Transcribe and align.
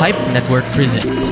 Pipe 0.00 0.16
Network 0.32 0.64
presents. 0.72 1.28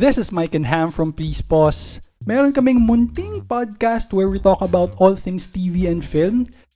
This 0.00 0.16
is 0.16 0.32
Mike 0.32 0.54
and 0.56 0.64
Ham 0.64 0.88
from 0.88 1.12
Please 1.12 1.44
Pause. 1.44 2.00
Meron 2.24 2.56
kaming 2.56 2.88
munting 2.88 3.44
podcast 3.44 4.16
where 4.16 4.24
we 4.24 4.40
talk 4.40 4.64
about 4.64 4.96
all 4.96 5.12
things 5.12 5.44
TV 5.44 5.84
and 5.84 6.00
film. 6.00 6.48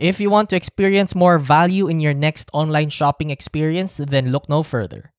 If 0.00 0.18
you 0.18 0.30
want 0.30 0.48
to 0.48 0.56
experience 0.56 1.14
more 1.14 1.38
value 1.38 1.86
in 1.86 2.00
your 2.00 2.14
next 2.14 2.48
online 2.54 2.88
shopping 2.88 3.28
experience, 3.28 3.98
then 3.98 4.32
look 4.32 4.48
no 4.48 4.62
further. 4.62 5.12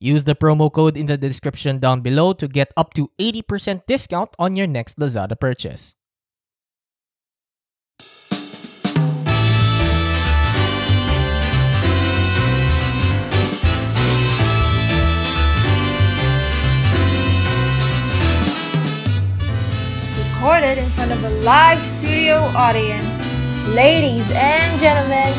Use 0.00 0.24
the 0.24 0.34
promo 0.34 0.72
code 0.72 0.96
in 0.96 1.04
the 1.04 1.18
description 1.18 1.78
down 1.78 2.00
below 2.00 2.32
to 2.32 2.48
get 2.48 2.72
up 2.74 2.94
to 2.94 3.10
80% 3.20 3.84
discount 3.86 4.30
on 4.38 4.56
your 4.56 4.66
next 4.66 4.98
Lazada 4.98 5.38
purchase. 5.38 5.94
recorded 20.42 20.76
in 20.76 20.90
front 20.90 21.12
of 21.12 21.22
a 21.22 21.30
live 21.44 21.80
studio 21.80 22.34
audience. 22.56 23.11
Ladies 23.70 24.28
and 24.34 24.80
gentlemen, 24.80 25.30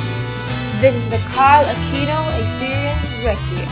this 0.80 0.96
is 0.96 1.10
the 1.10 1.20
Carl 1.36 1.66
Aquino 1.66 2.42
Experience 2.42 3.12
Requiem. 3.20 3.68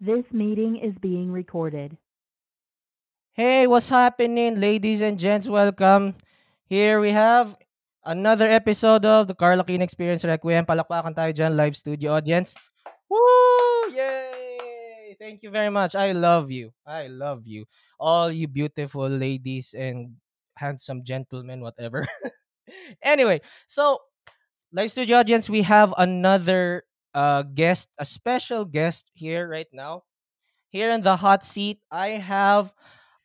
This 0.00 0.26
meeting 0.32 0.76
is 0.82 0.98
being 0.98 1.30
recorded. 1.30 1.96
Hey, 3.32 3.68
what's 3.68 3.88
happening, 3.88 4.58
ladies 4.58 5.00
and 5.00 5.16
gents? 5.18 5.46
Welcome. 5.46 6.16
Here 6.66 6.98
we 6.98 7.12
have 7.12 7.56
another 8.04 8.50
episode 8.50 9.06
of 9.06 9.28
the 9.28 9.34
Carl 9.34 9.62
Aquino 9.62 9.82
Experience 9.82 10.24
Requiem. 10.26 10.66
Palakpakan 10.66 11.14
tayo 11.14 11.30
dyan, 11.30 11.54
live 11.54 11.78
studio 11.78 12.18
audience. 12.18 12.58
Woo! 13.08 13.92
Yay! 13.92 15.16
Thank 15.18 15.42
you 15.42 15.50
very 15.50 15.70
much. 15.70 15.94
I 15.94 16.12
love 16.12 16.50
you. 16.50 16.72
I 16.86 17.06
love 17.06 17.46
you. 17.46 17.66
All 18.00 18.30
you 18.30 18.48
beautiful 18.48 19.08
ladies 19.08 19.74
and 19.76 20.16
handsome 20.56 21.04
gentlemen, 21.04 21.60
whatever. 21.60 22.06
anyway, 23.02 23.40
so 23.66 23.98
live 24.72 24.90
studio 24.90 25.18
audience, 25.18 25.48
we 25.48 25.62
have 25.62 25.94
another 25.98 26.84
uh 27.14 27.42
guest, 27.42 27.88
a 27.98 28.04
special 28.04 28.64
guest 28.64 29.10
here 29.14 29.48
right 29.48 29.68
now. 29.72 30.04
Here 30.70 30.90
in 30.90 31.02
the 31.02 31.16
hot 31.16 31.44
seat, 31.44 31.80
I 31.90 32.18
have 32.18 32.74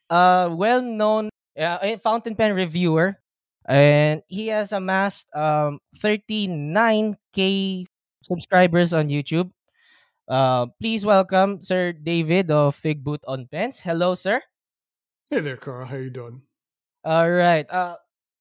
a 0.09 0.49
well-known 0.51 1.29
uh, 1.59 1.97
fountain 1.97 2.35
pen 2.35 2.53
reviewer, 2.55 3.17
and 3.67 4.21
he 4.27 4.47
has 4.49 4.71
amassed 4.73 5.27
um 5.35 5.79
39k 5.97 7.85
subscribers 8.23 8.93
on 8.93 9.09
YouTube. 9.09 9.51
Uh, 10.29 10.67
please 10.79 11.05
welcome 11.05 11.59
Sir 11.61 11.91
David 11.91 12.51
of 12.51 12.77
Figboot 12.77 13.19
on 13.25 13.47
Pens. 13.51 13.79
Hello, 13.81 14.13
sir. 14.13 14.41
Hey 15.31 15.39
there, 15.39 15.57
Carl. 15.57 15.87
How 15.87 15.97
you 15.97 16.11
doing? 16.11 16.43
All 17.03 17.29
right. 17.29 17.69
Uh, 17.69 17.95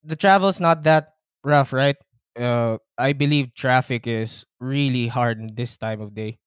the 0.04 0.16
travel's 0.16 0.60
not 0.60 0.82
that 0.82 1.15
rough, 1.43 1.72
right? 1.72 1.97
Uh, 2.37 2.76
I 2.99 3.15
believe 3.15 3.54
traffic 3.54 4.06
is 4.06 4.44
really 4.60 5.09
hard 5.09 5.38
in 5.41 5.54
this 5.54 5.78
time 5.78 6.00
of 6.00 6.15
day. 6.15 6.38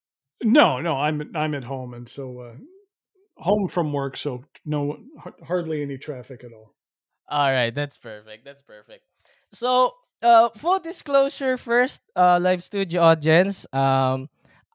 No, 0.43 0.79
no, 0.79 0.95
I'm 0.95 1.31
I'm 1.35 1.53
at 1.53 1.63
home, 1.63 1.93
and 1.93 2.07
so 2.07 2.39
uh, 2.39 2.55
home 3.37 3.67
from 3.67 3.93
work, 3.93 4.17
so 4.17 4.43
no, 4.65 4.97
hardly 5.43 5.81
any 5.81 5.97
traffic 5.97 6.43
at 6.43 6.53
all. 6.53 6.73
All 7.27 7.51
right, 7.51 7.73
that's 7.73 7.97
perfect. 7.97 8.45
That's 8.45 8.63
perfect. 8.63 9.05
So, 9.51 9.93
uh, 10.21 10.49
full 10.55 10.79
disclosure 10.79 11.57
first, 11.57 12.01
uh, 12.15 12.39
live 12.41 12.63
studio 12.63 13.01
audience. 13.01 13.65
Um, 13.73 14.29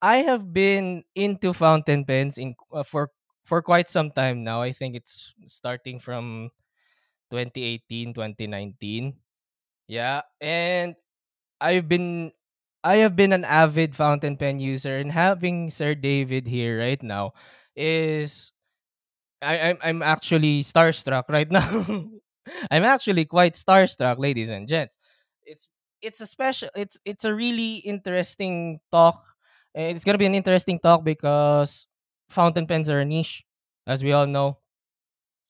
I 0.07 0.23
have 0.23 0.53
been 0.55 1.03
into 1.19 1.51
fountain 1.53 2.05
pens 2.07 2.39
in 2.39 2.55
uh, 2.71 2.87
for 2.87 3.11
for 3.43 3.59
quite 3.63 3.91
some 3.91 4.11
time 4.15 4.45
now. 4.47 4.63
I 4.63 4.71
think 4.71 4.95
it's 4.95 5.35
starting 5.51 5.99
from 5.99 6.51
2018, 7.31 8.15
2019. 8.15 9.19
Yeah, 9.89 10.23
and 10.41 10.95
I've 11.61 11.89
been 11.89 12.33
I 12.85 12.99
have 13.07 13.17
been 13.17 13.33
an 13.33 13.45
avid 13.45 13.97
fountain 13.97 14.37
pen 14.37 14.61
user, 14.61 14.99
and 14.99 15.13
having 15.13 15.71
Sir 15.71 15.95
David 15.95 16.49
here 16.49 16.79
right 16.81 17.03
now 17.03 17.35
is 17.77 18.53
I, 19.43 19.61
I'm 19.73 19.79
I'm 19.83 20.03
actually 20.03 20.63
starstruck 20.63 21.25
right 21.29 21.51
now. 21.53 21.87
I'm 22.71 22.85
actually 22.85 23.25
quite 23.27 23.55
starstruck, 23.55 24.19
ladies 24.19 24.51
and 24.51 24.69
gents. 24.69 24.99
It's 25.45 25.69
it's 26.03 26.21
a 26.21 26.27
special 26.27 26.69
it's 26.77 26.99
it's 27.05 27.25
a 27.25 27.35
really 27.35 27.77
interesting 27.85 28.81
talk. 28.93 29.36
It's 29.77 30.05
gonna 30.05 30.19
be 30.19 30.27
an 30.27 30.35
interesting 30.35 30.81
talk 30.81 31.05
because 31.05 31.87
fountain 32.31 32.67
pens 32.67 32.91
are 32.91 33.01
a 33.01 33.07
niche, 33.07 33.45
as 33.87 34.03
we 34.05 34.13
all 34.13 34.27
know, 34.27 34.59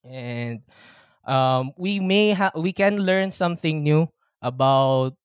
and 0.03 0.61
um, 1.25 1.71
we 1.77 1.99
may 1.99 2.29
have 2.31 2.53
we 2.55 2.73
can 2.73 2.99
learn 2.99 3.31
something 3.31 3.83
new 3.83 4.09
about 4.41 5.15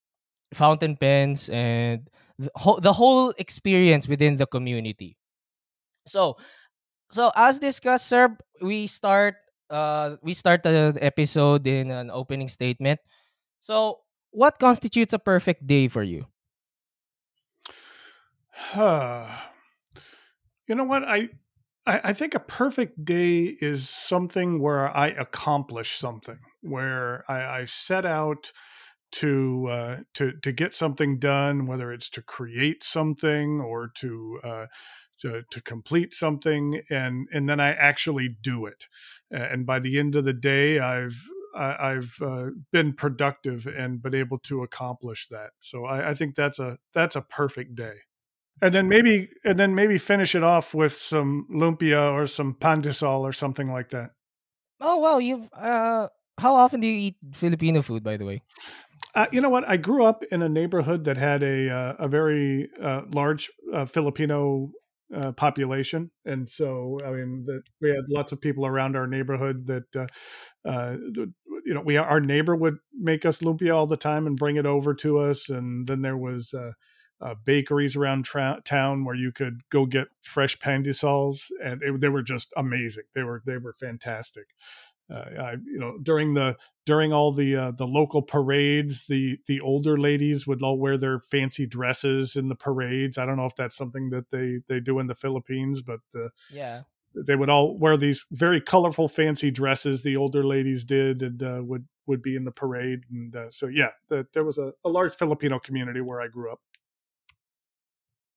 fountain 0.53 0.97
pens 0.97 1.49
and 1.49 2.09
the 2.39 2.51
whole, 2.55 2.79
the 2.81 2.93
whole 2.93 3.33
experience 3.37 4.07
within 4.07 4.37
the 4.37 4.47
community. 4.47 5.17
So, 6.05 6.37
so 7.11 7.31
as 7.35 7.59
discussed, 7.59 8.07
sir, 8.07 8.37
we 8.61 8.87
start 8.87 9.35
uh 9.69 10.17
we 10.23 10.33
start 10.33 10.63
the 10.63 10.97
episode 11.01 11.67
in 11.67 11.91
an 11.91 12.11
opening 12.11 12.49
statement. 12.49 12.99
So, 13.61 14.01
what 14.31 14.59
constitutes 14.59 15.13
a 15.13 15.19
perfect 15.19 15.67
day 15.67 15.87
for 15.89 16.03
you? 16.03 16.27
you 18.75 18.83
know 20.75 20.83
what? 20.83 21.03
I, 21.03 21.29
I 21.85 21.99
I 22.05 22.13
think 22.13 22.35
a 22.35 22.39
perfect 22.39 23.03
day 23.03 23.43
is 23.61 23.89
something 23.89 24.59
where 24.61 24.95
I 24.95 25.07
accomplish 25.09 25.97
something, 25.97 26.39
where 26.61 27.23
I, 27.29 27.61
I 27.61 27.65
set 27.65 28.05
out 28.05 28.51
to 29.13 29.67
uh, 29.69 29.97
to 30.15 30.33
to 30.43 30.51
get 30.51 30.73
something 30.73 31.19
done, 31.19 31.65
whether 31.67 31.91
it's 31.91 32.09
to 32.11 32.21
create 32.21 32.83
something 32.83 33.59
or 33.61 33.89
to 33.95 34.39
uh, 34.43 34.65
to 35.19 35.43
to 35.51 35.61
complete 35.61 36.13
something, 36.13 36.81
and 36.89 37.27
and 37.33 37.49
then 37.49 37.59
I 37.59 37.69
actually 37.73 38.37
do 38.41 38.65
it. 38.67 38.85
And 39.31 39.65
by 39.65 39.79
the 39.79 39.99
end 39.99 40.15
of 40.15 40.25
the 40.25 40.33
day, 40.33 40.79
I've 40.79 41.19
I've 41.55 42.15
uh, 42.21 42.47
been 42.71 42.93
productive 42.93 43.67
and 43.67 44.01
been 44.01 44.15
able 44.15 44.39
to 44.39 44.63
accomplish 44.63 45.27
that. 45.29 45.51
So 45.59 45.85
I, 45.85 46.11
I 46.11 46.13
think 46.15 46.35
that's 46.35 46.59
a 46.59 46.77
that's 46.93 47.15
a 47.15 47.21
perfect 47.21 47.75
day. 47.75 47.93
And 48.63 48.73
then 48.73 48.87
maybe 48.87 49.27
and 49.43 49.59
then 49.59 49.75
maybe 49.75 49.97
finish 49.97 50.35
it 50.35 50.43
off 50.43 50.73
with 50.73 50.95
some 50.95 51.45
lumpia 51.51 52.13
or 52.13 52.25
some 52.27 52.55
pandesal 52.55 53.19
or 53.19 53.33
something 53.33 53.69
like 53.69 53.89
that. 53.89 54.11
Oh 54.79 54.97
wow, 54.99 55.17
you've 55.17 55.49
uh 55.53 56.07
how 56.39 56.55
often 56.55 56.79
do 56.79 56.87
you 56.87 56.97
eat 57.07 57.15
Filipino 57.33 57.81
food 57.81 58.03
by 58.03 58.15
the 58.15 58.25
way? 58.25 58.41
Uh, 59.15 59.27
you 59.33 59.41
know 59.41 59.49
what? 59.49 59.67
I 59.67 59.75
grew 59.77 60.05
up 60.05 60.23
in 60.31 60.41
a 60.41 60.47
neighborhood 60.49 61.03
that 61.05 61.17
had 61.17 61.43
a 61.43 61.69
uh, 61.69 61.93
a 61.99 62.07
very 62.07 62.69
uh, 62.81 63.01
large 63.11 63.51
uh, 63.73 63.85
Filipino 63.85 64.71
uh, 65.13 65.33
population, 65.33 66.09
and 66.25 66.49
so 66.49 66.97
I 67.05 67.11
mean 67.11 67.43
that 67.47 67.63
we 67.81 67.89
had 67.89 68.05
lots 68.07 68.31
of 68.31 68.39
people 68.39 68.65
around 68.65 68.95
our 68.95 69.07
neighborhood 69.07 69.67
that 69.67 69.95
uh, 69.95 70.07
uh, 70.67 70.93
the- 70.95 71.33
you 71.65 71.73
know 71.73 71.81
we 71.81 71.97
our 71.97 72.21
neighbor 72.21 72.55
would 72.55 72.77
make 72.93 73.25
us 73.25 73.39
lumpia 73.39 73.75
all 73.75 73.87
the 73.87 73.97
time 73.97 74.25
and 74.25 74.37
bring 74.37 74.55
it 74.55 74.65
over 74.65 74.93
to 74.95 75.17
us, 75.19 75.49
and 75.49 75.85
then 75.87 76.01
there 76.01 76.17
was. 76.17 76.53
Uh, 77.23 77.35
bakeries 77.45 77.95
around 77.95 78.25
tra- 78.25 78.61
town 78.65 79.05
where 79.05 79.15
you 79.15 79.31
could 79.31 79.61
go 79.69 79.85
get 79.85 80.07
fresh 80.21 80.59
pandesals, 80.59 81.49
and 81.63 81.79
they, 81.79 81.89
they 81.97 82.09
were 82.09 82.21
just 82.23 82.51
amazing. 82.57 83.05
They 83.15 83.23
were 83.23 83.41
they 83.45 83.57
were 83.57 83.71
fantastic. 83.73 84.47
Uh, 85.09 85.25
I, 85.39 85.51
you 85.65 85.79
know, 85.79 85.97
during 86.01 86.33
the 86.33 86.57
during 86.85 87.13
all 87.13 87.31
the 87.31 87.55
uh, 87.55 87.71
the 87.71 87.87
local 87.87 88.21
parades, 88.21 89.05
the 89.07 89.37
the 89.47 89.61
older 89.61 89.95
ladies 89.97 90.45
would 90.47 90.61
all 90.61 90.77
wear 90.77 90.97
their 90.97 91.19
fancy 91.19 91.65
dresses 91.65 92.35
in 92.35 92.49
the 92.49 92.55
parades. 92.55 93.17
I 93.17 93.25
don't 93.25 93.37
know 93.37 93.45
if 93.45 93.55
that's 93.55 93.75
something 93.77 94.09
that 94.09 94.29
they 94.31 94.59
they 94.67 94.79
do 94.81 94.99
in 94.99 95.07
the 95.07 95.15
Philippines, 95.15 95.81
but 95.81 95.99
uh, 96.15 96.29
Yeah. 96.51 96.81
they 97.15 97.35
would 97.35 97.49
all 97.49 97.77
wear 97.77 97.95
these 97.97 98.25
very 98.31 98.59
colorful, 98.61 99.07
fancy 99.07 99.51
dresses. 99.51 100.01
The 100.01 100.17
older 100.17 100.43
ladies 100.43 100.83
did, 100.83 101.21
and 101.21 101.41
uh, 101.43 101.61
would 101.63 101.85
would 102.05 102.21
be 102.21 102.35
in 102.35 102.43
the 102.43 102.51
parade. 102.51 103.01
And 103.11 103.35
uh, 103.35 103.49
so, 103.49 103.67
yeah, 103.67 103.91
the, 104.09 104.25
there 104.33 104.43
was 104.43 104.57
a, 104.57 104.73
a 104.83 104.89
large 104.89 105.15
Filipino 105.15 105.57
community 105.59 106.01
where 106.01 106.19
I 106.19 106.27
grew 106.27 106.51
up. 106.51 106.59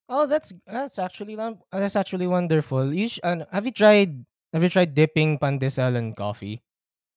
Oh, 0.08 0.26
that's 0.26 0.52
that's 0.66 0.98
actually 0.98 1.36
that's 1.72 1.96
actually 1.96 2.26
wonderful. 2.26 2.92
You 2.92 3.08
sh- 3.08 3.20
uh, 3.22 3.44
have 3.50 3.66
you 3.66 3.72
tried 3.72 4.24
have 4.52 4.62
you 4.62 4.68
tried 4.68 4.94
dipping 4.94 5.38
pandesal 5.38 5.96
in 5.96 6.14
coffee? 6.14 6.62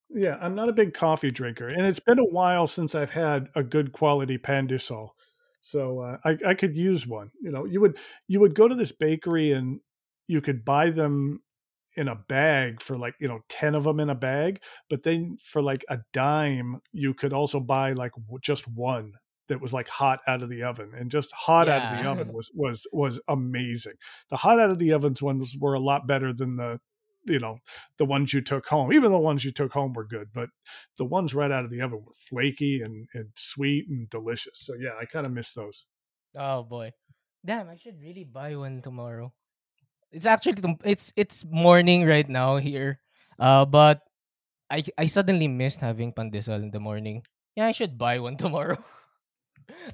Yeah, 0.09 0.37
I'm 0.41 0.55
not 0.55 0.69
a 0.69 0.73
big 0.73 0.93
coffee 0.93 1.29
drinker, 1.29 1.67
and 1.67 1.85
it's 1.85 1.99
been 1.99 2.17
a 2.17 2.25
while 2.25 2.65
since 2.65 2.95
I've 2.95 3.11
had 3.11 3.49
a 3.55 3.61
good 3.63 3.91
quality 3.91 4.39
pandesal. 4.39 5.09
So 5.61 5.99
uh, 5.99 6.17
I, 6.25 6.37
I 6.47 6.53
could 6.55 6.75
use 6.75 7.05
one. 7.05 7.29
You 7.41 7.51
know, 7.51 7.65
you 7.65 7.79
would 7.81 7.97
you 8.27 8.39
would 8.39 8.55
go 8.55 8.67
to 8.67 8.73
this 8.75 8.91
bakery 8.91 9.51
and 9.51 9.79
you 10.27 10.41
could 10.41 10.65
buy 10.65 10.89
them 10.89 11.43
in 11.95 12.07
a 12.07 12.15
bag 12.15 12.81
for 12.81 12.97
like 12.97 13.15
you 13.19 13.27
know 13.27 13.39
10 13.49 13.75
of 13.75 13.83
them 13.83 13.99
in 13.99 14.09
a 14.11 14.15
bag 14.15 14.61
but 14.89 15.03
then 15.03 15.37
for 15.43 15.61
like 15.61 15.83
a 15.89 15.97
dime 16.13 16.79
you 16.91 17.13
could 17.15 17.33
also 17.33 17.59
buy 17.59 17.93
like 17.93 18.11
just 18.41 18.67
one 18.67 19.13
that 19.49 19.61
was 19.61 19.73
like 19.73 19.87
hot 19.87 20.19
out 20.27 20.41
of 20.41 20.49
the 20.49 20.63
oven 20.63 20.91
and 20.95 21.11
just 21.11 21.31
hot 21.33 21.67
out 21.67 21.91
of 21.91 22.01
the 22.01 22.09
oven 22.09 22.31
was 22.31 22.49
was 22.55 22.87
was 22.91 23.19
amazing 23.27 23.93
the 24.29 24.37
hot 24.37 24.59
out 24.59 24.71
of 24.71 24.79
the 24.79 24.93
ovens 24.93 25.21
ones 25.21 25.55
were 25.59 25.73
a 25.73 25.79
lot 25.79 26.07
better 26.07 26.31
than 26.31 26.55
the 26.55 26.79
you 27.25 27.39
know 27.39 27.57
the 27.97 28.05
ones 28.05 28.33
you 28.33 28.41
took 28.41 28.65
home 28.65 28.93
even 28.93 29.11
the 29.11 29.19
ones 29.19 29.43
you 29.43 29.51
took 29.51 29.73
home 29.73 29.91
were 29.93 30.05
good 30.05 30.29
but 30.33 30.49
the 30.97 31.05
ones 31.05 31.35
right 31.35 31.51
out 31.51 31.65
of 31.65 31.69
the 31.69 31.81
oven 31.81 31.99
were 32.05 32.13
flaky 32.13 32.81
and, 32.81 33.07
and 33.13 33.27
sweet 33.35 33.87
and 33.89 34.09
delicious 34.09 34.59
so 34.61 34.73
yeah 34.79 34.91
i 35.01 35.05
kind 35.05 35.25
of 35.25 35.33
miss 35.33 35.51
those 35.51 35.85
Oh 36.37 36.63
boy. 36.63 36.93
Damn, 37.45 37.69
I 37.69 37.75
should 37.75 38.01
really 38.01 38.25
buy 38.25 38.55
one 38.55 38.81
tomorrow. 38.81 39.33
It's 40.11 40.25
actually 40.25 40.61
it's 40.83 41.13
it's 41.15 41.45
morning 41.45 42.05
right 42.05 42.27
now 42.27 42.57
here. 42.57 42.99
Uh 43.37 43.65
but 43.65 44.01
I 44.69 44.83
I 44.97 45.05
suddenly 45.05 45.47
missed 45.47 45.81
having 45.81 46.13
pandesal 46.13 46.61
in 46.61 46.71
the 46.71 46.79
morning. 46.79 47.23
Yeah, 47.55 47.65
I 47.65 47.71
should 47.71 47.97
buy 47.97 48.19
one 48.19 48.37
tomorrow. 48.41 48.77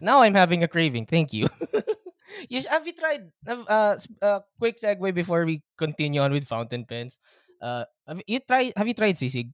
Now 0.01 0.22
I'm 0.22 0.33
having 0.33 0.63
a 0.63 0.68
craving. 0.68 1.06
Thank 1.06 1.33
you. 1.33 1.48
you 2.50 2.62
sh- 2.62 2.69
have 2.69 2.86
you 2.88 2.94
tried 2.94 3.31
uh, 3.48 3.98
uh 4.22 4.39
quick 4.60 4.77
segue 4.81 5.13
before 5.13 5.45
we 5.45 5.63
continue 5.77 6.22
on 6.22 6.31
with 6.31 6.45
fountain 6.48 6.86
pens. 6.86 7.19
Uh 7.62 7.86
have 8.07 8.22
you 8.27 8.39
tried 8.39 8.74
have 8.77 8.88
you 8.88 8.94
tried 8.94 9.16
sisig? 9.16 9.51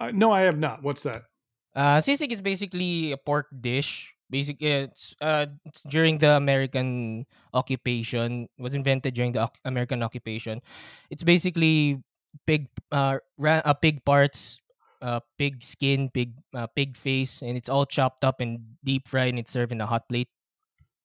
uh, 0.00 0.10
no 0.14 0.30
i 0.32 0.42
have 0.42 0.58
not 0.58 0.82
what's 0.82 1.02
that 1.02 1.24
Uh, 1.72 1.98
sisig 2.04 2.30
is 2.30 2.44
basically 2.44 3.10
a 3.10 3.18
pork 3.18 3.50
dish. 3.50 4.14
Basically, 4.30 4.70
it's 4.86 5.16
uh, 5.24 5.50
it's 5.66 5.82
during 5.88 6.22
the 6.22 6.36
American 6.38 7.26
occupation. 7.50 8.46
It 8.54 8.62
was 8.62 8.78
invented 8.78 9.18
during 9.18 9.34
the 9.34 9.42
oc- 9.50 9.58
American 9.66 10.06
occupation. 10.06 10.62
It's 11.10 11.26
basically 11.26 11.98
pig, 12.46 12.70
uh, 12.94 13.18
ra- 13.34 13.66
uh 13.66 13.74
pig 13.74 14.06
parts, 14.06 14.61
uh, 15.02 15.20
pig 15.38 15.62
skin, 15.62 16.08
pig, 16.08 16.32
uh, 16.54 16.66
pig 16.70 16.96
face, 16.96 17.42
and 17.42 17.56
it's 17.58 17.68
all 17.68 17.84
chopped 17.84 18.24
up 18.24 18.40
and 18.40 18.78
deep 18.84 19.08
fried, 19.08 19.30
and 19.30 19.38
it's 19.38 19.52
served 19.52 19.72
in 19.72 19.80
a 19.82 19.86
hot 19.86 20.08
plate. 20.08 20.28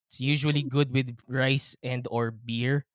It's 0.07 0.21
usually 0.21 0.63
good 0.63 0.93
with 0.93 1.17
rice 1.27 1.75
and 1.83 2.07
or 2.09 2.31
beer. 2.31 2.85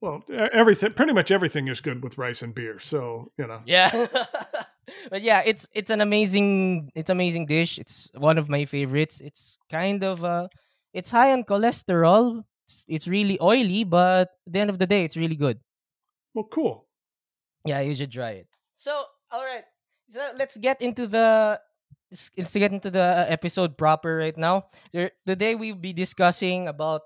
well 0.00 0.24
everything 0.54 0.90
pretty 0.94 1.12
much 1.12 1.30
everything 1.30 1.68
is 1.68 1.78
good 1.84 2.02
with 2.02 2.18
rice 2.18 2.42
and 2.42 2.54
beer 2.54 2.78
so 2.82 3.30
you 3.38 3.46
know 3.46 3.60
Yeah. 3.66 3.90
but 5.12 5.22
yeah, 5.22 5.42
it's 5.46 5.68
it's 5.74 5.90
an 5.90 6.00
amazing 6.00 6.90
it's 6.94 7.10
amazing 7.10 7.46
dish. 7.46 7.78
It's 7.78 8.10
one 8.16 8.38
of 8.38 8.48
my 8.48 8.64
favorites. 8.64 9.20
It's 9.20 9.58
kind 9.70 10.02
of 10.02 10.24
uh 10.24 10.48
it's 10.92 11.10
high 11.10 11.32
on 11.32 11.44
cholesterol. 11.44 12.42
It's, 12.66 12.84
it's 12.88 13.06
really 13.06 13.38
oily, 13.40 13.84
but 13.84 14.30
at 14.46 14.52
the 14.52 14.58
end 14.60 14.70
of 14.70 14.78
the 14.78 14.86
day, 14.86 15.04
it's 15.04 15.16
really 15.16 15.36
good. 15.36 15.60
well 16.34 16.48
cool 16.50 16.88
Yeah, 17.64 17.80
you 17.80 17.94
should 17.94 18.10
try 18.10 18.42
it. 18.42 18.48
So, 18.76 19.04
all 19.30 19.44
right. 19.44 19.64
So 20.12 20.20
let's 20.36 20.60
get 20.60 20.84
into 20.84 21.08
the 21.08 21.56
let's 22.36 22.52
get 22.52 22.68
into 22.68 22.92
the 22.92 23.24
episode 23.32 23.80
proper 23.80 24.20
right 24.20 24.36
now. 24.36 24.68
Today 25.24 25.56
we'll 25.56 25.80
be 25.80 25.96
discussing 25.96 26.68
about 26.68 27.00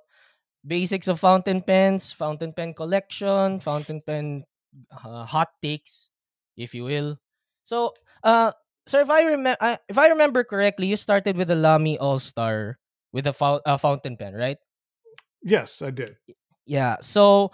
basics 0.66 1.06
of 1.06 1.22
fountain 1.22 1.62
pens, 1.62 2.10
fountain 2.10 2.50
pen 2.50 2.74
collection, 2.74 3.62
fountain 3.62 4.02
pen 4.02 4.42
uh, 4.90 5.22
hot 5.22 5.54
takes, 5.62 6.10
if 6.58 6.74
you 6.74 6.82
will. 6.82 7.14
So, 7.62 7.94
uh, 8.26 8.50
so 8.90 8.98
if 8.98 9.08
I 9.08 9.22
remember, 9.22 9.56
uh, 9.60 9.76
if 9.86 9.98
I 9.98 10.08
remember 10.10 10.42
correctly, 10.42 10.90
you 10.90 10.96
started 10.98 11.36
with 11.38 11.46
the 11.46 11.54
Lamy 11.54 11.98
All 12.02 12.18
Star 12.18 12.78
with 13.12 13.30
a 13.30 13.32
fou- 13.32 13.62
uh, 13.62 13.78
fountain 13.78 14.16
pen, 14.16 14.34
right? 14.34 14.58
yes 15.46 15.78
i 15.78 15.90
did 15.94 16.18
Yeah. 16.66 16.96
So, 17.06 17.52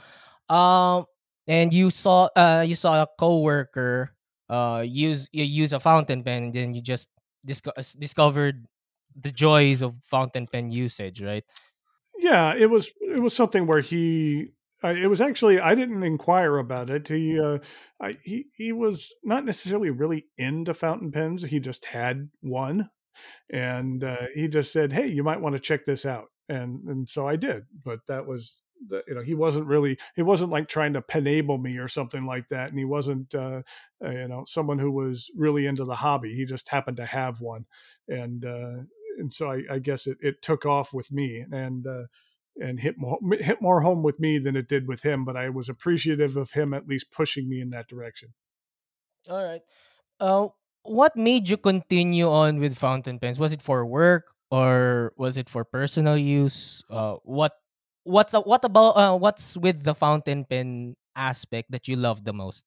um, 0.48 1.04
and 1.46 1.72
you 1.72 1.90
saw, 1.90 2.32
uh, 2.32 2.64
you 2.66 2.74
saw 2.74 3.02
a 3.02 3.08
coworker, 3.20 4.16
uh, 4.52 4.84
use 4.86 5.28
you 5.32 5.44
use 5.44 5.72
a 5.72 5.80
fountain 5.80 6.22
pen, 6.22 6.44
and 6.44 6.52
then 6.52 6.74
you 6.74 6.82
just 6.84 7.08
disco- 7.44 7.72
uh, 7.76 7.82
discovered 7.98 8.68
the 9.16 9.32
joys 9.32 9.82
of 9.82 9.96
fountain 10.04 10.46
pen 10.46 10.70
usage, 10.70 11.22
right? 11.24 11.44
yeah 12.18 12.54
it 12.54 12.70
was 12.70 12.90
it 13.00 13.20
was 13.20 13.34
something 13.34 13.66
where 13.66 13.80
he 13.80 14.46
it 14.84 15.08
was 15.08 15.20
actually 15.20 15.60
i 15.60 15.74
didn't 15.74 16.02
inquire 16.02 16.58
about 16.58 16.90
it. 16.90 17.08
He 17.08 17.38
uh 17.40 17.58
I, 18.00 18.12
he 18.24 18.46
he 18.56 18.72
was 18.72 19.14
not 19.24 19.44
necessarily 19.44 19.90
really 19.90 20.26
into 20.36 20.74
fountain 20.74 21.12
pens. 21.12 21.42
He 21.42 21.60
just 21.60 21.84
had 21.84 22.28
one 22.40 22.90
and 23.50 24.04
uh, 24.04 24.26
he 24.34 24.48
just 24.48 24.72
said 24.72 24.92
hey 24.92 25.10
you 25.10 25.24
might 25.24 25.40
want 25.40 25.54
to 25.54 25.60
check 25.60 25.84
this 25.86 26.06
out. 26.06 26.26
And 26.48 26.88
and 26.88 27.08
so 27.08 27.26
i 27.28 27.36
did 27.36 27.64
but 27.84 28.00
that 28.08 28.26
was 28.26 28.62
the, 28.88 29.02
you 29.06 29.14
know 29.14 29.22
he 29.22 29.34
wasn't 29.34 29.66
really 29.66 29.96
he 30.16 30.22
wasn't 30.22 30.50
like 30.50 30.68
trying 30.68 30.92
to 30.92 31.02
penable 31.02 31.60
me 31.60 31.78
or 31.78 31.88
something 31.88 32.24
like 32.24 32.48
that 32.48 32.70
and 32.70 32.78
he 32.78 32.84
wasn't 32.84 33.34
uh, 33.34 33.62
uh, 34.04 34.10
you 34.10 34.28
know 34.28 34.44
someone 34.46 34.78
who 34.78 34.90
was 34.90 35.30
really 35.36 35.66
into 35.66 35.84
the 35.84 35.94
hobby 35.94 36.34
he 36.34 36.44
just 36.44 36.68
happened 36.68 36.96
to 36.96 37.06
have 37.06 37.40
one 37.40 37.64
and 38.08 38.44
uh, 38.44 38.78
and 39.18 39.32
so 39.32 39.50
I, 39.50 39.62
I 39.70 39.78
guess 39.78 40.06
it, 40.06 40.18
it 40.20 40.42
took 40.42 40.66
off 40.66 40.92
with 40.92 41.10
me 41.12 41.44
and 41.50 41.86
uh, 41.86 42.04
and 42.60 42.78
hit 42.78 42.98
more 42.98 43.18
hit 43.38 43.62
more 43.62 43.80
home 43.80 44.02
with 44.02 44.18
me 44.20 44.38
than 44.38 44.56
it 44.56 44.68
did 44.68 44.88
with 44.88 45.02
him. 45.02 45.24
But 45.24 45.36
I 45.36 45.48
was 45.48 45.68
appreciative 45.68 46.36
of 46.36 46.52
him 46.52 46.74
at 46.74 46.88
least 46.88 47.10
pushing 47.10 47.48
me 47.48 47.60
in 47.60 47.70
that 47.70 47.88
direction. 47.88 48.34
All 49.28 49.42
right. 49.42 49.62
Uh, 50.20 50.48
what 50.82 51.16
made 51.16 51.48
you 51.48 51.56
continue 51.56 52.28
on 52.28 52.58
with 52.58 52.76
fountain 52.76 53.18
pens? 53.18 53.38
Was 53.38 53.52
it 53.52 53.62
for 53.62 53.86
work 53.86 54.34
or 54.50 55.12
was 55.16 55.36
it 55.36 55.48
for 55.48 55.64
personal 55.64 56.16
use? 56.16 56.82
Uh, 56.90 57.16
what 57.22 57.52
what's 58.04 58.34
uh, 58.34 58.42
what 58.42 58.64
about 58.64 58.96
uh, 58.96 59.16
what's 59.16 59.56
with 59.56 59.84
the 59.84 59.94
fountain 59.94 60.44
pen 60.44 60.96
aspect 61.16 61.70
that 61.70 61.88
you 61.88 61.96
love 61.96 62.24
the 62.24 62.32
most? 62.32 62.64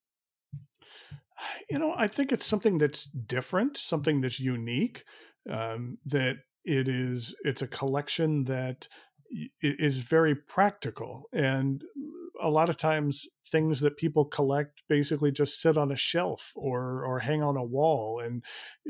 You 1.69 1.79
know, 1.79 1.93
I 1.97 2.07
think 2.07 2.31
it's 2.31 2.45
something 2.45 2.77
that's 2.77 3.05
different, 3.05 3.77
something 3.77 4.21
that's 4.21 4.39
unique. 4.39 5.03
Um, 5.49 5.97
that 6.05 6.37
it 6.63 6.87
is, 6.87 7.35
it's 7.41 7.61
a 7.61 7.67
collection 7.67 8.45
that 8.45 8.87
is 9.61 9.99
very 9.99 10.33
practical, 10.33 11.29
and 11.33 11.83
a 12.41 12.49
lot 12.49 12.69
of 12.69 12.77
times 12.77 13.25
things 13.51 13.79
that 13.79 13.97
people 13.97 14.25
collect 14.25 14.81
basically 14.89 15.31
just 15.31 15.61
sit 15.61 15.77
on 15.77 15.91
a 15.91 15.95
shelf 15.95 16.51
or 16.55 17.05
or 17.05 17.19
hang 17.19 17.41
on 17.43 17.57
a 17.57 17.63
wall, 17.63 18.19
and 18.19 18.43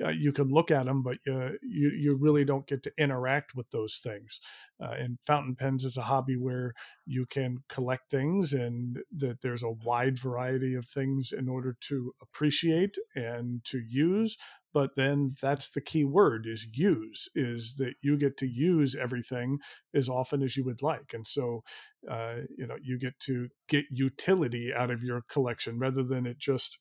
uh, 0.03 0.09
you 0.09 0.31
can 0.31 0.49
look 0.49 0.71
at 0.71 0.85
them, 0.85 1.03
but 1.03 1.17
uh, 1.27 1.51
you 1.61 1.89
you 1.89 2.15
really 2.15 2.45
don't 2.45 2.67
get 2.67 2.83
to 2.83 2.91
interact 2.97 3.55
with 3.55 3.69
those 3.71 3.99
things. 4.01 4.39
Uh, 4.81 4.91
and 4.91 5.17
fountain 5.21 5.55
pens 5.55 5.83
is 5.83 5.97
a 5.97 6.01
hobby 6.01 6.35
where 6.35 6.73
you 7.05 7.25
can 7.25 7.57
collect 7.69 8.09
things 8.09 8.51
and 8.51 8.99
that 9.15 9.41
there's 9.41 9.63
a 9.63 9.71
wide 9.71 10.17
variety 10.17 10.75
of 10.75 10.85
things 10.85 11.31
in 11.31 11.47
order 11.47 11.77
to 11.79 12.13
appreciate 12.21 12.97
and 13.15 13.63
to 13.63 13.79
use 13.79 14.37
but 14.75 14.91
then 14.97 15.35
that's 15.41 15.69
the 15.71 15.81
key 15.81 16.03
word 16.05 16.45
is 16.45 16.67
use 16.73 17.29
is 17.35 17.75
that 17.77 17.95
you 18.03 18.17
get 18.17 18.37
to 18.37 18.47
use 18.47 18.95
everything 18.95 19.57
as 19.95 20.09
often 20.09 20.43
as 20.43 20.57
you 20.57 20.65
would 20.65 20.83
like 20.83 21.13
and 21.13 21.25
so 21.27 21.63
uh, 22.11 22.37
you 22.59 22.67
know 22.67 22.77
you 22.83 22.99
get 22.99 23.17
to 23.21 23.49
get 23.69 23.85
utility 23.91 24.73
out 24.73 24.91
of 24.91 25.01
your 25.03 25.23
collection 25.29 25.79
rather 25.79 26.03
than 26.03 26.27
it 26.27 26.37
just 26.37 26.79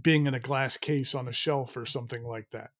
being 0.00 0.26
in 0.26 0.34
a 0.34 0.40
glass 0.40 0.76
case 0.76 1.14
on 1.14 1.28
a 1.28 1.32
shelf 1.32 1.76
or 1.76 1.86
something 1.86 2.22
like 2.24 2.48
that 2.52 2.70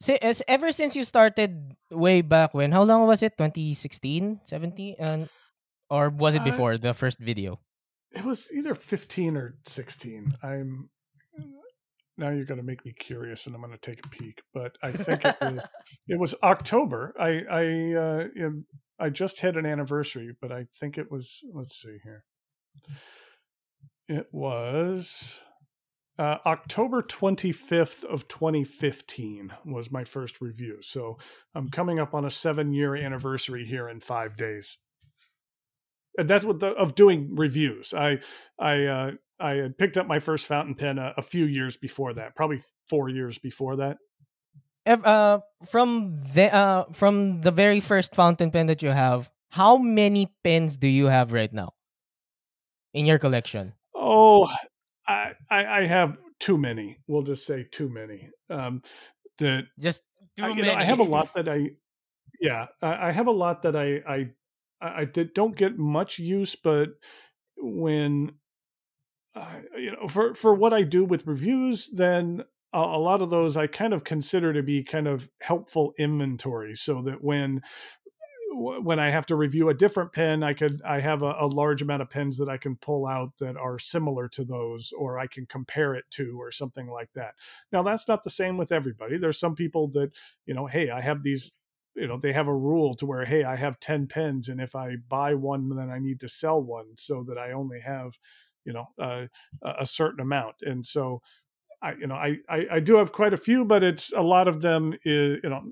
so, 0.00 0.16
as 0.22 0.42
ever 0.48 0.72
since 0.72 0.96
you 0.96 1.04
started 1.04 1.76
way 1.90 2.22
back 2.22 2.54
when, 2.54 2.72
how 2.72 2.84
long 2.84 3.06
was 3.06 3.22
it? 3.22 3.36
2016, 3.36 4.40
17, 4.44 4.96
and 4.98 5.28
or 5.90 6.10
was 6.10 6.34
it 6.36 6.40
Uh, 6.40 6.44
before 6.44 6.78
the 6.78 6.94
first 6.94 7.18
video? 7.20 7.60
it 8.12 8.24
was 8.24 8.50
either 8.52 8.74
15 8.74 9.36
or 9.36 9.58
16 9.66 10.34
i'm 10.42 10.90
now 12.20 12.30
you're 12.30 12.44
going 12.44 12.60
to 12.60 12.66
make 12.66 12.84
me 12.84 12.92
curious 12.92 13.46
and 13.46 13.54
i'm 13.54 13.60
going 13.60 13.72
to 13.72 13.78
take 13.78 14.04
a 14.04 14.08
peek 14.08 14.42
but 14.54 14.76
i 14.82 14.92
think 15.04 15.24
it 15.24 15.36
was 15.40 15.66
it 16.08 16.20
was 16.20 16.34
october 16.42 17.14
i 17.18 17.40
i 17.50 17.94
uh 17.94 18.50
i 18.98 19.08
just 19.08 19.40
had 19.40 19.56
an 19.56 19.66
anniversary 19.66 20.36
but 20.40 20.52
i 20.52 20.66
think 20.78 20.98
it 20.98 21.10
was 21.10 21.40
let's 21.54 21.80
see 21.80 21.98
here 22.04 22.24
it 24.08 24.26
was 24.32 25.40
uh, 26.18 26.36
October 26.44 27.00
25th 27.00 28.04
of 28.04 28.28
2015 28.28 29.54
was 29.64 29.90
my 29.90 30.04
first 30.04 30.42
review. 30.42 30.76
So 30.82 31.16
I'm 31.54 31.70
coming 31.70 31.98
up 31.98 32.12
on 32.12 32.26
a 32.26 32.30
seven 32.30 32.74
year 32.74 32.94
anniversary 32.94 33.64
here 33.64 33.88
in 33.88 34.00
five 34.00 34.36
days. 34.36 34.76
and 36.18 36.28
that's 36.28 36.44
what 36.44 36.60
the 36.60 36.72
of 36.74 36.94
doing 36.94 37.34
reviews. 37.36 37.94
I 37.94 38.18
I 38.58 38.84
uh, 38.84 39.10
I 39.40 39.54
had 39.54 39.78
picked 39.78 39.96
up 39.96 40.06
my 40.06 40.20
first 40.20 40.46
fountain 40.46 40.74
pen 40.74 40.98
a, 40.98 41.14
a 41.16 41.22
few 41.22 41.44
years 41.44 41.76
before 41.76 42.14
that, 42.14 42.36
probably 42.36 42.60
four 42.88 43.08
years 43.08 43.38
before 43.38 43.76
that. 43.76 43.98
Uh, 44.86 45.40
from 45.66 46.16
the 46.34 46.52
uh, 46.54 46.84
from 46.92 47.40
the 47.42 47.50
very 47.50 47.80
first 47.80 48.14
fountain 48.14 48.50
pen 48.50 48.66
that 48.66 48.82
you 48.82 48.90
have, 48.90 49.30
how 49.50 49.76
many 49.76 50.32
pens 50.42 50.76
do 50.76 50.88
you 50.88 51.06
have 51.06 51.32
right 51.32 51.52
now 51.52 51.72
in 52.94 53.06
your 53.06 53.18
collection? 53.18 53.72
Oh, 53.94 54.48
I 55.06 55.32
I, 55.50 55.66
I 55.66 55.86
have 55.86 56.16
too 56.40 56.58
many. 56.58 56.98
We'll 57.06 57.22
just 57.22 57.46
say 57.46 57.66
too 57.70 57.88
many. 57.88 58.30
Um, 58.48 58.82
that 59.38 59.66
Just 59.78 60.02
too 60.36 60.44
I, 60.44 60.48
many. 60.54 60.62
know, 60.62 60.74
I 60.74 60.84
have 60.84 61.00
a 61.00 61.04
lot 61.04 61.34
that 61.34 61.48
I, 61.48 61.70
yeah, 62.40 62.66
I, 62.82 63.08
I 63.08 63.12
have 63.12 63.26
a 63.26 63.32
lot 63.32 63.62
that 63.62 63.76
I, 63.76 64.00
I, 64.08 64.30
I 64.80 65.04
did, 65.04 65.34
don't 65.34 65.56
get 65.56 65.78
much 65.78 66.18
use, 66.18 66.56
but 66.56 66.90
when, 67.56 68.32
uh, 69.34 69.60
you 69.76 69.92
know, 69.92 70.08
for 70.08 70.34
for 70.34 70.54
what 70.54 70.72
I 70.72 70.82
do 70.82 71.04
with 71.04 71.26
reviews, 71.26 71.88
then 71.92 72.42
a, 72.72 72.78
a 72.78 72.98
lot 72.98 73.22
of 73.22 73.30
those 73.30 73.56
I 73.56 73.66
kind 73.66 73.92
of 73.92 74.04
consider 74.04 74.52
to 74.52 74.62
be 74.62 74.82
kind 74.82 75.06
of 75.06 75.28
helpful 75.40 75.92
inventory, 75.98 76.74
so 76.74 77.02
that 77.02 77.22
when 77.22 77.62
when 78.52 78.98
I 78.98 79.10
have 79.10 79.26
to 79.26 79.36
review 79.36 79.68
a 79.68 79.74
different 79.74 80.12
pen, 80.12 80.42
I 80.42 80.54
could 80.54 80.82
I 80.84 81.00
have 81.00 81.22
a, 81.22 81.36
a 81.38 81.46
large 81.46 81.82
amount 81.82 82.02
of 82.02 82.10
pens 82.10 82.36
that 82.38 82.48
I 82.48 82.56
can 82.56 82.76
pull 82.76 83.06
out 83.06 83.30
that 83.38 83.56
are 83.56 83.78
similar 83.78 84.28
to 84.30 84.44
those, 84.44 84.92
or 84.98 85.18
I 85.18 85.26
can 85.28 85.46
compare 85.46 85.94
it 85.94 86.04
to, 86.12 86.36
or 86.40 86.50
something 86.50 86.88
like 86.88 87.10
that. 87.14 87.34
Now 87.72 87.82
that's 87.82 88.08
not 88.08 88.22
the 88.24 88.30
same 88.30 88.56
with 88.58 88.72
everybody. 88.72 89.18
There's 89.18 89.38
some 89.38 89.54
people 89.54 89.88
that 89.92 90.10
you 90.46 90.54
know, 90.54 90.66
hey, 90.66 90.90
I 90.90 91.00
have 91.00 91.22
these. 91.22 91.56
You 91.96 92.06
know, 92.06 92.18
they 92.18 92.32
have 92.32 92.46
a 92.46 92.54
rule 92.54 92.94
to 92.94 93.04
where, 93.04 93.24
hey, 93.24 93.42
I 93.42 93.56
have 93.56 93.80
ten 93.80 94.06
pens, 94.06 94.48
and 94.48 94.60
if 94.60 94.76
I 94.76 94.94
buy 95.08 95.34
one, 95.34 95.68
then 95.74 95.90
I 95.90 95.98
need 95.98 96.20
to 96.20 96.28
sell 96.28 96.62
one, 96.62 96.86
so 96.96 97.24
that 97.24 97.36
I 97.36 97.50
only 97.50 97.80
have, 97.80 98.16
you 98.64 98.72
know, 98.72 98.86
uh, 99.00 99.26
a 99.62 99.82
a 99.82 99.86
certain 99.86 100.20
amount. 100.20 100.56
And 100.62 100.84
so, 100.84 101.20
I, 101.82 101.92
you 101.94 102.06
know, 102.06 102.14
I, 102.14 102.36
I 102.48 102.66
I 102.72 102.80
do 102.80 102.96
have 102.96 103.12
quite 103.12 103.32
a 103.32 103.38
few, 103.38 103.64
but 103.64 103.82
it's 103.82 104.12
a 104.12 104.22
lot 104.22 104.48
of 104.48 104.60
them 104.60 104.94
is, 105.04 105.40
you 105.42 105.50
know, 105.50 105.62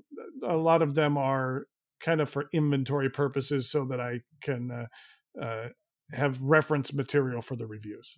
a 0.47 0.57
lot 0.57 0.81
of 0.81 0.95
them 0.95 1.17
are 1.17 1.65
kind 1.99 2.21
of 2.21 2.29
for 2.29 2.45
inventory 2.53 3.09
purposes 3.09 3.69
so 3.69 3.85
that 3.85 3.99
I 3.99 4.21
can 4.41 4.71
uh, 4.71 5.43
uh, 5.43 5.69
have 6.11 6.41
reference 6.41 6.93
material 6.93 7.41
for 7.41 7.55
the 7.55 7.67
reviews. 7.67 8.17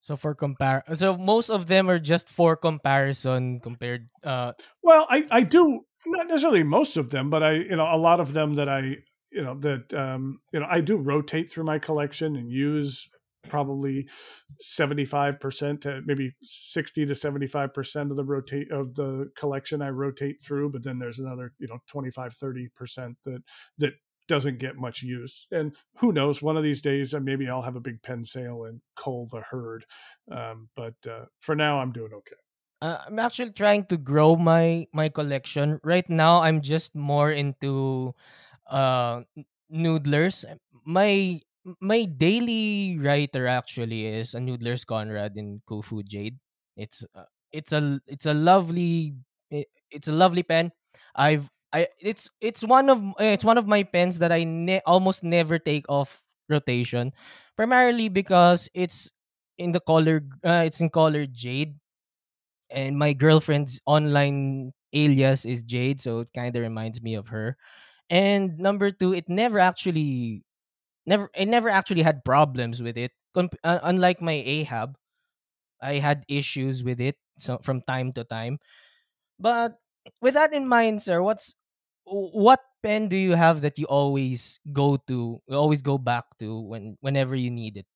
So 0.00 0.16
for 0.16 0.34
compare, 0.34 0.84
so 0.94 1.16
most 1.16 1.50
of 1.50 1.66
them 1.66 1.90
are 1.90 1.98
just 1.98 2.30
for 2.30 2.56
comparison 2.56 3.58
compared. 3.60 4.08
Uh, 4.22 4.52
Well, 4.82 5.06
I, 5.10 5.26
I 5.32 5.42
do 5.42 5.80
not 6.06 6.28
necessarily 6.28 6.62
most 6.62 6.96
of 6.96 7.10
them, 7.10 7.28
but 7.28 7.42
I, 7.42 7.52
you 7.54 7.74
know, 7.74 7.92
a 7.92 7.98
lot 7.98 8.20
of 8.20 8.32
them 8.32 8.54
that 8.54 8.68
I, 8.68 8.98
you 9.32 9.42
know, 9.42 9.58
that, 9.58 9.92
um, 9.92 10.38
you 10.52 10.60
know, 10.60 10.66
I 10.70 10.80
do 10.80 10.96
rotate 10.96 11.50
through 11.50 11.64
my 11.64 11.80
collection 11.80 12.36
and 12.36 12.48
use 12.48 13.10
probably 13.48 14.08
75% 14.62 15.80
to 15.82 16.02
maybe 16.04 16.32
60 16.42 17.06
to 17.06 17.14
75% 17.14 18.10
of 18.10 18.16
the 18.16 18.24
rotate 18.24 18.70
of 18.70 18.94
the 18.94 19.30
collection 19.36 19.82
I 19.82 19.90
rotate 19.90 20.42
through, 20.44 20.70
but 20.70 20.82
then 20.82 20.98
there's 20.98 21.18
another, 21.18 21.52
you 21.58 21.68
know, 21.68 21.78
25, 21.88 22.34
30% 22.34 23.14
that, 23.24 23.42
that 23.78 23.92
doesn't 24.28 24.58
get 24.58 24.76
much 24.76 25.02
use. 25.02 25.46
And 25.50 25.74
who 25.98 26.12
knows, 26.12 26.42
one 26.42 26.56
of 26.56 26.64
these 26.64 26.82
days, 26.82 27.14
uh, 27.14 27.20
maybe 27.20 27.48
I'll 27.48 27.62
have 27.62 27.76
a 27.76 27.80
big 27.80 28.02
pen 28.02 28.24
sale 28.24 28.64
and 28.64 28.80
cull 28.96 29.28
the 29.30 29.40
herd. 29.40 29.84
Um, 30.30 30.68
but 30.74 30.94
uh, 31.08 31.26
for 31.40 31.54
now, 31.54 31.80
I'm 31.80 31.92
doing 31.92 32.12
okay. 32.12 32.36
uh, 32.82 32.98
I'm 33.06 33.18
actually 33.18 33.52
trying 33.52 33.86
to 33.86 33.96
grow 33.96 34.36
my 34.36 34.86
my 34.92 35.08
collection. 35.08 35.80
Right 35.82 36.08
now, 36.08 36.42
I'm 36.42 36.60
just 36.60 36.94
more 36.94 37.30
into 37.32 38.14
uh 38.68 39.22
noodlers. 39.72 40.44
My 40.84 41.40
my 41.80 42.04
daily 42.04 42.98
writer 42.98 43.46
actually 43.46 44.06
is 44.06 44.34
a 44.34 44.38
Noodler's 44.38 44.84
Konrad 44.84 45.36
in 45.36 45.62
Kofu 45.68 46.04
Jade. 46.06 46.38
It's 46.76 47.04
uh, 47.14 47.24
it's 47.52 47.72
a 47.72 48.00
it's 48.06 48.26
a 48.26 48.34
lovely 48.34 49.14
i- 49.52 49.66
it's 49.90 50.08
a 50.08 50.12
lovely 50.12 50.42
pen. 50.42 50.72
I've 51.14 51.50
I 51.72 51.88
it's 52.00 52.30
it's 52.40 52.62
one 52.62 52.90
of 52.90 52.98
uh, 53.20 53.32
it's 53.34 53.44
one 53.44 53.58
of 53.58 53.66
my 53.66 53.82
pens 53.82 54.18
that 54.20 54.32
I 54.32 54.44
ne- 54.44 54.82
almost 54.86 55.24
never 55.24 55.58
take 55.58 55.86
off 55.88 56.22
rotation, 56.48 57.12
primarily 57.56 58.08
because 58.08 58.68
it's 58.74 59.10
in 59.58 59.72
the 59.72 59.80
color 59.80 60.22
uh, 60.44 60.62
it's 60.66 60.80
in 60.80 60.90
color 60.90 61.26
jade 61.26 61.74
and 62.70 62.98
my 62.98 63.12
girlfriend's 63.12 63.80
online 63.86 64.72
alias 64.92 65.44
is 65.44 65.62
Jade, 65.62 66.00
so 66.00 66.20
it 66.20 66.28
kind 66.34 66.54
of 66.56 66.62
reminds 66.62 67.02
me 67.02 67.14
of 67.14 67.28
her. 67.28 67.56
And 68.10 68.58
number 68.58 68.90
two, 68.90 69.14
it 69.14 69.28
never 69.28 69.58
actually 69.58 70.44
never 71.06 71.30
it 71.34 71.46
never 71.46 71.68
actually 71.68 72.02
had 72.02 72.24
problems 72.24 72.82
with 72.82 72.96
it. 72.98 73.12
Uh, 73.36 73.78
unlike 73.82 74.22
my 74.22 74.32
Ahab, 74.44 74.96
I 75.82 75.96
had 75.98 76.24
issues 76.28 76.84
with 76.84 77.00
it 77.00 77.16
so 77.38 77.58
from 77.62 77.82
time 77.82 78.12
to 78.14 78.24
time. 78.24 78.58
But 79.38 79.78
with 80.22 80.34
that 80.34 80.54
in 80.54 80.68
mind, 80.68 81.02
sir, 81.02 81.22
what's 81.22 81.54
what 82.06 82.60
pen 82.82 83.08
do 83.08 83.16
you 83.16 83.34
have 83.34 83.62
that 83.62 83.78
you 83.78 83.86
always 83.86 84.60
go 84.72 84.96
to, 85.08 85.42
always 85.50 85.82
go 85.82 85.98
back 85.98 86.24
to 86.40 86.60
when 86.60 86.96
whenever 87.00 87.34
you 87.36 87.50
need 87.50 87.76
it? 87.78 87.86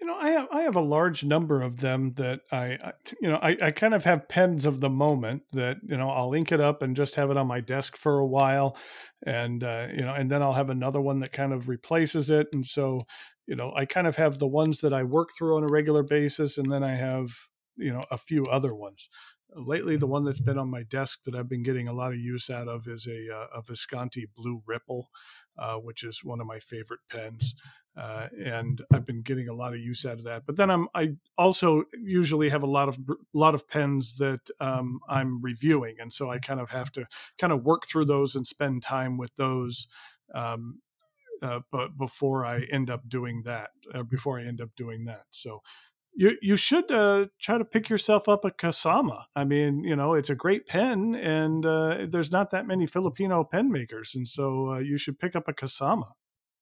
You 0.00 0.06
know 0.06 0.16
i 0.16 0.30
have 0.30 0.48
i 0.52 0.62
have 0.62 0.76
a 0.76 0.80
large 0.80 1.24
number 1.24 1.62
of 1.62 1.80
them 1.80 2.12
that 2.14 2.40
i, 2.52 2.78
I 2.82 2.92
you 3.20 3.28
know 3.28 3.36
I, 3.36 3.56
I 3.62 3.70
kind 3.70 3.94
of 3.94 4.04
have 4.04 4.28
pens 4.28 4.66
of 4.66 4.80
the 4.80 4.90
moment 4.90 5.42
that 5.52 5.78
you 5.86 5.96
know 5.96 6.10
i'll 6.10 6.34
ink 6.34 6.52
it 6.52 6.60
up 6.60 6.82
and 6.82 6.96
just 6.96 7.14
have 7.14 7.30
it 7.30 7.36
on 7.36 7.46
my 7.46 7.60
desk 7.60 7.96
for 7.96 8.18
a 8.18 8.26
while 8.26 8.76
and 9.24 9.62
uh, 9.62 9.88
you 9.90 10.02
know 10.02 10.14
and 10.14 10.30
then 10.30 10.42
i'll 10.42 10.52
have 10.52 10.70
another 10.70 11.00
one 11.00 11.20
that 11.20 11.32
kind 11.32 11.52
of 11.52 11.68
replaces 11.68 12.30
it. 12.30 12.48
And 12.52 12.64
so 12.64 13.02
you 13.46 13.56
know 13.56 13.72
i 13.76 13.84
kind 13.84 14.06
of 14.06 14.16
have 14.16 14.38
the 14.38 14.46
ones 14.46 14.80
that 14.80 14.92
i 14.92 15.02
work 15.02 15.30
through 15.36 15.56
on 15.56 15.64
a 15.64 15.72
regular 15.72 16.02
basis 16.02 16.58
and 16.58 16.70
then 16.70 16.82
i 16.82 16.94
have 16.94 17.30
you 17.76 17.92
know 17.92 18.02
a 18.10 18.18
few 18.18 18.44
other 18.44 18.74
ones. 18.74 19.08
Lately 19.56 19.96
the 19.96 20.06
one 20.06 20.24
that's 20.24 20.40
been 20.40 20.58
on 20.58 20.70
my 20.70 20.84
desk 20.84 21.20
that 21.24 21.34
i've 21.34 21.48
been 21.48 21.62
getting 21.62 21.88
a 21.88 21.92
lot 21.92 22.12
of 22.12 22.18
use 22.18 22.50
out 22.50 22.68
of 22.68 22.86
is 22.86 23.06
a, 23.06 23.34
uh, 23.34 23.58
a 23.58 23.62
visconti 23.62 24.26
blue 24.36 24.62
ripple 24.66 25.10
uh, 25.58 25.74
which 25.74 26.04
is 26.04 26.24
one 26.24 26.40
of 26.40 26.46
my 26.46 26.58
favorite 26.58 27.00
pens 27.10 27.54
uh, 28.00 28.28
and 28.46 28.80
I've 28.94 29.04
been 29.04 29.20
getting 29.20 29.48
a 29.48 29.52
lot 29.52 29.74
of 29.74 29.80
use 29.80 30.06
out 30.06 30.18
of 30.18 30.24
that. 30.24 30.46
But 30.46 30.56
then 30.56 30.70
I'm 30.70 30.88
I 30.94 31.16
also 31.36 31.84
usually 32.02 32.48
have 32.48 32.62
a 32.62 32.66
lot 32.66 32.88
of 32.88 32.98
lot 33.34 33.54
of 33.54 33.68
pens 33.68 34.14
that 34.14 34.40
um, 34.58 35.00
I'm 35.06 35.42
reviewing, 35.42 35.96
and 36.00 36.10
so 36.10 36.30
I 36.30 36.38
kind 36.38 36.60
of 36.60 36.70
have 36.70 36.90
to 36.92 37.04
kind 37.38 37.52
of 37.52 37.62
work 37.62 37.86
through 37.86 38.06
those 38.06 38.34
and 38.34 38.46
spend 38.46 38.82
time 38.82 39.18
with 39.18 39.34
those. 39.36 39.86
Um, 40.34 40.80
uh, 41.42 41.60
but 41.70 41.98
before 41.98 42.46
I 42.46 42.62
end 42.70 42.88
up 42.88 43.06
doing 43.06 43.42
that, 43.44 43.70
uh, 43.94 44.02
before 44.02 44.40
I 44.40 44.44
end 44.44 44.62
up 44.62 44.70
doing 44.76 45.04
that, 45.04 45.24
so 45.30 45.60
you 46.14 46.38
you 46.40 46.56
should 46.56 46.90
uh, 46.90 47.26
try 47.38 47.58
to 47.58 47.66
pick 47.66 47.90
yourself 47.90 48.30
up 48.30 48.46
a 48.46 48.50
Kasama. 48.50 49.24
I 49.36 49.44
mean, 49.44 49.84
you 49.84 49.94
know, 49.94 50.14
it's 50.14 50.30
a 50.30 50.34
great 50.34 50.66
pen, 50.66 51.14
and 51.14 51.66
uh, 51.66 52.06
there's 52.08 52.32
not 52.32 52.50
that 52.52 52.66
many 52.66 52.86
Filipino 52.86 53.44
pen 53.44 53.70
makers, 53.70 54.14
and 54.14 54.26
so 54.26 54.70
uh, 54.70 54.78
you 54.78 54.96
should 54.96 55.18
pick 55.18 55.36
up 55.36 55.48
a 55.48 55.52
Kasama. 55.52 56.12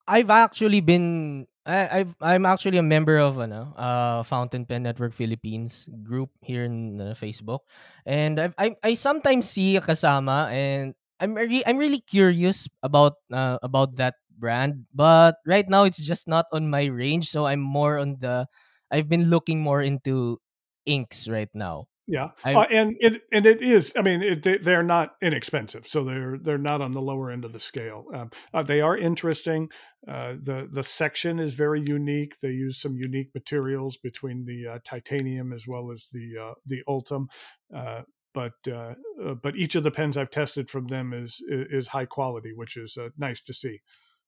I've 0.08 0.30
actually 0.30 0.80
been 0.80 1.46
I, 1.66 2.00
I've 2.00 2.14
I'm 2.20 2.46
actually 2.46 2.78
a 2.80 2.86
member 2.86 3.18
of 3.20 3.36
ano, 3.38 3.74
uh 3.76 4.22
Fountain 4.24 4.64
Pen 4.64 4.82
Network 4.88 5.12
Philippines 5.12 5.88
group 6.02 6.30
here 6.40 6.64
in 6.64 7.00
uh, 7.00 7.12
Facebook, 7.12 7.60
and 8.08 8.40
I've, 8.40 8.54
I 8.56 8.76
I 8.82 8.94
sometimes 8.96 9.48
see 9.50 9.76
a 9.76 9.82
kasama, 9.84 10.48
and 10.48 10.94
I'm 11.20 11.34
really 11.36 11.60
I'm 11.68 11.76
really 11.76 12.00
curious 12.00 12.68
about 12.82 13.20
uh, 13.32 13.58
about 13.62 13.96
that 14.00 14.16
brand, 14.38 14.86
but 14.96 15.36
right 15.46 15.68
now 15.68 15.84
it's 15.84 16.00
just 16.00 16.24
not 16.26 16.46
on 16.56 16.70
my 16.72 16.88
range, 16.88 17.28
so 17.28 17.44
I'm 17.44 17.60
more 17.60 17.98
on 18.00 18.16
the 18.24 18.48
I've 18.90 19.08
been 19.12 19.28
looking 19.28 19.60
more 19.60 19.82
into 19.84 20.40
inks 20.88 21.28
right 21.28 21.52
now. 21.52 21.84
Yeah, 22.10 22.30
uh, 22.42 22.64
and 22.70 22.96
it 23.00 23.20
and 23.32 23.44
it 23.44 23.60
is. 23.60 23.92
I 23.94 24.00
mean, 24.00 24.22
it, 24.22 24.42
they, 24.42 24.56
they're 24.56 24.82
not 24.82 25.16
inexpensive, 25.20 25.86
so 25.86 26.04
they're 26.04 26.38
they're 26.38 26.56
not 26.56 26.80
on 26.80 26.92
the 26.92 27.02
lower 27.02 27.30
end 27.30 27.44
of 27.44 27.52
the 27.52 27.60
scale. 27.60 28.06
Um, 28.14 28.30
uh, 28.54 28.62
they 28.62 28.80
are 28.80 28.96
interesting. 28.96 29.68
Uh, 30.08 30.36
the 30.42 30.66
the 30.72 30.82
section 30.82 31.38
is 31.38 31.52
very 31.52 31.84
unique. 31.86 32.40
They 32.40 32.52
use 32.52 32.80
some 32.80 32.96
unique 32.96 33.28
materials 33.34 33.98
between 33.98 34.46
the 34.46 34.68
uh, 34.68 34.78
titanium 34.84 35.52
as 35.52 35.66
well 35.68 35.90
as 35.90 36.08
the 36.10 36.38
uh, 36.38 36.54
the 36.64 36.82
Ultem. 36.88 37.28
Uh, 37.74 38.02
but 38.32 38.54
uh, 38.66 38.94
uh, 39.22 39.34
but 39.42 39.56
each 39.56 39.74
of 39.74 39.82
the 39.82 39.90
pens 39.90 40.16
I've 40.16 40.30
tested 40.30 40.70
from 40.70 40.86
them 40.86 41.12
is 41.12 41.42
is 41.46 41.88
high 41.88 42.06
quality, 42.06 42.52
which 42.54 42.78
is 42.78 42.96
uh, 42.96 43.10
nice 43.18 43.42
to 43.42 43.52
see 43.52 43.80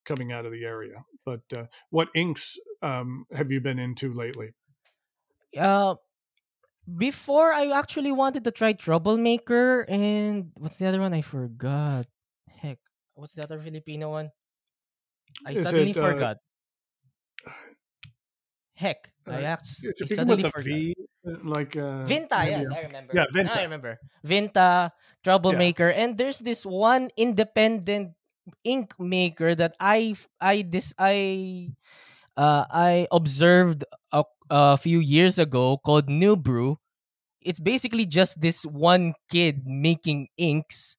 coming 0.04 0.32
out 0.32 0.44
of 0.44 0.52
the 0.52 0.66
area. 0.66 1.04
But 1.24 1.40
uh, 1.56 1.64
what 1.88 2.08
inks 2.14 2.58
um, 2.82 3.24
have 3.32 3.50
you 3.50 3.62
been 3.62 3.78
into 3.78 4.12
lately? 4.12 4.50
Uh, 5.56 5.94
before 6.96 7.52
I 7.52 7.70
actually 7.70 8.12
wanted 8.12 8.44
to 8.44 8.50
try 8.50 8.72
Troublemaker, 8.72 9.82
and 9.88 10.50
what's 10.54 10.76
the 10.78 10.86
other 10.86 11.00
one? 11.00 11.14
I 11.14 11.22
forgot. 11.22 12.06
Heck, 12.48 12.78
what's 13.14 13.34
the 13.34 13.42
other 13.44 13.58
Filipino 13.58 14.10
one? 14.10 14.30
I 15.46 15.52
Is 15.52 15.62
suddenly 15.64 15.90
it, 15.90 15.96
uh, 15.96 16.12
forgot. 16.12 16.36
Heck, 18.74 19.12
I, 19.26 19.44
Uh, 19.44 19.60
act- 19.60 19.68
I 19.84 19.88
a 19.88 19.92
begin 20.00 20.16
suddenly 20.16 20.42
forgot. 20.48 20.64
V, 20.64 20.94
uh, 21.28 21.36
like 21.44 21.76
uh, 21.76 22.08
Vinta, 22.08 22.40
yeah, 22.48 22.64
I 22.72 22.80
remember. 22.88 23.12
Yeah, 23.14 23.26
Now 23.30 23.52
Vinta. 23.52 23.56
I 23.56 23.62
remember. 23.68 23.92
Vinta, 24.24 24.90
Troublemaker, 25.22 25.88
and 25.92 26.16
there's 26.16 26.40
this 26.40 26.64
one 26.64 27.10
independent 27.16 28.16
ink 28.64 28.96
maker 28.98 29.54
that 29.54 29.76
I 29.78 30.16
I 30.40 30.64
this 30.66 30.94
I 30.98 31.70
uh 32.40 32.64
I 32.72 33.06
observed 33.12 33.84
a, 34.10 34.24
a 34.48 34.76
few 34.80 34.98
years 34.98 35.38
ago 35.38 35.76
called 35.84 36.08
New 36.08 36.34
Brew. 36.34 36.79
It's 37.42 37.60
basically 37.60 38.06
just 38.06 38.40
this 38.40 38.64
one 38.64 39.14
kid 39.30 39.66
making 39.66 40.28
inks 40.36 40.96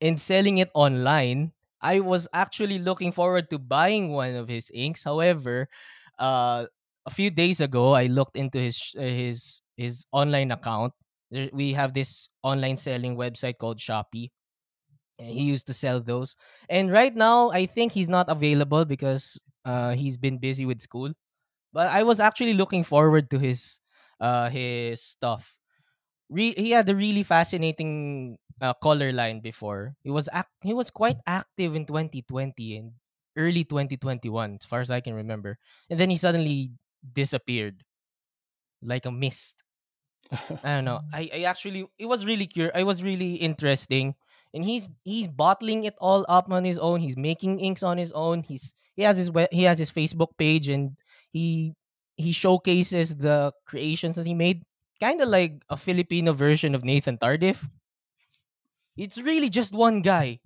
and 0.00 0.20
selling 0.20 0.58
it 0.58 0.70
online. 0.74 1.52
I 1.80 2.00
was 2.00 2.28
actually 2.32 2.78
looking 2.78 3.12
forward 3.12 3.50
to 3.50 3.58
buying 3.58 4.10
one 4.12 4.34
of 4.36 4.48
his 4.48 4.70
inks. 4.74 5.04
However, 5.04 5.68
uh, 6.18 6.66
a 7.06 7.10
few 7.10 7.30
days 7.30 7.60
ago, 7.60 7.94
I 7.94 8.06
looked 8.06 8.36
into 8.36 8.58
his 8.58 8.94
uh, 8.98 9.02
his 9.02 9.60
his 9.76 10.04
online 10.12 10.50
account. 10.52 10.94
We 11.52 11.72
have 11.74 11.94
this 11.94 12.28
online 12.42 12.76
selling 12.76 13.16
website 13.16 13.58
called 13.58 13.78
Shopee. 13.78 14.30
And 15.18 15.30
he 15.30 15.44
used 15.44 15.66
to 15.68 15.74
sell 15.74 16.00
those, 16.00 16.34
and 16.68 16.90
right 16.90 17.14
now 17.14 17.50
I 17.50 17.66
think 17.66 17.92
he's 17.92 18.08
not 18.08 18.28
available 18.28 18.84
because 18.84 19.38
uh, 19.64 19.92
he's 19.94 20.16
been 20.16 20.38
busy 20.38 20.64
with 20.66 20.80
school. 20.80 21.12
But 21.72 21.88
I 21.90 22.04
was 22.04 22.20
actually 22.20 22.54
looking 22.54 22.84
forward 22.84 23.30
to 23.32 23.38
his 23.40 23.80
uh 24.22 24.48
his 24.50 25.02
stuff 25.02 25.56
re- 26.30 26.54
he 26.56 26.70
had 26.72 26.88
a 26.88 26.94
really 26.94 27.22
fascinating 27.22 28.38
uh, 28.60 28.74
color 28.74 29.12
line 29.12 29.40
before. 29.40 29.96
He 30.02 30.10
was 30.10 30.28
act- 30.32 30.54
he 30.62 30.74
was 30.74 30.90
quite 30.90 31.18
active 31.26 31.74
in 31.76 31.86
2020 31.86 32.76
and 32.76 32.92
early 33.36 33.64
2021 33.64 34.58
as 34.60 34.66
far 34.66 34.80
as 34.80 34.90
I 34.90 35.00
can 35.00 35.14
remember. 35.14 35.58
And 35.90 35.98
then 35.98 36.10
he 36.10 36.16
suddenly 36.16 36.72
disappeared 37.02 37.84
like 38.82 39.06
a 39.06 39.12
mist. 39.12 39.62
I 40.64 40.76
don't 40.76 40.84
know. 40.84 41.00
I, 41.12 41.30
I 41.34 41.42
actually 41.42 41.86
it 41.98 42.06
was 42.06 42.24
really 42.24 42.46
cur- 42.46 42.72
I 42.74 42.82
was 42.84 43.02
really 43.02 43.34
interesting. 43.36 44.14
And 44.54 44.64
he's 44.64 44.90
he's 45.04 45.28
bottling 45.28 45.84
it 45.84 45.94
all 46.00 46.26
up 46.28 46.50
on 46.52 46.64
his 46.64 46.78
own. 46.78 47.00
He's 47.00 47.16
making 47.16 47.60
inks 47.60 47.82
on 47.82 47.98
his 47.98 48.12
own. 48.12 48.42
He's 48.42 48.74
he 48.96 49.02
has 49.02 49.16
his 49.16 49.30
he 49.50 49.62
has 49.64 49.78
his 49.78 49.90
Facebook 49.90 50.36
page 50.38 50.68
and 50.68 50.96
he 51.32 51.74
he 52.16 52.32
showcases 52.32 53.16
the 53.16 53.52
creations 53.66 54.16
that 54.16 54.26
he 54.26 54.34
made 54.34 54.62
kind 55.00 55.20
of 55.20 55.28
like 55.28 55.62
a 55.68 55.76
Filipino 55.76 56.32
version 56.32 56.74
of 56.74 56.84
Nathan 56.84 57.18
Tardif. 57.18 57.68
It's 58.96 59.18
really 59.18 59.48
just 59.48 59.72
one 59.74 60.02
guy. 60.02 60.40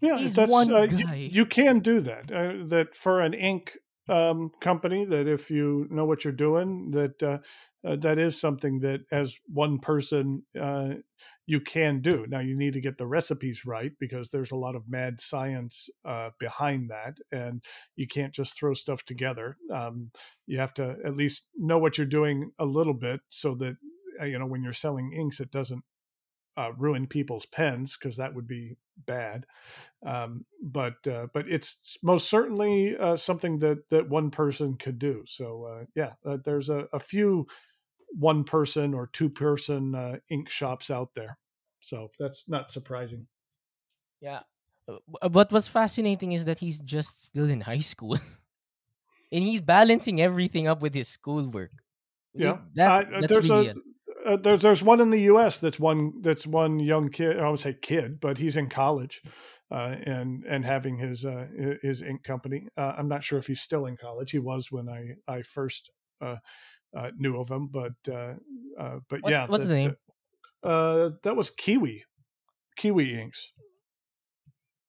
Yeah, 0.00 0.18
He's 0.18 0.34
that's 0.34 0.50
one 0.50 0.72
uh, 0.72 0.82
you, 0.82 1.04
guy. 1.04 1.28
you 1.32 1.46
can 1.46 1.80
do 1.80 2.00
that. 2.00 2.30
Uh, 2.30 2.66
that 2.68 2.94
for 2.94 3.20
an 3.20 3.34
ink 3.34 3.72
um, 4.08 4.50
company, 4.60 5.04
that 5.04 5.26
if 5.26 5.50
you 5.50 5.86
know 5.90 6.04
what 6.04 6.24
you're 6.24 6.32
doing, 6.32 6.90
that 6.92 7.22
uh, 7.22 7.38
uh, 7.86 7.96
that 7.96 8.18
is 8.18 8.38
something 8.40 8.80
that 8.80 9.00
as 9.10 9.36
one 9.46 9.78
person 9.78 10.42
uh, 10.60 10.94
you 11.46 11.60
can 11.60 12.00
do. 12.00 12.26
Now 12.28 12.40
you 12.40 12.56
need 12.56 12.72
to 12.74 12.80
get 12.80 12.98
the 12.98 13.06
recipes 13.06 13.64
right 13.64 13.92
because 14.00 14.28
there's 14.28 14.50
a 14.50 14.56
lot 14.56 14.74
of 14.74 14.88
mad 14.88 15.20
science 15.20 15.88
uh, 16.04 16.30
behind 16.38 16.90
that, 16.90 17.18
and 17.32 17.62
you 17.94 18.06
can't 18.08 18.34
just 18.34 18.58
throw 18.58 18.74
stuff 18.74 19.04
together. 19.04 19.56
Um, 19.72 20.10
you 20.46 20.58
have 20.58 20.74
to 20.74 20.96
at 21.04 21.16
least 21.16 21.46
know 21.56 21.78
what 21.78 21.98
you're 21.98 22.06
doing 22.06 22.50
a 22.58 22.66
little 22.66 22.94
bit 22.94 23.20
so 23.28 23.54
that 23.56 23.76
uh, 24.20 24.24
you 24.24 24.38
know 24.38 24.46
when 24.46 24.62
you're 24.62 24.72
selling 24.72 25.12
inks, 25.12 25.40
it 25.40 25.50
doesn't 25.50 25.84
uh, 26.56 26.72
ruin 26.76 27.06
people's 27.06 27.46
pens 27.46 27.96
because 27.96 28.16
that 28.16 28.34
would 28.34 28.48
be 28.48 28.76
bad. 29.06 29.46
Um, 30.04 30.44
but 30.62 30.94
uh, 31.06 31.26
but 31.32 31.48
it's 31.48 31.98
most 32.02 32.28
certainly 32.28 32.96
uh, 32.96 33.16
something 33.16 33.58
that 33.60 33.88
that 33.90 34.08
one 34.08 34.30
person 34.30 34.76
could 34.76 34.98
do. 34.98 35.22
So 35.26 35.64
uh, 35.64 35.84
yeah, 35.94 36.12
uh, 36.24 36.38
there's 36.44 36.70
a, 36.70 36.86
a 36.92 36.98
few 36.98 37.46
one 38.18 38.44
person 38.44 38.94
or 38.94 39.06
two 39.08 39.30
person 39.30 39.94
uh, 39.94 40.18
ink 40.30 40.48
shops 40.48 40.90
out 40.90 41.14
there. 41.14 41.38
So 41.80 42.10
that's 42.18 42.48
not 42.48 42.70
surprising. 42.70 43.28
Yeah. 44.20 44.42
Uh, 44.88 44.98
w- 45.06 45.32
What 45.34 45.52
was 45.52 45.68
fascinating 45.68 46.32
is 46.32 46.44
that 46.44 46.58
he's 46.60 46.80
just 46.80 47.24
still 47.24 47.48
in 47.50 47.62
high 47.62 47.80
school. 47.80 48.16
and 49.32 49.44
he's 49.44 49.60
balancing 49.60 50.20
everything 50.20 50.66
up 50.66 50.80
with 50.80 50.94
his 50.94 51.08
schoolwork. 51.08 51.72
Yeah, 52.34 52.58
That, 52.74 53.06
Uh, 53.12 53.20
that's 53.20 53.26
there's 53.28 53.50
really 53.50 53.68
a 53.68 53.74
uh, 54.26 54.36
there's 54.36 54.60
there's 54.62 54.82
one 54.82 55.00
in 55.00 55.10
the 55.10 55.22
U.S. 55.22 55.58
that's 55.58 55.78
one 55.78 56.20
that's 56.22 56.46
one 56.46 56.80
young 56.80 57.10
kid. 57.10 57.38
I 57.38 57.48
would 57.48 57.60
say 57.60 57.74
kid, 57.74 58.20
but 58.20 58.38
he's 58.38 58.56
in 58.56 58.68
college. 58.68 59.22
Uh, 59.68 59.96
and 60.06 60.44
and 60.44 60.64
having 60.64 60.96
his 60.98 61.24
uh, 61.24 61.48
his 61.82 62.00
ink 62.02 62.22
company. 62.22 62.68
Uh, 62.76 62.94
I'm 62.96 63.08
not 63.08 63.24
sure 63.24 63.38
if 63.38 63.48
he's 63.48 63.60
still 63.60 63.86
in 63.86 63.96
college. 63.96 64.30
He 64.30 64.38
was 64.38 64.70
when 64.70 64.88
I 64.88 65.16
I 65.26 65.42
first 65.42 65.90
uh, 66.94 67.10
knew 67.16 67.38
of 67.40 67.50
him, 67.50 67.68
but 67.68 67.94
uh, 68.08 68.34
uh, 68.78 69.00
but 69.08 69.22
What's- 69.22 69.32
yeah, 69.32 69.46
what's 69.46 69.64
the 69.64 69.68
that, 69.68 69.74
name? 69.74 69.96
Uh, 70.62 71.10
that 71.22 71.36
was 71.36 71.50
Kiwi, 71.50 72.04
Kiwi 72.76 73.20
Inks. 73.20 73.52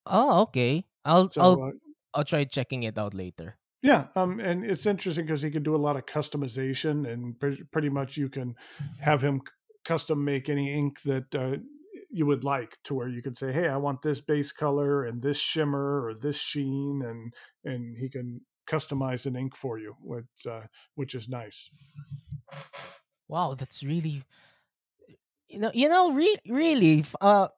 Oh, 0.06 0.42
okay. 0.42 0.86
I'll 1.04 1.30
So 1.30 1.40
I'll 1.40 1.72
I'll 2.14 2.24
try 2.24 2.44
checking 2.44 2.82
it 2.82 2.98
out 2.98 3.14
later. 3.14 3.58
yeah, 3.82 4.08
um, 4.16 4.40
and 4.40 4.64
it's 4.64 4.86
interesting 4.86 5.24
because 5.24 5.42
he 5.42 5.50
can 5.50 5.62
do 5.62 5.74
a 5.74 5.78
lot 5.78 5.96
of 5.96 6.04
customization, 6.06 7.08
and 7.10 7.38
pre- 7.38 7.62
pretty 7.70 7.88
much 7.88 8.16
you 8.16 8.28
can 8.28 8.56
have 9.00 9.22
him 9.22 9.40
custom 9.84 10.24
make 10.24 10.48
any 10.48 10.72
ink 10.72 11.02
that 11.02 11.32
uh, 11.34 11.58
you 12.10 12.26
would 12.26 12.42
like, 12.42 12.76
to 12.84 12.94
where 12.94 13.08
you 13.08 13.22
can 13.22 13.34
say, 13.36 13.52
"Hey, 13.52 13.68
I 13.68 13.76
want 13.76 14.02
this 14.02 14.20
base 14.20 14.50
color 14.50 15.04
and 15.04 15.22
this 15.22 15.38
shimmer 15.38 16.04
or 16.04 16.14
this 16.14 16.40
sheen," 16.40 17.02
and 17.02 17.32
and 17.64 17.96
he 17.96 18.08
can 18.10 18.40
customize 18.68 19.26
an 19.26 19.36
ink 19.36 19.56
for 19.56 19.78
you, 19.78 19.94
which 20.02 20.46
uh, 20.48 20.62
which 20.94 21.14
is 21.14 21.28
nice. 21.28 21.70
Wow, 23.28 23.54
that's 23.54 23.82
really 23.82 24.22
you 25.48 25.58
know 25.58 25.70
you 25.74 25.88
know 25.88 26.12
re- 26.12 26.38
really 26.48 27.04
uh 27.20 27.48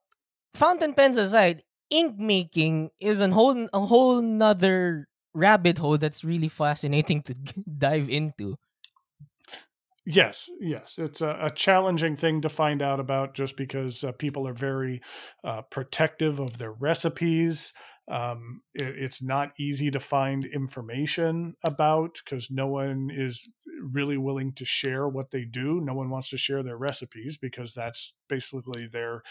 fountain 0.55 0.95
pens 0.95 1.19
aside, 1.19 1.63
ink 1.91 2.19
making 2.19 2.91
is 3.01 3.21
a 3.21 3.29
whole 3.29 3.69
a 3.73 3.87
whole 3.87 4.23
nother 4.23 5.09
rabbit 5.35 5.79
hole 5.79 5.99
that's 5.99 6.25
really 6.25 6.49
fascinating 6.49 7.23
to 7.23 7.35
dive 7.79 8.09
into. 8.09 8.57
Yes, 10.07 10.49
yes, 10.59 10.99
it's 10.99 11.21
a, 11.21 11.39
a 11.43 11.51
challenging 11.51 12.17
thing 12.17 12.41
to 12.41 12.49
find 12.49 12.81
out 12.81 13.01
about, 13.01 13.35
just 13.35 13.57
because 13.57 14.03
uh, 14.03 14.13
people 14.13 14.49
are 14.49 14.55
very 14.55 15.03
uh, 15.45 15.63
protective 15.63 16.41
of 16.41 16.57
their 16.57 16.73
recipes. 16.73 17.73
Um, 18.09 18.63
it, 18.75 18.97
it's 18.99 19.23
not 19.23 19.53
easy 19.59 19.91
to 19.91 20.01
find 20.01 20.45
information 20.45 21.55
about 21.65 22.21
because 22.25 22.51
no 22.51 22.67
one 22.67 23.11
is 23.13 23.49
really 23.81 24.19
willing 24.19 24.53
to 24.55 24.65
share 24.65 25.09
what 25.09 25.31
they 25.31 25.45
do. 25.45 25.81
No 25.81 25.95
one 25.95 26.11
wants 26.11 26.29
to 26.31 26.39
share 26.39 26.63
their 26.63 26.77
recipes 26.77 27.39
because 27.39 27.73
that's 27.73 28.15
basically 28.29 28.87
their 28.87 29.23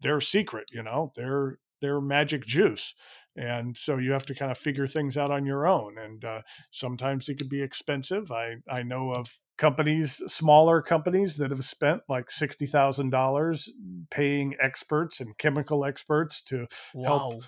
their 0.00 0.20
secret. 0.20 0.70
You 0.72 0.82
know, 0.82 1.12
their 1.16 1.58
their 1.80 2.00
magic 2.00 2.46
juice. 2.46 2.94
And 3.36 3.76
so 3.76 3.98
you 3.98 4.12
have 4.12 4.26
to 4.26 4.34
kind 4.34 4.50
of 4.50 4.58
figure 4.58 4.86
things 4.86 5.16
out 5.16 5.30
on 5.30 5.44
your 5.44 5.66
own. 5.66 5.98
And 5.98 6.24
uh, 6.24 6.42
sometimes 6.70 7.28
it 7.28 7.34
could 7.34 7.48
be 7.48 7.62
expensive. 7.62 8.30
I 8.30 8.56
I 8.70 8.82
know 8.82 9.10
of 9.12 9.38
companies, 9.58 10.22
smaller 10.26 10.82
companies 10.82 11.36
that 11.36 11.50
have 11.50 11.64
spent 11.64 12.02
like 12.08 12.30
sixty 12.30 12.66
thousand 12.66 13.10
dollars 13.10 13.72
paying 14.10 14.54
experts 14.60 15.20
and 15.20 15.36
chemical 15.36 15.84
experts 15.84 16.42
to 16.42 16.66
Wow. 16.94 17.40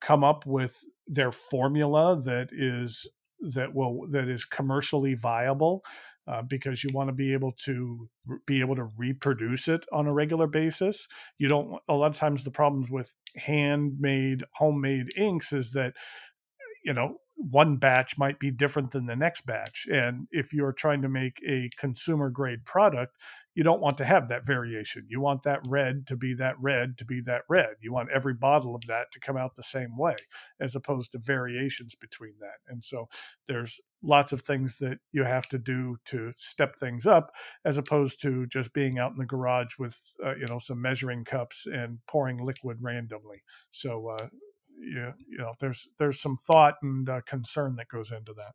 Come 0.00 0.24
up 0.24 0.46
with 0.46 0.84
their 1.06 1.32
formula 1.32 2.20
that 2.24 2.48
is 2.52 3.08
that 3.40 3.74
will 3.74 4.06
that 4.10 4.28
is 4.28 4.44
commercially 4.44 5.14
viable 5.14 5.82
uh, 6.26 6.42
because 6.42 6.84
you 6.84 6.90
want 6.92 7.08
to 7.08 7.12
be 7.12 7.32
able 7.32 7.50
to 7.50 8.08
be 8.46 8.60
able 8.60 8.76
to 8.76 8.88
reproduce 8.96 9.66
it 9.66 9.84
on 9.92 10.06
a 10.06 10.14
regular 10.14 10.46
basis. 10.46 11.08
You 11.38 11.48
don't 11.48 11.80
a 11.88 11.94
lot 11.94 12.12
of 12.12 12.16
times 12.16 12.44
the 12.44 12.50
problems 12.50 12.90
with 12.90 13.14
handmade 13.36 14.44
homemade 14.54 15.08
inks 15.16 15.52
is 15.52 15.72
that 15.72 15.94
you 16.84 16.92
know 16.92 17.16
one 17.40 17.76
batch 17.76 18.18
might 18.18 18.38
be 18.38 18.50
different 18.50 18.92
than 18.92 19.06
the 19.06 19.16
next 19.16 19.46
batch. 19.46 19.86
And 19.90 20.28
if 20.30 20.52
you're 20.52 20.72
trying 20.72 21.02
to 21.02 21.08
make 21.08 21.40
a 21.46 21.70
consumer 21.78 22.30
grade 22.30 22.64
product 22.64 23.16
you 23.54 23.64
don't 23.64 23.80
want 23.80 23.98
to 23.98 24.04
have 24.04 24.28
that 24.28 24.46
variation. 24.46 25.06
You 25.08 25.20
want 25.20 25.42
that 25.42 25.60
red 25.68 26.06
to 26.06 26.16
be 26.16 26.34
that 26.34 26.54
red 26.60 26.96
to 26.98 27.04
be 27.04 27.20
that 27.22 27.42
red. 27.48 27.74
You 27.80 27.92
want 27.92 28.10
every 28.10 28.34
bottle 28.34 28.74
of 28.74 28.86
that 28.86 29.10
to 29.12 29.20
come 29.20 29.36
out 29.36 29.56
the 29.56 29.62
same 29.62 29.96
way 29.98 30.16
as 30.60 30.76
opposed 30.76 31.12
to 31.12 31.18
variations 31.18 31.94
between 31.94 32.34
that. 32.40 32.58
And 32.68 32.84
so 32.84 33.08
there's 33.48 33.80
lots 34.02 34.32
of 34.32 34.42
things 34.42 34.76
that 34.76 34.98
you 35.12 35.24
have 35.24 35.48
to 35.48 35.58
do 35.58 35.96
to 36.06 36.32
step 36.36 36.76
things 36.76 37.06
up 37.06 37.32
as 37.64 37.76
opposed 37.76 38.22
to 38.22 38.46
just 38.46 38.72
being 38.72 38.98
out 38.98 39.12
in 39.12 39.18
the 39.18 39.26
garage 39.26 39.78
with 39.78 40.14
uh, 40.24 40.36
you 40.36 40.46
know 40.46 40.58
some 40.58 40.80
measuring 40.80 41.24
cups 41.24 41.66
and 41.66 41.98
pouring 42.06 42.38
liquid 42.38 42.78
randomly. 42.80 43.42
So 43.72 44.16
uh, 44.18 44.28
you, 44.80 45.12
you 45.28 45.38
know 45.38 45.54
there's 45.60 45.88
there's 45.98 46.20
some 46.20 46.36
thought 46.36 46.74
and 46.82 47.08
uh, 47.08 47.20
concern 47.22 47.76
that 47.76 47.88
goes 47.88 48.10
into 48.10 48.32
that 48.32 48.54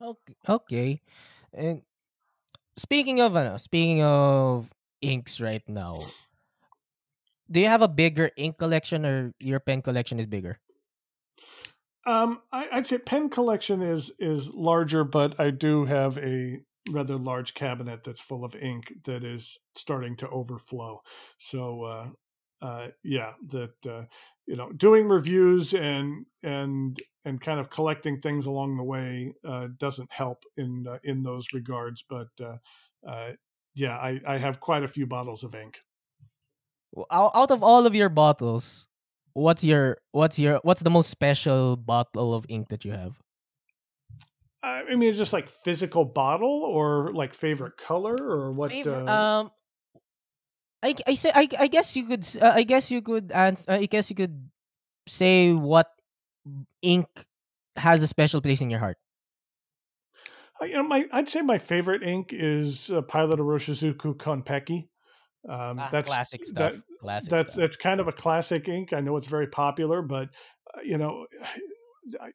Okay. 0.00 0.34
Okay. 0.48 1.00
And 1.52 1.82
speaking 2.76 3.20
of 3.20 3.36
ano, 3.36 3.56
speaking 3.56 4.02
of 4.02 4.70
inks 5.00 5.40
right 5.40 5.62
now, 5.68 6.00
do 7.50 7.60
you 7.60 7.68
have 7.68 7.82
a 7.82 7.88
bigger 7.88 8.30
ink 8.36 8.58
collection 8.58 9.06
or 9.06 9.32
your 9.38 9.60
pen 9.60 9.82
collection 9.82 10.18
is 10.18 10.26
bigger? 10.26 10.58
um 12.06 12.42
I, 12.52 12.68
i'd 12.72 12.86
say 12.86 12.98
pen 12.98 13.30
collection 13.30 13.80
is 13.80 14.12
is 14.18 14.52
larger 14.52 15.04
but 15.04 15.40
i 15.40 15.50
do 15.50 15.86
have 15.86 16.18
a 16.18 16.60
rather 16.90 17.16
large 17.16 17.54
cabinet 17.54 18.04
that's 18.04 18.20
full 18.20 18.44
of 18.44 18.54
ink 18.54 18.92
that 19.04 19.24
is 19.24 19.58
starting 19.74 20.16
to 20.16 20.28
overflow 20.28 21.00
so 21.38 21.82
uh 21.82 22.08
uh, 22.64 22.88
yeah, 23.02 23.34
that 23.50 23.86
uh, 23.86 24.04
you 24.46 24.56
know, 24.56 24.72
doing 24.72 25.06
reviews 25.06 25.74
and 25.74 26.24
and 26.42 26.98
and 27.26 27.38
kind 27.40 27.60
of 27.60 27.68
collecting 27.68 28.20
things 28.20 28.46
along 28.46 28.78
the 28.78 28.82
way 28.82 29.32
uh, 29.44 29.68
doesn't 29.76 30.10
help 30.10 30.44
in 30.56 30.86
uh, 30.88 30.98
in 31.04 31.22
those 31.22 31.52
regards. 31.52 32.02
But 32.08 32.28
uh, 32.40 32.56
uh, 33.06 33.32
yeah, 33.74 33.98
I, 33.98 34.18
I 34.26 34.38
have 34.38 34.60
quite 34.60 34.82
a 34.82 34.88
few 34.88 35.06
bottles 35.06 35.44
of 35.44 35.54
ink. 35.54 35.78
Well, 36.92 37.06
Out 37.10 37.50
of 37.50 37.62
all 37.62 37.84
of 37.84 37.94
your 37.94 38.08
bottles, 38.08 38.88
what's 39.34 39.62
your 39.62 39.98
what's 40.12 40.38
your 40.38 40.60
what's 40.62 40.82
the 40.82 40.90
most 40.90 41.10
special 41.10 41.76
bottle 41.76 42.32
of 42.32 42.46
ink 42.48 42.68
that 42.68 42.84
you 42.86 42.92
have? 42.92 43.20
I 44.62 44.94
mean, 44.94 45.12
just 45.12 45.34
like 45.34 45.50
physical 45.50 46.06
bottle 46.06 46.62
or 46.64 47.12
like 47.12 47.34
favorite 47.34 47.76
color 47.76 48.16
or 48.16 48.52
what? 48.52 48.70
Favor- 48.70 49.06
uh, 49.06 49.12
um, 49.12 49.50
I 50.84 50.94
I 51.06 51.14
say 51.14 51.32
I 51.34 51.48
I 51.58 51.66
guess 51.66 51.96
you 51.96 52.04
could 52.04 52.28
uh, 52.40 52.52
I 52.54 52.62
guess 52.62 52.90
you 52.90 53.00
could 53.00 53.32
answer 53.32 53.64
I 53.72 53.86
guess 53.86 54.10
you 54.10 54.16
could 54.16 54.50
say 55.08 55.52
what 55.52 55.88
ink 56.82 57.08
has 57.76 58.02
a 58.02 58.06
special 58.06 58.40
place 58.40 58.60
in 58.60 58.68
your 58.70 58.80
heart. 58.80 58.98
I- 60.60 60.66
you 60.66 60.74
know, 60.74 60.84
my 60.84 61.06
I'd 61.12 61.28
say 61.28 61.40
my 61.42 61.58
favorite 61.58 62.02
ink 62.02 62.30
is 62.32 62.90
uh, 62.90 63.02
Pilot 63.02 63.40
Iroshizuku 63.40 64.14
Konpeki. 64.16 64.88
Um, 65.48 65.78
Ah, 65.78 65.88
that's 65.90 66.08
classic 66.08 66.44
stuff. 66.44 66.72
That, 66.72 66.82
classic 67.00 67.30
that's 67.30 67.52
stuff. 67.52 67.60
that's 67.60 67.76
kind 67.76 68.00
of 68.00 68.08
a 68.08 68.12
classic 68.12 68.68
ink. 68.68 68.92
I 68.92 69.00
know 69.00 69.16
it's 69.16 69.26
very 69.26 69.46
popular, 69.48 70.02
but 70.02 70.28
uh, 70.74 70.80
you 70.82 70.98
know, 70.98 71.26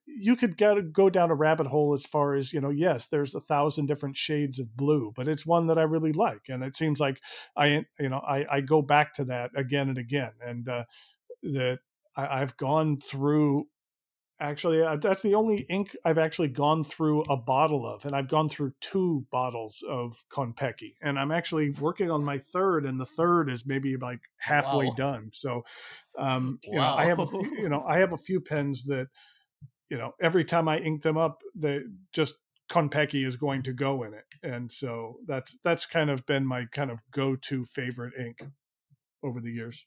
you 0.06 0.36
could 0.36 0.58
get, 0.58 0.92
go 0.92 1.10
down 1.10 1.32
a 1.32 1.36
rabbit 1.36 1.68
hole 1.68 1.94
as 1.94 2.06
far 2.06 2.34
as 2.36 2.54
you 2.54 2.62
know. 2.62 2.70
Yes, 2.70 3.08
there's 3.08 3.36
a 3.36 3.42
thousand 3.42 3.86
different 3.88 4.18
shades 4.18 4.60
of 4.60 4.76
blue, 4.76 5.12
but 5.16 5.28
it's 5.28 5.46
one 5.46 5.68
that 5.68 5.78
I 5.78 5.84
really 5.84 6.14
like, 6.14 6.50
and 6.50 6.64
it 6.64 6.76
seems 6.76 7.00
like 7.00 7.22
I 7.56 7.86
you 8.00 8.10
know 8.10 8.20
I, 8.20 8.58
I 8.58 8.62
go 8.62 8.82
back 8.82 9.14
to 9.16 9.26
that 9.26 9.52
again 9.56 9.90
and 9.90 9.98
again, 9.98 10.34
and 10.42 10.68
uh, 10.68 10.86
that 11.44 11.80
I, 12.16 12.42
I've 12.42 12.58
gone 12.58 13.00
through. 13.00 13.68
Actually, 14.42 14.82
uh, 14.82 14.96
that's 14.96 15.22
the 15.22 15.36
only 15.36 15.66
ink 15.70 15.96
I've 16.06 16.18
actually 16.18 16.48
gone 16.48 16.86
through 16.86 17.24
a 17.24 17.36
bottle 17.36 17.86
of, 17.86 18.06
and 18.06 18.16
I've 18.16 18.30
gone 18.30 18.48
through 18.48 18.74
two 18.80 19.26
bottles 19.32 19.84
of 19.90 20.24
Konpeki, 20.32 20.96
and 21.02 21.20
I'm 21.20 21.32
actually 21.32 21.72
working 21.72 22.10
on 22.10 22.24
my 22.24 22.38
third, 22.38 22.86
and 22.86 22.98
the 23.00 23.06
third 23.06 23.50
is 23.50 23.66
maybe 23.66 23.98
like 23.98 24.22
halfway 24.38 24.92
Wow. 24.92 24.92
done. 24.92 25.30
So, 25.34 25.64
um, 26.18 26.60
you 26.70 26.82
know, 26.82 26.92
I 26.96 27.06
have 27.06 27.20
a 27.22 27.28
few, 27.28 27.52
you 27.58 27.68
know 27.70 27.84
I 27.88 27.98
have 28.00 28.14
a 28.14 28.18
few 28.18 28.40
pens 28.42 28.84
that, 28.86 29.08
you 29.90 29.98
know, 29.98 30.14
every 30.22 30.46
time 30.46 30.68
I 30.68 30.80
ink 30.80 31.02
them 31.02 31.18
up, 31.18 31.42
they 31.56 31.82
just 32.14 32.36
Konpeki 32.70 33.26
is 33.26 33.36
going 33.36 33.64
to 33.64 33.74
go 33.74 34.04
in 34.04 34.14
it, 34.14 34.26
and 34.44 34.72
so 34.72 35.18
that's 35.26 35.58
that's 35.64 35.86
kind 35.86 36.10
of 36.10 36.26
been 36.26 36.46
my 36.46 36.66
kind 36.72 36.92
of 36.92 37.00
go-to 37.12 37.64
favorite 37.66 38.14
ink 38.18 38.44
over 39.24 39.42
the 39.42 39.52
years. 39.52 39.86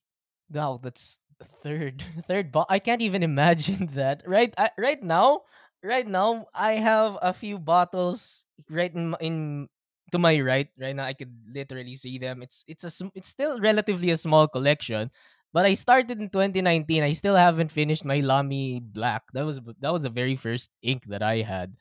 Wow, 0.51 0.81
that's 0.83 1.21
third 1.43 2.05
third 2.25 2.53
bo- 2.53 2.67
I 2.69 2.79
can't 2.79 3.03
even 3.03 3.23
imagine 3.23 3.87
that. 3.95 4.23
Right 4.27 4.53
I, 4.59 4.71
right 4.79 5.03
now, 5.03 5.43
right 5.83 6.07
now 6.07 6.47
I 6.55 6.75
have 6.75 7.19
a 7.23 7.33
few 7.33 7.59
bottles 7.59 8.45
right 8.69 8.93
in, 8.93 9.15
in 9.21 9.69
to 10.12 10.19
my 10.19 10.41
right. 10.41 10.69
Right 10.79 10.95
now 10.95 11.05
I 11.05 11.15
could 11.15 11.33
literally 11.49 11.97
see 11.97 12.19
them. 12.19 12.43
It's 12.43 12.65
it's 12.67 12.85
a 12.85 13.11
it's 13.15 13.29
still 13.29 13.61
relatively 13.61 14.11
a 14.11 14.17
small 14.17 14.49
collection, 14.49 15.11
but 15.53 15.65
I 15.67 15.75
started 15.75 16.21
in 16.21 16.31
2019. 16.31 17.03
I 17.03 17.12
still 17.12 17.37
haven't 17.37 17.71
finished 17.71 18.05
my 18.05 18.21
Lamy 18.21 18.81
Black. 18.81 19.23
That 19.35 19.45
was 19.45 19.61
that 19.81 19.93
was 19.93 20.03
the 20.03 20.11
very 20.11 20.37
first 20.37 20.71
ink 20.83 21.05
that 21.07 21.23
I 21.23 21.43
had. 21.43 21.77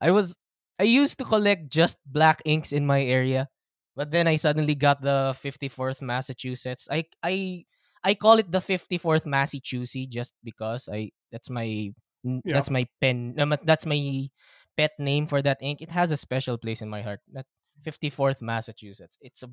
I 0.00 0.10
was 0.10 0.36
I 0.78 0.84
used 0.84 1.18
to 1.18 1.24
collect 1.24 1.68
just 1.70 1.98
black 2.06 2.42
inks 2.44 2.72
in 2.72 2.86
my 2.86 3.02
area, 3.02 3.48
but 3.96 4.10
then 4.10 4.28
I 4.28 4.36
suddenly 4.36 4.74
got 4.74 5.00
the 5.02 5.34
54th 5.40 6.02
Massachusetts. 6.02 6.88
I 6.90 7.06
I 7.22 7.64
I 8.04 8.14
call 8.14 8.38
it 8.38 8.50
the 8.52 8.60
54th 8.60 9.26
Massachusetts 9.26 10.06
just 10.14 10.34
because 10.44 10.88
I 10.92 11.10
that's 11.32 11.50
my 11.50 11.92
Yeah. 12.26 12.58
that's 12.58 12.70
my 12.70 12.86
pen 13.00 13.38
that's 13.62 13.86
my 13.86 14.28
pet 14.76 14.92
name 14.98 15.26
for 15.26 15.40
that 15.42 15.58
ink. 15.62 15.80
It 15.80 15.90
has 15.90 16.10
a 16.10 16.16
special 16.16 16.58
place 16.58 16.82
in 16.82 16.88
my 16.90 17.02
heart. 17.02 17.20
That 17.32 17.46
54th 17.82 18.42
Massachusetts. 18.42 19.16
It's 19.20 19.42
a 19.42 19.48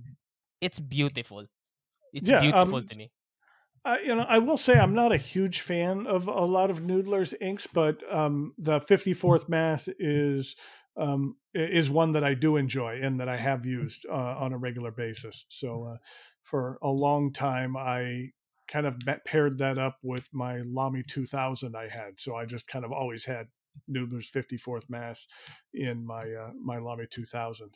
it's 0.62 0.80
beautiful. 0.80 1.46
It's 2.14 2.30
Yeah, 2.30 2.42
beautiful 2.42 2.78
um, 2.80 2.88
to 2.88 2.96
me. 2.98 3.12
Uh, 3.86 3.98
you 4.04 4.16
know, 4.16 4.26
I 4.28 4.40
will 4.40 4.56
say 4.56 4.78
I'm 4.78 4.94
not 4.94 5.12
a 5.12 5.18
huge 5.18 5.60
fan 5.60 6.08
of 6.08 6.28
a 6.28 6.46
lot 6.46 6.72
of 6.72 6.82
Noodler's 6.82 7.34
inks, 7.42 7.68
but 7.68 8.02
um, 8.14 8.54
the 8.58 8.80
54th 8.80 9.50
Mass 9.50 9.90
is 10.00 10.56
um, 10.96 11.36
is 11.54 11.90
one 11.90 12.14
that 12.14 12.24
I 12.24 12.34
do 12.34 12.56
enjoy 12.56 13.00
and 13.02 13.20
that 13.20 13.28
I 13.28 13.36
have 13.36 13.66
used 13.66 14.06
uh, 14.08 14.14
on 14.14 14.54
a 14.54 14.58
regular 14.58 14.92
basis. 14.92 15.46
So 15.50 15.84
uh, 15.84 15.98
for 16.44 16.78
a 16.82 16.90
long 16.90 17.34
time, 17.34 17.76
I 17.76 18.30
kind 18.68 18.86
of 18.86 19.04
met, 19.06 19.26
paired 19.26 19.58
that 19.58 19.78
up 19.78 19.98
with 20.04 20.30
my 20.34 20.62
Lamy 20.66 21.04
2000 21.04 21.76
I 21.76 21.88
had. 21.88 22.20
So 22.20 22.36
I 22.36 22.46
just 22.46 22.68
kind 22.68 22.86
of 22.86 22.92
always 22.92 23.26
had 23.26 23.48
Noodler's 23.90 24.30
54th 24.32 24.90
Mass 24.90 25.28
in 25.74 26.06
my 26.06 26.20
uh, 26.20 26.52
my 26.64 26.78
Lamy 26.78 27.08
2000. 27.10 27.70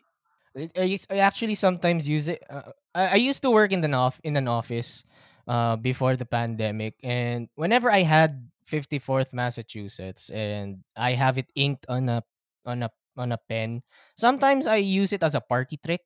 I, 0.56 0.70
I 0.76 0.98
I 1.10 1.18
actually 1.18 1.56
sometimes 1.56 2.08
use 2.08 2.30
it. 2.30 2.44
Uh, 2.50 2.72
I, 2.96 3.08
I 3.08 3.16
used 3.16 3.42
to 3.42 3.52
work 3.52 3.74
in 3.74 3.82
the 3.82 4.14
in 4.24 4.38
an 4.38 4.48
office 4.48 5.04
uh, 5.48 5.76
before 5.76 6.16
the 6.16 6.26
pandemic, 6.26 6.96
and 7.04 7.50
whenever 7.56 7.92
I 7.92 8.04
had 8.04 8.50
54th 8.70 9.34
Massachusetts 9.34 10.30
and 10.30 10.84
I 10.96 11.14
have 11.14 11.38
it 11.38 11.48
inked 11.56 11.86
on 11.90 12.10
a 12.10 12.24
on 12.66 12.84
a 12.84 12.92
on 13.18 13.32
a 13.32 13.40
pen, 13.50 13.82
sometimes 14.16 14.68
I 14.68 14.78
use 14.78 15.14
it 15.14 15.24
as 15.24 15.36
a 15.36 15.42
party 15.42 15.78
trick 15.80 16.02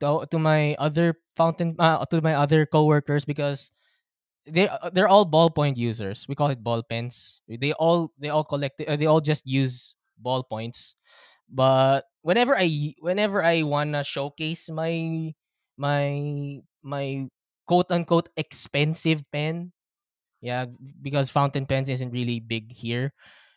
to, 0.00 0.26
to 0.30 0.38
my 0.38 0.74
other 0.78 1.20
fountain 1.36 1.76
uh, 1.78 2.04
to 2.06 2.20
my 2.20 2.34
other 2.34 2.66
coworkers 2.66 3.24
because 3.24 3.72
they 4.46 4.68
uh, 4.68 4.90
they're 4.90 5.08
all 5.08 5.26
ballpoint 5.26 5.76
users. 5.76 6.26
We 6.28 6.34
call 6.34 6.48
it 6.50 6.64
ball 6.64 6.82
pens. 6.82 7.42
They 7.48 7.72
all 7.74 8.12
they 8.18 8.30
all 8.30 8.44
collect 8.44 8.80
uh, 8.80 8.96
they 8.96 9.06
all 9.06 9.20
just 9.20 9.46
use 9.46 9.94
ballpoints 10.20 10.94
but 11.50 12.06
whenever 12.22 12.56
I 12.56 12.94
whenever 13.00 13.42
I 13.42 13.62
wanna 13.62 14.04
showcase 14.04 14.70
my 14.70 15.34
my 15.76 16.60
my 16.82 17.28
quote 17.70 17.86
unquote 17.94 18.30
expensive 18.36 19.22
pen, 19.30 19.70
yeah, 20.40 20.66
because 21.02 21.30
fountain 21.30 21.66
pens 21.66 21.88
isn't 21.88 22.10
really 22.10 22.40
big 22.40 22.72
here. 22.72 23.12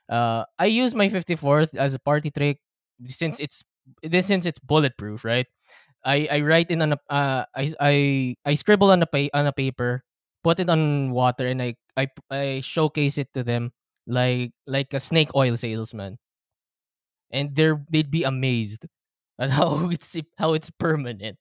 Uh, 0.10 0.46
I 0.60 0.68
use 0.68 0.96
my 0.96 1.10
54th 1.10 1.76
as 1.76 1.94
a 1.96 2.00
party 2.00 2.32
trick 2.32 2.60
since 3.08 3.40
it's 3.40 3.64
this 4.04 4.28
since 4.28 4.46
it's 4.46 4.60
bulletproof, 4.60 5.26
right? 5.26 5.48
I 6.06 6.28
I 6.32 6.40
write 6.42 6.72
in 6.72 6.82
on 6.82 6.94
a 6.94 7.00
uh, 7.10 7.46
I 7.56 7.66
I 7.80 7.96
I 8.46 8.54
scribble 8.56 8.92
on 8.92 9.04
a 9.04 9.08
pa- 9.10 9.34
on 9.34 9.48
a 9.48 9.54
paper, 9.54 10.04
put 10.44 10.60
it 10.60 10.70
on 10.70 11.12
water, 11.12 11.48
and 11.48 11.62
I 11.62 11.76
I 11.98 12.08
I 12.32 12.62
showcase 12.64 13.18
it 13.18 13.32
to 13.36 13.44
them 13.44 13.72
like 14.08 14.54
like 14.68 14.94
a 14.94 15.00
snake 15.02 15.32
oil 15.36 15.58
salesman 15.58 16.20
and 17.32 17.56
they're 17.56 17.84
they'd 17.90 18.12
be 18.12 18.24
amazed 18.24 18.86
at 19.40 19.50
how 19.58 19.90
it's 19.90 20.16
how 20.38 20.54
it's 20.54 20.70
permanent. 20.70 21.38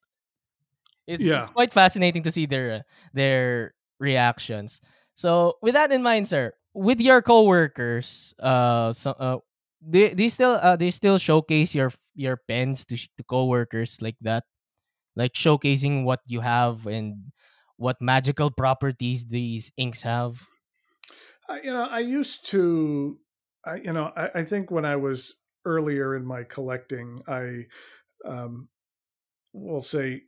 It's 1.07 1.27
Yeah. 1.27 1.33
it's 1.33 1.51
quite 1.51 1.73
fascinating 1.73 2.23
to 2.25 2.33
see 2.33 2.47
their 2.47 2.73
uh, 2.73 2.83
their 3.13 3.75
reactions. 3.99 4.81
So 5.15 5.59
with 5.63 5.75
that 5.75 5.93
in 5.93 6.03
mind, 6.03 6.29
sir, 6.29 6.55
with 6.75 7.01
your 7.01 7.23
coworkers, 7.23 8.35
uh, 8.41 8.93
so, 8.93 9.13
uh, 9.13 9.39
they 9.83 10.15
they 10.15 10.29
still 10.29 10.59
uh 10.63 10.77
they 10.77 10.91
still 10.91 11.19
showcase 11.19 11.75
your 11.75 11.93
your 12.15 12.39
pens 12.49 12.85
to 12.87 12.97
to 12.97 13.25
coworkers 13.27 14.01
like 14.01 14.17
that, 14.23 14.45
like 15.17 15.35
showcasing 15.35 16.05
what 16.05 16.21
you 16.27 16.41
have 16.41 16.87
and 16.87 17.33
what 17.77 18.01
magical 18.01 18.51
properties 18.51 19.27
these 19.27 19.73
inks 19.77 20.03
have. 20.05 20.49
I, 21.49 21.61
you 21.63 21.73
know, 21.73 21.85
I 21.85 22.01
used 22.01 22.47
to, 22.47 23.19
I, 23.65 23.77
you 23.77 23.93
know, 23.93 24.13
I, 24.17 24.41
I 24.41 24.45
think 24.45 24.71
when 24.71 24.85
I 24.85 24.97
was 24.97 25.35
earlier 25.65 26.15
in 26.15 26.25
my 26.25 26.45
collecting, 26.45 27.21
I 27.27 27.67
um, 28.25 28.69
will 29.53 29.83
say, 29.83 30.25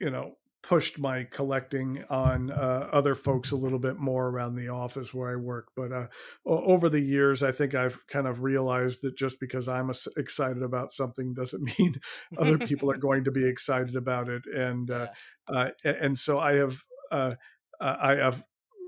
you 0.00 0.10
know, 0.10 0.36
pushed 0.62 0.98
my 0.98 1.24
collecting 1.24 2.02
on 2.08 2.50
uh, 2.50 2.88
other 2.90 3.14
folks 3.14 3.52
a 3.52 3.56
little 3.56 3.78
bit 3.78 3.98
more 3.98 4.28
around 4.28 4.54
the 4.54 4.68
office 4.68 5.12
where 5.12 5.30
I 5.30 5.36
work. 5.36 5.68
But 5.76 5.92
uh, 5.92 6.06
over 6.46 6.88
the 6.88 7.00
years, 7.00 7.42
I 7.42 7.52
think 7.52 7.74
I've 7.74 8.06
kind 8.06 8.26
of 8.26 8.42
realized 8.42 9.02
that 9.02 9.16
just 9.16 9.38
because 9.40 9.68
I'm 9.68 9.90
excited 10.16 10.62
about 10.62 10.90
something 10.90 11.34
doesn't 11.34 11.62
mean 11.78 11.96
other 12.38 12.58
people 12.58 12.90
are 12.90 12.96
going 13.08 13.24
to 13.24 13.30
be 13.30 13.46
excited 13.46 13.94
about 13.94 14.28
it. 14.28 14.46
And 14.46 14.90
uh, 14.90 15.08
uh, 15.46 15.70
and 15.84 16.16
so 16.16 16.38
I 16.38 16.54
have 16.54 16.82
uh, 17.10 17.32
uh, 17.80 17.96
I 18.00 18.14
have 18.16 18.44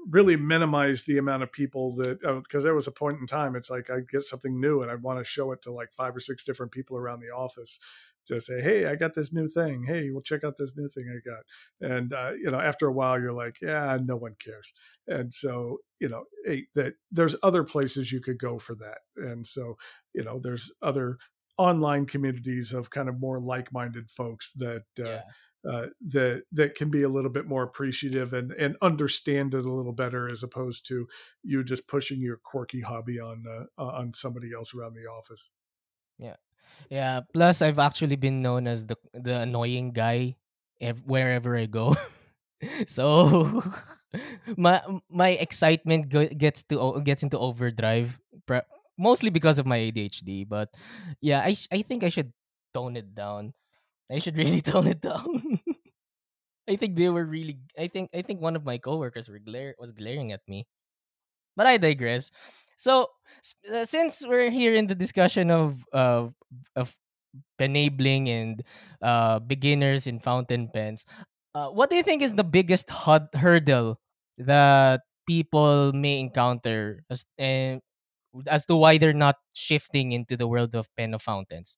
really 0.09 0.37
minimize 0.37 1.05
the 1.05 1.19
amount 1.19 1.43
of 1.43 1.51
people 1.51 1.95
that 1.97 2.21
because 2.43 2.63
there 2.65 2.75
was 2.75 2.87
a 2.87 2.93
point 2.93 3.19
in 3.21 3.27
time 3.27 3.57
it's 3.57 3.71
like 3.71 3.91
I 3.91 4.01
get 4.01 4.23
something 4.23 4.61
new 4.61 4.81
and 4.81 4.91
I 4.91 4.95
want 4.95 5.19
to 5.19 5.25
show 5.25 5.53
it 5.53 5.63
to 5.63 5.73
like 5.73 5.93
five 5.93 6.15
or 6.15 6.21
six 6.21 6.45
different 6.45 6.73
people 6.73 6.97
around 6.97 7.21
the 7.21 7.31
office 7.35 7.79
to 8.27 8.41
say, 8.41 8.61
hey, 8.61 8.87
I 8.87 8.97
got 8.97 9.15
this 9.15 9.33
new 9.33 9.47
thing. 9.47 9.85
Hey, 9.85 10.11
well, 10.11 10.21
check 10.21 10.43
out 10.43 10.59
this 10.59 10.77
new 10.77 10.89
thing 10.89 11.05
I 11.09 11.29
got. 11.29 11.93
And 11.93 12.13
uh, 12.13 12.33
you 12.33 12.51
know, 12.51 12.61
after 12.61 12.87
a 12.89 12.93
while, 12.93 13.21
you're 13.21 13.33
like, 13.33 13.59
yeah, 13.63 13.99
no 14.03 14.17
one 14.17 14.35
cares. 14.39 14.73
And 15.07 15.33
so, 15.33 15.79
you 16.01 16.09
know, 16.09 16.25
hey, 16.45 16.67
that 16.75 16.95
there's 17.11 17.37
other 17.43 17.63
places 17.65 18.13
you 18.13 18.21
could 18.21 18.39
go 18.39 18.59
for 18.59 18.75
that. 18.77 18.99
And 19.17 19.47
so, 19.47 19.77
you 20.13 20.25
know, 20.25 20.41
there's 20.43 20.73
other 20.83 21.19
online 21.59 22.05
communities 22.07 22.73
of 22.73 22.91
kind 22.91 23.09
of 23.09 23.19
more 23.21 23.41
like-minded 23.41 24.11
folks 24.11 24.53
that 24.55 24.85
uh, 25.01 25.05
Yeah. 25.05 25.21
Uh, 25.69 25.87
that 26.01 26.43
that 26.53 26.75
can 26.75 26.91
be 26.91 27.03
a 27.03 27.09
little 27.09 27.31
bit 27.31 27.47
more 27.47 27.63
appreciative 27.63 28.33
and 28.33 28.53
and 28.53 28.77
understand 28.83 29.55
it 29.55 29.65
a 29.65 29.73
little 29.73 29.93
better 29.93 30.29
as 30.31 30.43
opposed 30.43 30.87
to 30.89 31.07
you 31.43 31.65
just 31.65 31.89
pushing 31.89 32.21
your 32.21 32.37
quirky 32.37 32.81
hobby 32.81 33.19
on 33.19 33.43
uh, 33.47 33.83
on 33.83 34.13
somebody 34.13 34.53
else 34.55 34.73
around 34.75 34.95
the 34.95 35.07
office. 35.07 35.51
Yeah, 36.19 36.37
yeah. 36.91 37.21
Plus, 37.33 37.63
I've 37.63 37.79
actually 37.79 38.17
been 38.17 38.43
known 38.43 38.67
as 38.67 38.87
the 38.87 38.97
the 39.13 39.41
annoying 39.41 39.93
guy 39.93 40.37
ev- 40.81 41.05
wherever 41.05 41.57
I 41.57 41.67
go. 41.67 41.97
so 42.87 43.63
my 44.57 44.83
my 45.11 45.31
excitement 45.31 46.09
gets 46.09 46.63
to 46.65 47.01
gets 47.03 47.23
into 47.23 47.39
overdrive, 47.39 48.19
mostly 48.99 49.31
because 49.31 49.59
of 49.59 49.67
my 49.67 49.79
ADHD. 49.79 50.49
But 50.49 50.75
yeah, 51.21 51.41
I 51.41 51.55
I 51.73 51.83
think 51.83 52.05
I 52.05 52.09
should 52.09 52.33
tone 52.73 52.97
it 52.97 53.15
down. 53.15 53.55
I 54.11 54.19
should 54.19 54.37
really 54.37 54.61
tone 54.63 54.87
it 54.87 55.01
down. 55.01 55.61
I 56.69 56.77
think 56.77 56.97
they 56.97 57.09
were 57.09 57.25
really. 57.25 57.59
I 57.79 57.87
think 57.87 58.11
I 58.15 58.23
think 58.23 58.41
one 58.41 58.57
of 58.57 58.65
my 58.65 58.79
coworkers 58.79 59.29
were 59.29 59.39
glare 59.39 59.75
was 59.79 59.93
glaring 59.93 60.33
at 60.33 60.43
me. 60.49 60.67
But 61.57 61.67
I 61.67 61.79
digress. 61.79 62.31
So 62.79 63.09
uh, 63.73 63.85
since 63.85 64.25
we're 64.27 64.51
here 64.51 64.75
in 64.75 64.87
the 64.89 64.95
discussion 64.97 65.51
of 65.51 65.85
of 65.93 66.35
of 66.77 66.97
enabling 67.59 68.29
and 68.31 68.63
uh, 69.03 69.41
beginners 69.41 70.07
in 70.07 70.21
fountain 70.21 70.71
pens, 70.73 71.05
uh, 71.55 71.69
what 71.71 71.91
do 71.91 71.97
you 71.97 72.03
think 72.05 72.23
is 72.23 72.35
the 72.35 72.45
biggest 72.45 72.91
hud- 72.91 73.33
hurdle 73.35 74.01
that 74.39 75.03
people 75.29 75.93
may 75.95 76.21
encounter 76.21 77.05
as 77.11 77.27
and 77.39 77.83
as 78.49 78.67
to 78.67 78.77
why 78.77 78.99
they're 78.99 79.15
not 79.17 79.37
shifting 79.55 80.13
into 80.13 80.37
the 80.37 80.49
world 80.49 80.75
of 80.77 80.89
pen 80.97 81.15
of 81.15 81.23
fountains? 81.23 81.77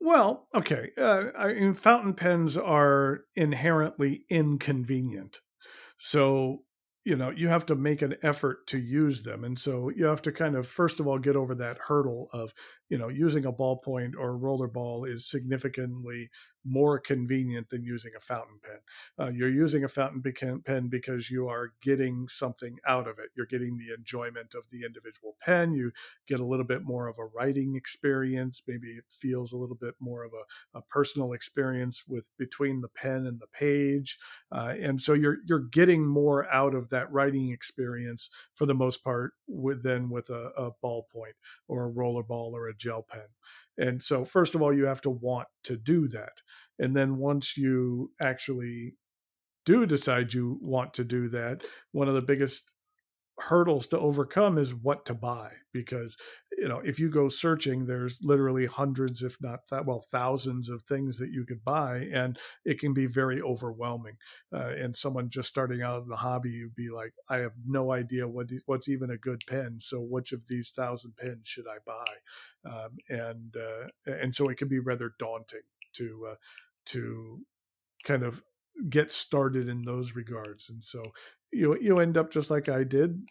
Well, 0.00 0.48
okay. 0.54 0.90
Uh, 0.98 1.26
I 1.36 1.54
mean, 1.54 1.74
fountain 1.74 2.14
pens 2.14 2.56
are 2.56 3.24
inherently 3.34 4.24
inconvenient. 4.28 5.40
So, 5.98 6.64
you 7.04 7.16
know, 7.16 7.30
you 7.30 7.48
have 7.48 7.66
to 7.66 7.74
make 7.76 8.02
an 8.02 8.16
effort 8.22 8.66
to 8.68 8.78
use 8.78 9.22
them. 9.22 9.44
And 9.44 9.58
so 9.58 9.90
you 9.90 10.04
have 10.06 10.22
to 10.22 10.32
kind 10.32 10.56
of, 10.56 10.66
first 10.66 11.00
of 11.00 11.06
all, 11.06 11.18
get 11.18 11.36
over 11.36 11.54
that 11.54 11.78
hurdle 11.88 12.28
of, 12.32 12.52
you 12.88 12.98
know, 12.98 13.08
using 13.08 13.44
a 13.44 13.52
ballpoint 13.52 14.12
or 14.16 14.30
a 14.30 14.36
roller 14.36 14.68
ball 14.68 15.04
is 15.04 15.28
significantly 15.28 16.30
more 16.66 16.98
convenient 16.98 17.70
than 17.70 17.84
using 17.84 18.12
a 18.16 18.20
fountain 18.20 18.58
pen. 18.62 18.78
Uh, 19.18 19.30
you're 19.30 19.48
using 19.48 19.84
a 19.84 19.88
fountain 19.88 20.22
pen 20.64 20.88
because 20.88 21.30
you 21.30 21.48
are 21.48 21.72
getting 21.82 22.26
something 22.28 22.78
out 22.86 23.06
of 23.06 23.18
it. 23.18 23.30
You're 23.36 23.46
getting 23.46 23.78
the 23.78 23.94
enjoyment 23.94 24.54
of 24.54 24.64
the 24.70 24.84
individual 24.84 25.36
pen. 25.40 25.74
You 25.74 25.92
get 26.26 26.40
a 26.40 26.44
little 26.44 26.64
bit 26.64 26.82
more 26.82 27.06
of 27.06 27.18
a 27.18 27.24
writing 27.24 27.76
experience. 27.76 28.62
Maybe 28.66 28.88
it 28.88 29.04
feels 29.10 29.52
a 29.52 29.56
little 29.56 29.76
bit 29.76 29.94
more 30.00 30.24
of 30.24 30.32
a, 30.32 30.78
a 30.78 30.82
personal 30.82 31.32
experience 31.32 32.02
with 32.06 32.30
between 32.36 32.80
the 32.80 32.88
pen 32.88 33.26
and 33.26 33.40
the 33.40 33.46
page. 33.46 34.18
Uh, 34.50 34.74
and 34.80 35.00
so 35.00 35.12
you're 35.12 35.38
you're 35.46 35.60
getting 35.60 36.06
more 36.06 36.52
out 36.52 36.74
of 36.74 36.90
that 36.90 37.10
writing 37.12 37.50
experience 37.50 38.28
for 38.54 38.66
the 38.66 38.74
most 38.74 39.04
part 39.04 39.32
with, 39.46 39.82
than 39.82 40.10
with 40.10 40.28
a, 40.30 40.50
a 40.56 40.70
ballpoint 40.84 41.36
or 41.68 41.84
a 41.84 41.88
roller 41.88 42.22
ball 42.22 42.56
or 42.56 42.68
a 42.68 42.75
gel 42.78 43.06
pen. 43.08 43.26
And 43.78 44.02
so 44.02 44.24
first 44.24 44.54
of 44.54 44.62
all, 44.62 44.74
you 44.74 44.86
have 44.86 45.00
to 45.02 45.10
want 45.10 45.48
to 45.64 45.76
do 45.76 46.08
that. 46.08 46.42
And 46.78 46.96
then 46.96 47.18
once 47.18 47.56
you 47.56 48.12
actually 48.20 48.96
do 49.64 49.84
decide 49.86 50.32
you 50.32 50.58
want 50.62 50.94
to 50.94 51.04
do 51.04 51.28
that, 51.30 51.62
one 51.92 52.08
of 52.08 52.14
the 52.14 52.22
biggest 52.22 52.75
hurdles 53.38 53.86
to 53.86 53.98
overcome 53.98 54.56
is 54.56 54.74
what 54.74 55.04
to 55.04 55.12
buy 55.12 55.50
because 55.72 56.16
you 56.56 56.66
know 56.66 56.78
if 56.78 56.98
you 56.98 57.10
go 57.10 57.28
searching 57.28 57.84
there's 57.84 58.18
literally 58.22 58.64
hundreds 58.64 59.22
if 59.22 59.36
not 59.42 59.60
that 59.70 59.84
well 59.84 60.06
thousands 60.10 60.70
of 60.70 60.80
things 60.82 61.18
that 61.18 61.28
you 61.28 61.44
could 61.44 61.62
buy 61.62 61.98
and 62.14 62.38
it 62.64 62.80
can 62.80 62.94
be 62.94 63.06
very 63.06 63.42
overwhelming 63.42 64.16
uh, 64.54 64.72
and 64.78 64.96
someone 64.96 65.28
just 65.28 65.48
starting 65.48 65.82
out 65.82 66.02
in 66.02 66.08
the 66.08 66.16
hobby 66.16 66.48
you'd 66.48 66.74
be 66.74 66.88
like 66.88 67.12
i 67.28 67.36
have 67.36 67.52
no 67.66 67.92
idea 67.92 68.26
what 68.26 68.50
is, 68.50 68.62
what's 68.64 68.88
even 68.88 69.10
a 69.10 69.18
good 69.18 69.42
pen 69.46 69.78
so 69.78 70.00
which 70.00 70.32
of 70.32 70.46
these 70.48 70.70
thousand 70.70 71.14
pens 71.16 71.46
should 71.46 71.66
i 71.66 71.76
buy? 71.84 72.04
Um, 72.64 72.96
and 73.08 73.56
uh, 73.56 73.86
and 74.06 74.34
so 74.34 74.46
it 74.46 74.56
can 74.56 74.68
be 74.68 74.80
rather 74.80 75.12
daunting 75.18 75.60
to 75.94 76.28
uh, 76.32 76.34
to 76.86 77.40
kind 78.04 78.22
of 78.22 78.42
get 78.90 79.12
started 79.12 79.68
in 79.68 79.82
those 79.82 80.14
regards 80.14 80.68
and 80.68 80.84
so 80.84 81.02
you 81.52 81.76
you 81.80 81.96
end 81.96 82.16
up 82.16 82.30
just 82.30 82.50
like 82.50 82.68
I 82.68 82.84
did 82.84 83.22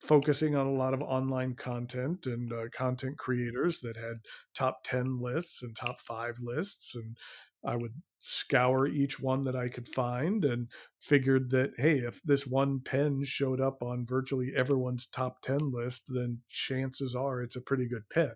focusing 0.00 0.56
on 0.56 0.66
a 0.66 0.72
lot 0.72 0.94
of 0.94 1.02
online 1.02 1.54
content 1.54 2.26
and 2.26 2.52
uh, 2.52 2.64
content 2.76 3.16
creators 3.18 3.78
that 3.80 3.96
had 3.96 4.16
top 4.52 4.80
10 4.84 5.20
lists 5.20 5.62
and 5.62 5.76
top 5.76 6.00
5 6.00 6.38
lists 6.40 6.96
and 6.96 7.16
I 7.64 7.76
would 7.76 8.02
scour 8.18 8.88
each 8.88 9.20
one 9.20 9.44
that 9.44 9.54
I 9.54 9.68
could 9.68 9.86
find 9.86 10.44
and 10.44 10.68
figured 11.00 11.50
that 11.50 11.72
hey 11.76 11.98
if 11.98 12.20
this 12.22 12.46
one 12.46 12.80
pen 12.80 13.22
showed 13.22 13.60
up 13.60 13.82
on 13.82 14.06
virtually 14.06 14.52
everyone's 14.56 15.06
top 15.06 15.40
10 15.42 15.70
list 15.72 16.04
then 16.08 16.38
chances 16.48 17.14
are 17.14 17.40
it's 17.40 17.56
a 17.56 17.60
pretty 17.60 17.86
good 17.86 18.08
pen 18.12 18.32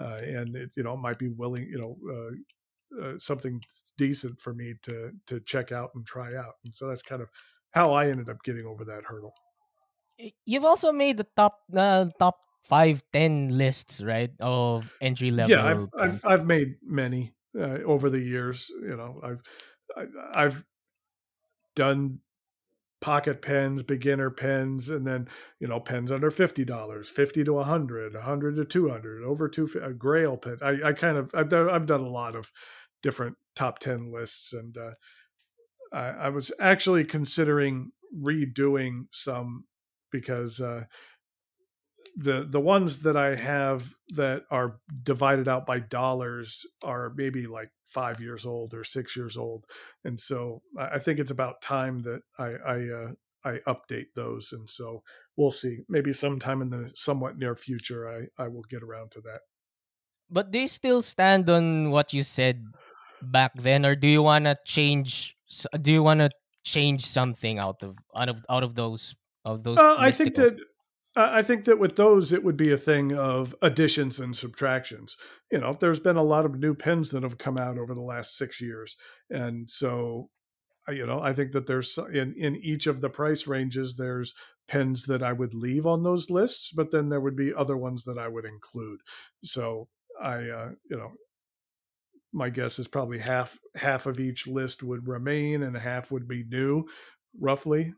uh, 0.00 0.18
and 0.20 0.56
it 0.56 0.70
you 0.76 0.82
know 0.82 0.96
might 0.96 1.18
be 1.18 1.28
willing 1.28 1.66
you 1.68 1.78
know 1.78 1.96
uh, 2.12 2.34
uh, 3.02 3.18
something 3.18 3.60
decent 3.96 4.40
for 4.40 4.54
me 4.54 4.74
to 4.82 5.10
to 5.26 5.40
check 5.40 5.72
out 5.72 5.90
and 5.94 6.06
try 6.06 6.34
out. 6.34 6.54
And 6.64 6.74
so 6.74 6.88
that's 6.88 7.02
kind 7.02 7.22
of 7.22 7.28
how 7.74 7.92
I 7.92 8.06
ended 8.08 8.30
up 8.30 8.42
getting 8.44 8.66
over 8.66 8.84
that 8.84 9.02
hurdle. 9.04 9.34
You've 10.46 10.64
also 10.64 10.92
made 10.92 11.16
the 11.16 11.26
top 11.36 11.58
uh, 11.76 12.06
top 12.18 12.38
five 12.62 13.02
ten 13.12 13.48
lists, 13.48 14.00
right? 14.00 14.30
Of 14.38 14.96
entry 15.00 15.32
level. 15.32 15.50
Yeah, 15.50 15.66
I've, 15.66 15.88
I've. 15.98 16.24
I've 16.24 16.46
made 16.46 16.76
many 16.82 17.34
uh, 17.58 17.82
over 17.84 18.08
the 18.08 18.20
years. 18.20 18.70
You 18.80 18.96
know, 18.96 19.18
I've 19.22 19.42
I, 19.96 20.44
I've 20.44 20.64
done 21.74 22.20
pocket 23.00 23.42
pens, 23.42 23.82
beginner 23.82 24.30
pens, 24.30 24.88
and 24.88 25.04
then 25.04 25.28
you 25.58 25.66
know 25.66 25.80
pens 25.80 26.12
under 26.12 26.30
fifty 26.30 26.64
dollars, 26.64 27.08
fifty 27.08 27.42
to 27.42 27.58
a 27.58 27.64
hundred, 27.64 28.14
a 28.14 28.22
hundred 28.22 28.54
to 28.56 28.64
two 28.64 28.88
hundred, 28.88 29.24
over 29.24 29.48
two 29.48 29.68
a 29.82 29.92
Grail 29.92 30.36
pen. 30.36 30.58
I, 30.62 30.78
I 30.84 30.92
kind 30.92 31.18
of 31.18 31.30
I've 31.34 31.48
done 31.48 31.68
I've 31.68 31.86
done 31.86 32.00
a 32.02 32.08
lot 32.08 32.36
of 32.36 32.52
different 33.02 33.36
top 33.56 33.80
ten 33.80 34.12
lists, 34.12 34.52
and 34.52 34.76
uh, 34.78 34.92
I, 35.94 36.26
I 36.26 36.28
was 36.30 36.52
actually 36.60 37.04
considering 37.04 37.92
redoing 38.16 39.06
some 39.12 39.64
because 40.12 40.60
uh, 40.60 40.84
the 42.16 42.46
the 42.48 42.60
ones 42.60 42.98
that 43.00 43.16
I 43.16 43.36
have 43.36 43.94
that 44.10 44.42
are 44.50 44.78
divided 45.02 45.48
out 45.48 45.66
by 45.66 45.80
dollars 45.80 46.66
are 46.84 47.12
maybe 47.16 47.46
like 47.46 47.70
five 47.86 48.20
years 48.20 48.46
old 48.46 48.74
or 48.74 48.84
six 48.84 49.16
years 49.16 49.36
old, 49.36 49.66
and 50.04 50.20
so 50.20 50.62
I 50.78 50.98
think 50.98 51.18
it's 51.18 51.30
about 51.32 51.62
time 51.62 52.02
that 52.02 52.22
I 52.38 52.48
I, 52.74 52.76
uh, 52.88 53.12
I 53.44 53.58
update 53.66 54.14
those, 54.14 54.52
and 54.52 54.68
so 54.70 55.02
we'll 55.36 55.50
see. 55.50 55.78
Maybe 55.88 56.12
sometime 56.12 56.62
in 56.62 56.70
the 56.70 56.92
somewhat 56.94 57.38
near 57.38 57.56
future, 57.56 58.08
I 58.08 58.44
I 58.44 58.48
will 58.48 58.64
get 58.70 58.82
around 58.82 59.12
to 59.12 59.20
that. 59.22 59.40
but 60.30 60.50
do 60.50 60.58
you 60.58 60.68
still 60.68 61.02
stand 61.02 61.48
on 61.50 61.90
what 61.90 62.12
you 62.12 62.22
said 62.22 62.64
back 63.22 63.52
then, 63.54 63.86
or 63.86 63.94
do 63.96 64.08
you 64.08 64.22
wanna 64.22 64.56
change? 64.66 65.34
S- 65.54 65.66
Do 65.80 65.92
you 65.92 66.02
wanna 66.02 66.28
change 66.64 67.06
something 67.06 67.58
out 67.58 67.82
of 67.82 67.96
out 68.16 68.28
of 68.28 68.44
out 68.48 68.62
of 68.64 68.74
those 68.74 69.14
of 69.44 69.62
those? 69.64 69.78
Uh, 69.78 69.96
I 69.98 70.10
think 70.10 70.34
that 70.36 70.54
I 71.16 71.38
I 71.38 71.42
think 71.42 71.64
that 71.64 71.78
with 71.78 71.96
those, 71.96 72.32
it 72.32 72.42
would 72.44 72.56
be 72.56 72.72
a 72.72 72.78
thing 72.78 73.12
of 73.14 73.54
additions 73.62 74.18
and 74.20 74.36
subtractions. 74.36 75.16
You 75.50 75.60
know, 75.60 75.76
there's 75.80 76.00
been 76.00 76.16
a 76.16 76.22
lot 76.22 76.44
of 76.46 76.58
new 76.58 76.74
pens 76.74 77.10
that 77.10 77.22
have 77.22 77.38
come 77.38 77.58
out 77.58 77.78
over 77.78 77.94
the 77.94 78.00
last 78.00 78.36
six 78.36 78.60
years, 78.60 78.96
and 79.30 79.70
so 79.70 80.30
uh, 80.88 80.92
you 80.92 81.06
know, 81.06 81.20
I 81.20 81.32
think 81.32 81.52
that 81.52 81.66
there's 81.66 81.98
in 81.98 82.34
in 82.36 82.56
each 82.56 82.86
of 82.86 83.00
the 83.00 83.10
price 83.10 83.46
ranges, 83.46 83.96
there's 83.96 84.34
pens 84.68 85.04
that 85.04 85.22
I 85.22 85.32
would 85.32 85.54
leave 85.54 85.86
on 85.86 86.02
those 86.02 86.30
lists, 86.30 86.72
but 86.74 86.90
then 86.90 87.08
there 87.08 87.20
would 87.20 87.36
be 87.36 87.54
other 87.54 87.76
ones 87.76 88.04
that 88.04 88.18
I 88.18 88.28
would 88.28 88.44
include. 88.44 89.00
So 89.42 89.88
I, 90.20 90.48
uh, 90.48 90.70
you 90.90 90.96
know, 90.96 91.12
my 92.34 92.50
guess 92.50 92.78
is 92.78 92.88
probably 92.88 93.18
half 93.18 93.58
half 93.76 94.06
of 94.06 94.20
each 94.20 94.46
list 94.48 94.82
would 94.82 95.08
remain 95.08 95.62
and 95.62 95.76
half 95.76 96.10
would 96.12 96.28
be 96.28 96.44
new, 96.44 96.86
roughly. 97.40 97.94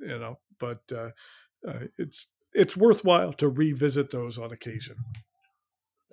You 0.00 0.18
know, 0.18 0.40
but 0.58 0.80
uh, 0.92 1.10
uh, 1.66 1.86
it's 1.98 2.28
it's 2.54 2.76
worthwhile 2.76 3.32
to 3.34 3.48
revisit 3.48 4.10
those 4.10 4.38
on 4.38 4.52
occasion. 4.52 4.96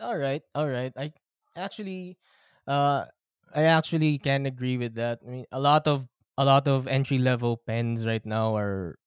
all 0.02 0.18
right 0.18 0.44
all 0.54 0.68
right 0.68 0.94
i 0.98 1.12
actually 1.56 2.18
uh 2.68 3.06
i 3.54 3.64
actually 3.64 4.18
can 4.20 4.46
agree 4.46 4.78
with 4.78 4.94
that 4.96 5.20
i 5.26 5.30
mean 5.30 5.46
a 5.52 5.60
lot 5.60 5.88
of 5.88 6.08
a 6.38 6.46
lot 6.46 6.68
of 6.68 6.88
entry 6.88 7.18
level 7.18 7.58
pens 7.58 8.06
right 8.06 8.26
now 8.26 8.56
are 8.56 9.00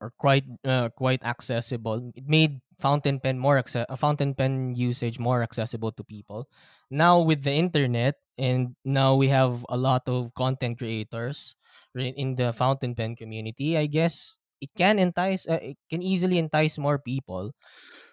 are 0.00 0.12
quite 0.18 0.44
uh, 0.64 0.90
quite 0.96 1.22
accessible 1.24 2.12
it 2.16 2.26
made 2.26 2.60
fountain 2.80 3.20
pen 3.20 3.38
more 3.38 3.62
acce- 3.62 3.86
uh, 3.88 3.96
fountain 3.96 4.34
pen 4.34 4.74
usage 4.74 5.18
more 5.18 5.42
accessible 5.42 5.92
to 5.92 6.04
people 6.04 6.48
now 6.92 7.20
with 7.20 7.42
the 7.42 7.52
internet 7.52 8.16
and 8.38 8.76
now 8.84 9.16
we 9.16 9.28
have 9.28 9.64
a 9.68 9.76
lot 9.76 10.02
of 10.06 10.32
content 10.34 10.78
creators 10.78 11.56
in 11.96 12.36
the 12.36 12.52
fountain 12.52 12.94
pen 12.94 13.16
community 13.16 13.76
i 13.76 13.86
guess 13.86 14.36
it 14.60 14.70
can 14.76 14.98
entice 14.98 15.48
uh, 15.48 15.58
it 15.60 15.76
can 15.90 16.00
easily 16.02 16.38
entice 16.38 16.78
more 16.78 16.96
people. 16.96 17.50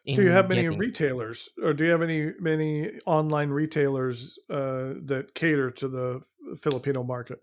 Do 0.05 0.23
you 0.23 0.31
have 0.31 0.49
many 0.49 0.63
getting- 0.63 0.79
retailers, 0.79 1.49
or 1.61 1.73
do 1.73 1.85
you 1.85 1.91
have 1.91 2.01
any 2.01 2.33
many 2.39 2.97
online 3.05 3.51
retailers 3.53 4.39
uh, 4.49 4.97
that 5.05 5.35
cater 5.35 5.69
to 5.69 5.87
the 5.87 6.21
Filipino 6.57 7.03
market? 7.03 7.39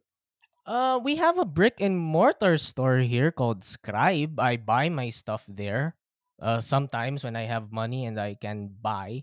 Uh, 0.66 0.99
we 0.99 1.14
have 1.16 1.38
a 1.38 1.44
brick 1.44 1.81
and 1.81 1.96
mortar 1.96 2.59
store 2.59 2.99
here 2.99 3.31
called 3.31 3.62
Scribe. 3.62 4.40
I 4.40 4.57
buy 4.57 4.88
my 4.88 5.11
stuff 5.11 5.44
there. 5.46 5.94
Uh, 6.42 6.61
sometimes 6.61 7.22
when 7.22 7.37
I 7.37 7.42
have 7.46 7.70
money 7.70 8.05
and 8.05 8.18
I 8.18 8.35
can 8.35 8.75
buy, 8.83 9.22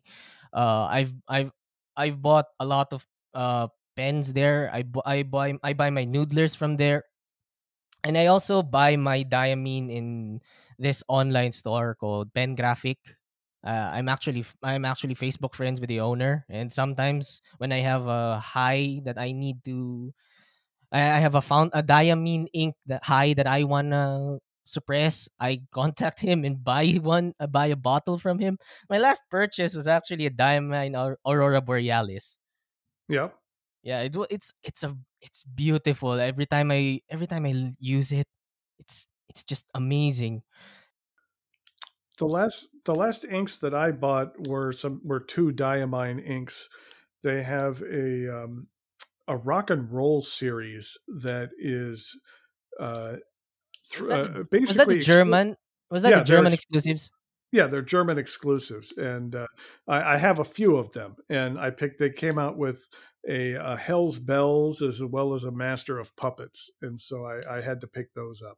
uh, 0.54 0.88
I've 0.90 1.14
I've 1.28 1.52
I've 1.98 2.22
bought 2.22 2.46
a 2.60 2.66
lot 2.66 2.94
of 2.94 3.06
uh 3.34 3.68
pens 3.96 4.34
there. 4.34 4.70
I 4.74 4.84
bu- 4.84 5.06
I 5.06 5.24
buy 5.24 5.56
I 5.64 5.74
buy 5.74 5.90
my 5.90 6.06
noodlers 6.06 6.56
from 6.58 6.78
there, 6.78 7.06
and 8.04 8.18
I 8.18 8.28
also 8.28 8.62
buy 8.64 8.96
my 8.96 9.24
diamine 9.24 9.90
in 9.92 10.40
this 10.80 11.04
online 11.08 11.52
store 11.52 11.96
called 11.96 12.34
Pen 12.34 12.56
Graphic. 12.56 12.98
Uh, 13.64 13.92
I'm 13.96 14.10
actually 14.10 14.44
I'm 14.62 14.84
actually 14.84 15.16
Facebook 15.16 15.56
friends 15.56 15.80
with 15.80 15.88
the 15.88 16.02
owner, 16.02 16.46
and 16.50 16.72
sometimes 16.72 17.42
when 17.58 17.72
I 17.72 17.80
have 17.80 18.08
a 18.08 18.40
high 18.40 19.00
that 19.06 19.18
I 19.18 19.32
need 19.32 19.64
to 19.66 20.14
I 20.92 21.18
I 21.18 21.20
have 21.24 21.36
a 21.36 21.42
found 21.44 21.72
a 21.74 21.84
diamine 21.84 22.48
ink 22.54 22.76
that 22.88 23.04
high 23.06 23.34
that 23.36 23.48
I 23.48 23.64
wanna 23.66 24.40
suppress. 24.64 25.30
I 25.40 25.62
contact 25.72 26.22
him 26.22 26.44
and 26.44 26.64
buy 26.64 26.88
one, 27.02 27.34
uh, 27.40 27.48
buy 27.48 27.68
a 27.68 27.76
bottle 27.76 28.18
from 28.18 28.40
him. 28.40 28.58
My 28.90 28.98
last 28.98 29.24
purchase 29.30 29.76
was 29.76 29.88
actually 29.88 30.26
a 30.26 30.32
diamine 30.32 30.98
Aur- 30.98 31.20
aurora 31.26 31.62
borealis. 31.62 32.38
Yeah. 33.08 33.30
Yeah, 33.84 34.02
it, 34.02 34.16
it's 34.30 34.54
it's 34.64 34.84
a 34.84 34.96
it's 35.22 35.44
beautiful. 35.44 36.14
Every 36.14 36.46
time 36.46 36.72
I 36.72 37.02
every 37.10 37.28
time 37.28 37.46
i 37.46 37.74
use 37.80 38.12
it, 38.14 38.28
it's 38.80 39.08
it's 39.28 39.44
just 39.44 39.66
amazing. 39.74 40.44
The 42.18 42.28
last 42.28 42.70
the 42.86 42.96
last 42.96 43.26
inks 43.26 43.58
that 43.58 43.74
I 43.74 43.92
bought 43.92 44.48
were 44.48 44.72
some 44.72 45.02
were 45.04 45.20
two 45.20 45.52
diamine 45.52 46.24
inks. 46.26 46.70
They 47.24 47.44
have 47.44 47.82
a 47.82 48.44
um, 48.44 48.68
a 49.28 49.38
rock 49.38 49.70
and 49.70 49.92
roll 49.92 50.22
series 50.22 50.98
that 51.08 51.50
is 51.58 52.20
uh, 52.80 53.18
uh, 54.00 54.44
Was 54.52 54.76
that 54.76 54.88
the 54.88 54.96
exclu- 54.96 55.04
German? 55.04 55.58
Was 55.90 56.02
that 56.02 56.12
Yeah, 56.12 56.20
the 56.20 56.26
German 56.26 56.54
exclusives? 56.54 57.12
Yeah, 57.52 57.68
they're 57.68 57.84
German 57.84 58.18
exclusives, 58.18 58.98
and 58.98 59.36
uh, 59.36 59.46
I, 59.88 60.16
I 60.16 60.18
have 60.18 60.40
a 60.40 60.44
few 60.44 60.76
of 60.76 60.92
them. 60.92 61.18
And 61.30 61.60
I 61.60 61.70
picked. 61.70 62.00
They 62.00 62.10
came 62.10 62.40
out 62.40 62.58
with 62.58 62.90
a, 63.30 63.54
a 63.54 63.78
Hell's 63.78 64.18
Bells 64.18 64.82
as 64.82 65.04
well 65.04 65.36
as 65.36 65.44
a 65.44 65.52
Master 65.52 66.00
of 66.00 66.16
Puppets, 66.16 66.72
and 66.82 67.00
so 67.00 67.26
I, 67.26 67.58
I 67.58 67.62
had 67.62 67.80
to 67.82 67.88
pick 67.88 68.14
those 68.16 68.42
up. 68.42 68.58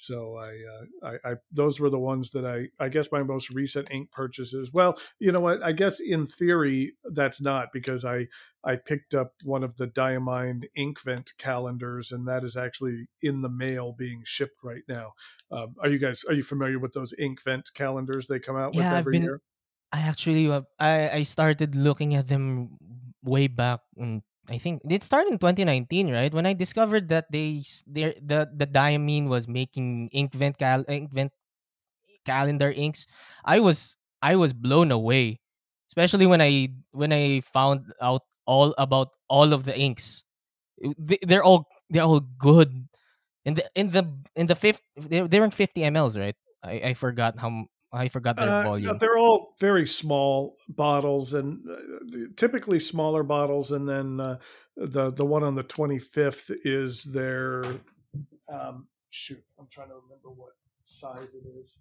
So 0.00 0.36
I, 0.36 0.48
uh, 0.48 1.10
I, 1.24 1.30
I, 1.30 1.34
those 1.52 1.78
were 1.78 1.90
the 1.90 1.98
ones 1.98 2.30
that 2.30 2.46
I, 2.46 2.68
I 2.82 2.88
guess 2.88 3.12
my 3.12 3.22
most 3.22 3.52
recent 3.54 3.90
ink 3.90 4.10
purchases. 4.10 4.70
Well, 4.72 4.98
you 5.18 5.30
know 5.30 5.40
what? 5.40 5.62
I 5.62 5.72
guess 5.72 6.00
in 6.00 6.26
theory 6.26 6.92
that's 7.12 7.40
not 7.40 7.68
because 7.72 8.02
I, 8.04 8.28
I 8.64 8.76
picked 8.76 9.14
up 9.14 9.34
one 9.44 9.62
of 9.62 9.76
the 9.76 9.86
Diamine 9.86 10.64
Inkvent 10.76 11.36
calendars, 11.36 12.12
and 12.12 12.26
that 12.28 12.44
is 12.44 12.56
actually 12.56 13.08
in 13.22 13.42
the 13.42 13.50
mail 13.50 13.92
being 13.92 14.22
shipped 14.24 14.64
right 14.64 14.82
now. 14.88 15.12
Um, 15.52 15.74
are 15.82 15.88
you 15.90 15.98
guys 15.98 16.24
are 16.26 16.34
you 16.34 16.42
familiar 16.42 16.78
with 16.78 16.92
those 16.94 17.12
Inkvent 17.20 17.74
calendars 17.74 18.26
they 18.26 18.38
come 18.38 18.56
out 18.56 18.74
with 18.74 18.84
Yeah, 18.84 18.92
I've 18.92 18.98
every 19.00 19.12
been- 19.12 19.22
year? 19.22 19.40
I 19.92 20.00
actually 20.00 20.48
uh, 20.50 20.62
I 20.78 21.10
I 21.10 21.22
started 21.24 21.74
looking 21.74 22.14
at 22.14 22.28
them 22.28 22.78
way 23.22 23.48
back 23.48 23.80
in 23.96 24.22
I 24.48 24.58
think 24.58 24.82
it 24.88 25.02
started 25.02 25.30
in 25.32 25.38
2019, 25.38 26.10
right? 26.10 26.32
When 26.32 26.46
I 26.46 26.54
discovered 26.54 27.08
that 27.10 27.30
they 27.30 27.62
they 27.86 28.18
the 28.20 28.50
the 28.50 28.66
Diamine 28.66 29.28
was 29.28 29.46
making 29.46 30.10
Inkvent 30.10 30.58
cal 30.58 30.84
calendar 32.24 32.70
inks, 32.70 33.06
I 33.44 33.60
was 33.60 33.96
I 34.22 34.36
was 34.36 34.52
blown 34.52 34.90
away, 34.90 35.40
especially 35.90 36.26
when 36.26 36.40
I 36.40 36.68
when 36.92 37.12
I 37.12 37.40
found 37.40 37.92
out 38.00 38.22
all 38.46 38.74
about 38.78 39.08
all 39.28 39.52
of 39.52 39.64
the 39.64 39.76
inks. 39.78 40.24
They- 40.98 41.22
They're 41.22 41.44
all 41.44 41.68
they're 41.90 42.04
all 42.04 42.20
good. 42.20 42.88
In 43.44 43.54
the 43.54 43.64
in 43.74 43.90
the 43.92 44.04
in 44.36 44.46
the 44.48 44.56
fifth 44.56 44.82
they 44.96 45.20
they 45.22 45.38
in 45.42 45.50
50 45.52 45.82
mls, 45.82 46.18
right? 46.18 46.36
I 46.64 46.92
I 46.92 46.94
forgot 46.94 47.38
how 47.40 47.66
I 47.92 48.08
forgot 48.08 48.36
their 48.36 48.48
Uh, 48.48 48.62
volume. 48.62 48.96
they're 48.98 49.18
all 49.18 49.54
very 49.58 49.86
small 49.86 50.56
bottles, 50.68 51.34
and 51.34 51.60
uh, 51.68 51.76
typically 52.36 52.78
smaller 52.78 53.22
bottles. 53.22 53.72
And 53.72 53.88
then 53.88 54.20
uh, 54.20 54.38
the 54.76 55.10
the 55.10 55.24
one 55.26 55.42
on 55.42 55.54
the 55.56 55.62
twenty 55.64 55.98
fifth 55.98 56.50
is 56.64 57.02
their 57.04 57.64
um, 58.48 58.86
shoot. 59.10 59.42
I'm 59.58 59.66
trying 59.70 59.88
to 59.88 59.94
remember 59.94 60.30
what 60.30 60.52
size 60.84 61.34
it 61.34 61.44
is. 61.58 61.78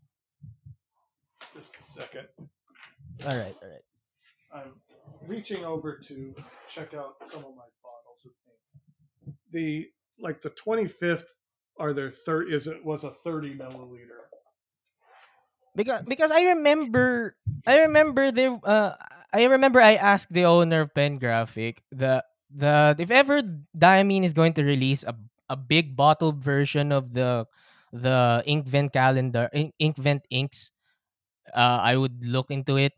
Just 1.55 1.75
a 1.79 1.83
second. 1.83 2.27
all 2.39 3.37
right, 3.37 3.55
all 3.61 3.69
right. 3.69 3.83
I'm 4.53 4.71
reaching 5.27 5.63
over 5.63 5.97
to 6.07 6.33
check 6.67 6.93
out 6.95 7.15
some 7.27 7.39
of 7.39 7.55
my 7.55 7.65
bottles 7.83 8.25
of 8.25 8.31
ink. 8.47 9.35
The 9.51 9.87
like 10.19 10.41
the 10.41 10.49
25th 10.49 11.23
are 11.77 11.93
their 11.93 12.09
third 12.09 12.51
is 12.51 12.67
it 12.67 12.83
was 12.83 13.03
a 13.03 13.11
30 13.11 13.55
milliliter. 13.55 14.25
Because 15.79 16.03
because 16.03 16.31
I 16.35 16.51
remember 16.59 17.35
I 17.63 17.87
remember 17.87 18.31
there 18.35 18.59
uh 18.67 18.99
I 19.31 19.47
remember 19.47 19.79
I 19.79 19.95
asked 19.95 20.33
the 20.33 20.43
owner 20.43 20.83
of 20.83 20.91
Pen 20.91 21.15
Graphic 21.23 21.79
the 21.95 22.19
the 22.51 22.95
if 22.99 23.11
ever 23.11 23.39
Diamine 23.71 24.27
is 24.27 24.35
going 24.35 24.53
to 24.59 24.63
release 24.67 25.07
a 25.07 25.15
a 25.47 25.55
big 25.55 25.95
bottled 25.95 26.43
version 26.43 26.91
of 26.91 27.15
the 27.15 27.47
the 27.95 28.43
Inkvent 28.45 28.91
calendar 28.93 29.47
Ink- 29.55 29.73
Inkvent 29.79 30.27
inks 30.29 30.71
uh 31.55 31.79
I 31.81 31.95
would 31.97 32.25
look 32.27 32.51
into 32.51 32.77
it 32.77 32.93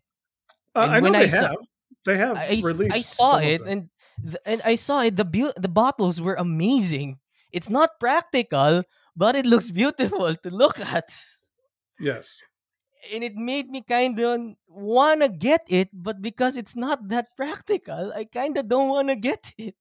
Uh, 0.76 0.88
I 0.88 1.00
know 1.00 1.12
when 1.12 1.13
they 1.13 1.28
I 1.28 1.28
saw- 1.28 1.54
have. 1.54 1.63
They 2.08 2.17
have 2.17 2.38
I, 2.39 2.58
released. 2.63 2.96
I 2.98 3.02
saw 3.06 3.38
it 3.38 3.62
and 3.62 3.91
th- 4.24 4.41
and 4.48 4.60
I 4.65 4.74
saw 4.76 5.06
it 5.06 5.15
the 5.20 5.28
beau- 5.28 5.54
the 5.56 5.70
bottles 5.70 6.17
were 6.24 6.34
amazing 6.39 7.20
it's 7.54 7.70
not 7.70 8.00
practical 8.00 8.82
but 9.13 9.36
it 9.36 9.46
looks 9.46 9.70
beautiful 9.70 10.34
to 10.34 10.50
look 10.50 10.80
at 10.82 11.12
yes. 12.00 12.41
And 13.13 13.23
it 13.23 13.35
made 13.35 13.69
me 13.69 13.81
kind 13.81 14.19
of 14.19 14.55
wanna 14.67 15.29
get 15.29 15.65
it, 15.69 15.89
but 15.93 16.21
because 16.21 16.57
it's 16.57 16.75
not 16.75 17.07
that 17.09 17.27
practical, 17.35 18.11
I 18.13 18.25
kind 18.25 18.57
of 18.57 18.67
don't 18.67 18.89
wanna 18.89 19.15
get 19.15 19.53
it. 19.57 19.75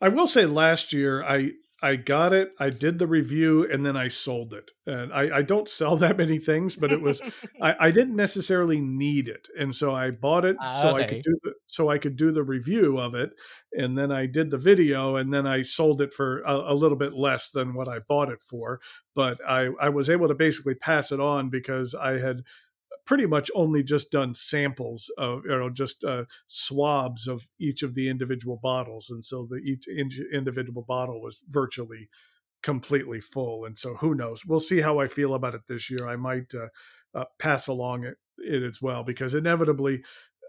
I 0.00 0.08
will 0.08 0.26
say 0.26 0.46
last 0.46 0.92
year 0.92 1.22
I 1.22 1.52
I 1.82 1.96
got 1.96 2.32
it, 2.32 2.52
I 2.58 2.70
did 2.70 2.98
the 2.98 3.06
review, 3.06 3.70
and 3.70 3.84
then 3.84 3.98
I 3.98 4.08
sold 4.08 4.54
it. 4.54 4.70
And 4.86 5.12
I, 5.12 5.38
I 5.38 5.42
don't 5.42 5.68
sell 5.68 5.96
that 5.98 6.16
many 6.16 6.38
things, 6.38 6.74
but 6.74 6.90
it 6.90 7.00
was 7.00 7.20
I, 7.60 7.76
I 7.78 7.90
didn't 7.90 8.16
necessarily 8.16 8.80
need 8.80 9.28
it. 9.28 9.48
And 9.58 9.74
so 9.74 9.94
I 9.94 10.10
bought 10.10 10.44
it 10.44 10.56
Ah, 10.58 10.70
so 10.70 10.96
I 10.96 11.04
could 11.04 11.22
do 11.22 11.38
the 11.42 11.54
so 11.66 11.90
I 11.90 11.98
could 11.98 12.16
do 12.16 12.32
the 12.32 12.42
review 12.42 12.98
of 12.98 13.14
it. 13.14 13.30
And 13.72 13.96
then 13.98 14.10
I 14.10 14.24
did 14.26 14.50
the 14.50 14.58
video 14.58 15.16
and 15.16 15.32
then 15.34 15.46
I 15.46 15.62
sold 15.62 16.00
it 16.00 16.12
for 16.12 16.40
a, 16.42 16.72
a 16.72 16.74
little 16.74 16.96
bit 16.96 17.12
less 17.12 17.50
than 17.50 17.74
what 17.74 17.88
I 17.88 17.98
bought 17.98 18.30
it 18.30 18.40
for. 18.40 18.80
But 19.14 19.38
I, 19.46 19.68
I 19.80 19.90
was 19.90 20.08
able 20.08 20.28
to 20.28 20.34
basically 20.34 20.74
pass 20.74 21.12
it 21.12 21.20
on 21.20 21.50
because 21.50 21.94
I 21.94 22.18
had 22.18 22.42
pretty 23.06 23.26
much 23.26 23.50
only 23.54 23.82
just 23.82 24.10
done 24.10 24.34
samples 24.34 25.10
of 25.16 25.42
you 25.44 25.56
know 25.56 25.70
just 25.70 26.04
uh, 26.04 26.24
swabs 26.46 27.28
of 27.28 27.44
each 27.58 27.82
of 27.82 27.94
the 27.94 28.08
individual 28.08 28.58
bottles 28.62 29.08
and 29.10 29.24
so 29.24 29.46
the 29.48 29.56
each 29.56 29.86
in- 29.86 30.10
individual 30.32 30.82
bottle 30.82 31.20
was 31.20 31.40
virtually 31.48 32.08
completely 32.62 33.20
full 33.20 33.64
and 33.64 33.78
so 33.78 33.94
who 33.94 34.14
knows? 34.14 34.44
We'll 34.44 34.60
see 34.60 34.80
how 34.80 34.98
i 34.98 35.06
feel 35.06 35.34
about 35.34 35.54
it 35.54 35.62
this 35.68 35.90
year. 35.90 36.06
I 36.06 36.16
might 36.16 36.52
uh, 36.54 36.68
uh, 37.18 37.24
pass 37.38 37.68
along 37.68 38.04
it, 38.04 38.16
it 38.38 38.62
as 38.62 38.82
well 38.82 39.04
because 39.04 39.34
inevitably 39.34 40.02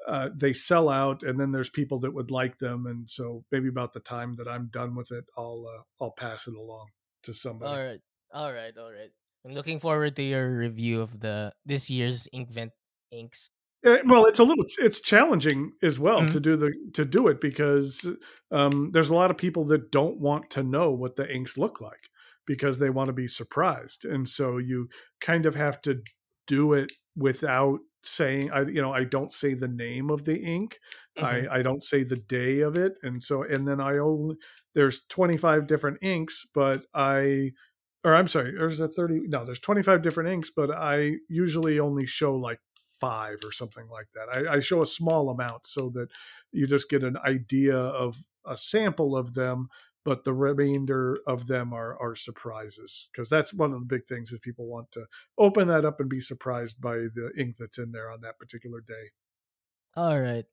uh, 0.08 0.30
they 0.34 0.54
sell 0.54 0.90
out 0.90 1.22
and 1.22 1.40
then 1.40 1.52
there's 1.52 1.70
people 1.70 2.00
that 2.00 2.14
would 2.14 2.32
like 2.32 2.58
them 2.60 2.86
and 2.88 3.10
so 3.10 3.44
maybe 3.52 3.68
about 3.68 3.94
the 3.94 4.00
time 4.00 4.36
that 4.38 4.48
i'm 4.48 4.70
done 4.72 4.96
with 4.96 5.12
it 5.12 5.26
i'll 5.38 5.66
uh, 5.68 5.82
i'll 6.02 6.12
pass 6.12 6.48
it 6.48 6.56
along 6.56 6.88
to 7.24 7.34
somebody. 7.34 7.72
All 7.72 7.84
right, 7.84 8.02
all 8.34 8.54
right, 8.54 8.78
all 8.78 8.92
right. 8.92 9.12
I'm 9.46 9.54
looking 9.54 9.80
forward 9.80 10.16
to 10.18 10.24
your 10.24 10.58
review 10.58 11.02
of 11.02 11.20
the 11.20 11.54
this 11.66 11.90
year's 11.90 12.28
Inkvent 12.34 12.72
inks. 13.12 13.50
Uh, 13.86 13.98
well, 14.06 14.26
it's 14.26 14.40
a 14.40 14.44
little 14.44 14.66
it's 14.80 15.00
challenging 15.00 15.72
as 15.84 16.00
well 16.00 16.26
Mhm. 16.26 16.28
to 16.28 16.40
do 16.40 16.58
the 16.58 16.74
to 16.94 17.06
do 17.06 17.28
it 17.28 17.40
because 17.40 18.08
um, 18.52 18.90
there's 18.92 19.10
a 19.10 19.16
lot 19.16 19.30
of 19.30 19.38
people 19.38 19.64
that 19.66 19.92
don't 19.92 20.20
want 20.20 20.50
to 20.50 20.64
know 20.64 20.92
what 20.92 21.16
the 21.16 21.32
inks 21.34 21.58
look 21.58 21.80
like 21.80 22.10
because 22.48 22.80
they 22.80 22.90
want 22.90 23.08
to 23.08 23.14
be 23.14 23.28
surprised, 23.28 24.04
and 24.04 24.28
so 24.28 24.58
you 24.58 24.90
kind 25.22 25.46
of 25.46 25.54
have 25.56 25.80
to 25.84 26.02
do 26.48 26.74
it 26.74 26.92
without 27.16 27.80
saying 28.04 28.50
I 28.52 28.62
you 28.64 28.82
know 28.82 28.92
I 28.94 29.04
don't 29.04 29.32
say 29.32 29.54
the 29.54 29.68
name 29.68 30.10
of 30.10 30.26
the 30.26 30.40
ink, 30.42 30.80
Mhm. 31.16 31.48
I 31.48 31.60
I 31.60 31.62
don't 31.62 31.84
say 31.84 32.04
the 32.04 32.16
day 32.18 32.62
of 32.62 32.78
it, 32.78 32.94
and 33.04 33.24
so 33.24 33.44
and 33.44 33.68
then 33.68 33.80
I 33.80 33.98
only 34.00 34.38
there's 34.74 35.06
25 35.08 35.68
different 35.68 36.00
inks, 36.02 36.48
but 36.52 36.88
I 36.96 37.52
or 38.08 38.16
I'm 38.16 38.28
sorry, 38.28 38.52
there's 38.58 38.80
a 38.80 38.88
30 38.88 39.22
no, 39.28 39.46
there's 39.46 39.60
25 39.60 40.02
different 40.02 40.30
inks, 40.30 40.50
but 40.50 40.72
I 40.72 41.16
usually 41.30 41.80
only 41.80 42.06
show 42.06 42.36
like 42.36 42.60
five 43.00 43.38
or 43.44 43.52
something 43.52 43.88
like 43.90 44.08
that. 44.16 44.28
I, 44.36 44.56
I 44.58 44.60
show 44.60 44.82
a 44.82 44.86
small 44.88 45.30
amount 45.30 45.68
so 45.68 45.90
that 45.96 46.10
you 46.52 46.68
just 46.68 46.90
get 46.90 47.04
an 47.04 47.18
idea 47.26 47.78
of 47.78 48.18
a 48.46 48.58
sample 48.58 49.16
of 49.18 49.34
them. 49.34 49.70
but 50.06 50.24
the 50.24 50.34
remainder 50.34 51.18
of 51.28 51.48
them 51.48 51.74
are 51.74 51.94
are 52.02 52.16
surprises 52.16 53.10
because 53.12 53.30
that's 53.30 53.54
one 53.54 53.74
of 53.74 53.80
the 53.82 53.86
big 53.96 54.06
things 54.08 54.32
is 54.32 54.40
people 54.40 54.66
want 54.68 54.90
to 54.92 55.06
open 55.38 55.68
that 55.68 55.86
up 55.86 56.00
and 56.00 56.10
be 56.10 56.22
surprised 56.22 56.80
by 56.80 56.96
the 57.18 57.32
ink 57.38 57.58
that's 57.60 57.78
in 57.78 57.92
there 57.92 58.10
on 58.10 58.22
that 58.22 58.40
particular 58.40 58.80
day. 58.82 59.12
All 59.96 60.20
right. 60.20 60.46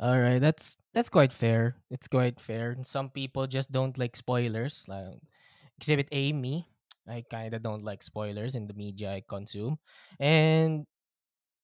All 0.00 0.20
right. 0.20 0.38
That's 0.40 0.76
that's 0.94 1.08
quite 1.08 1.32
fair. 1.32 1.76
It's 1.90 2.08
quite 2.08 2.40
fair. 2.40 2.72
And 2.72 2.86
some 2.86 3.10
people 3.10 3.46
just 3.46 3.72
don't 3.72 3.98
like 3.98 4.16
spoilers. 4.16 4.84
Like 4.88 5.20
Exhibit 5.78 6.08
A, 6.12 6.32
me. 6.32 6.68
I 7.08 7.24
kind 7.30 7.54
of 7.54 7.62
don't 7.62 7.84
like 7.84 8.02
spoilers 8.02 8.54
in 8.54 8.66
the 8.66 8.74
media 8.74 9.12
I 9.12 9.22
consume. 9.26 9.78
And 10.20 10.86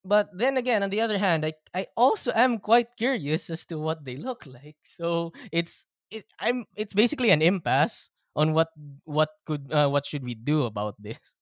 but 0.04 0.28
then 0.32 0.56
again, 0.56 0.82
on 0.82 0.90
the 0.90 1.00
other 1.00 1.18
hand, 1.18 1.44
I 1.44 1.54
I 1.74 1.86
also 1.96 2.32
am 2.34 2.58
quite 2.58 2.96
curious 2.96 3.50
as 3.50 3.64
to 3.66 3.78
what 3.78 4.04
they 4.04 4.16
look 4.16 4.46
like. 4.46 4.78
So 4.84 5.32
it's 5.52 5.86
it 6.10 6.26
I'm 6.40 6.66
it's 6.76 6.94
basically 6.94 7.30
an 7.30 7.42
impasse 7.42 8.10
on 8.36 8.52
what 8.52 8.68
what 9.04 9.30
could 9.46 9.72
uh, 9.72 9.88
what 9.88 10.06
should 10.06 10.24
we 10.24 10.34
do 10.34 10.64
about 10.64 10.96
this. 11.00 11.36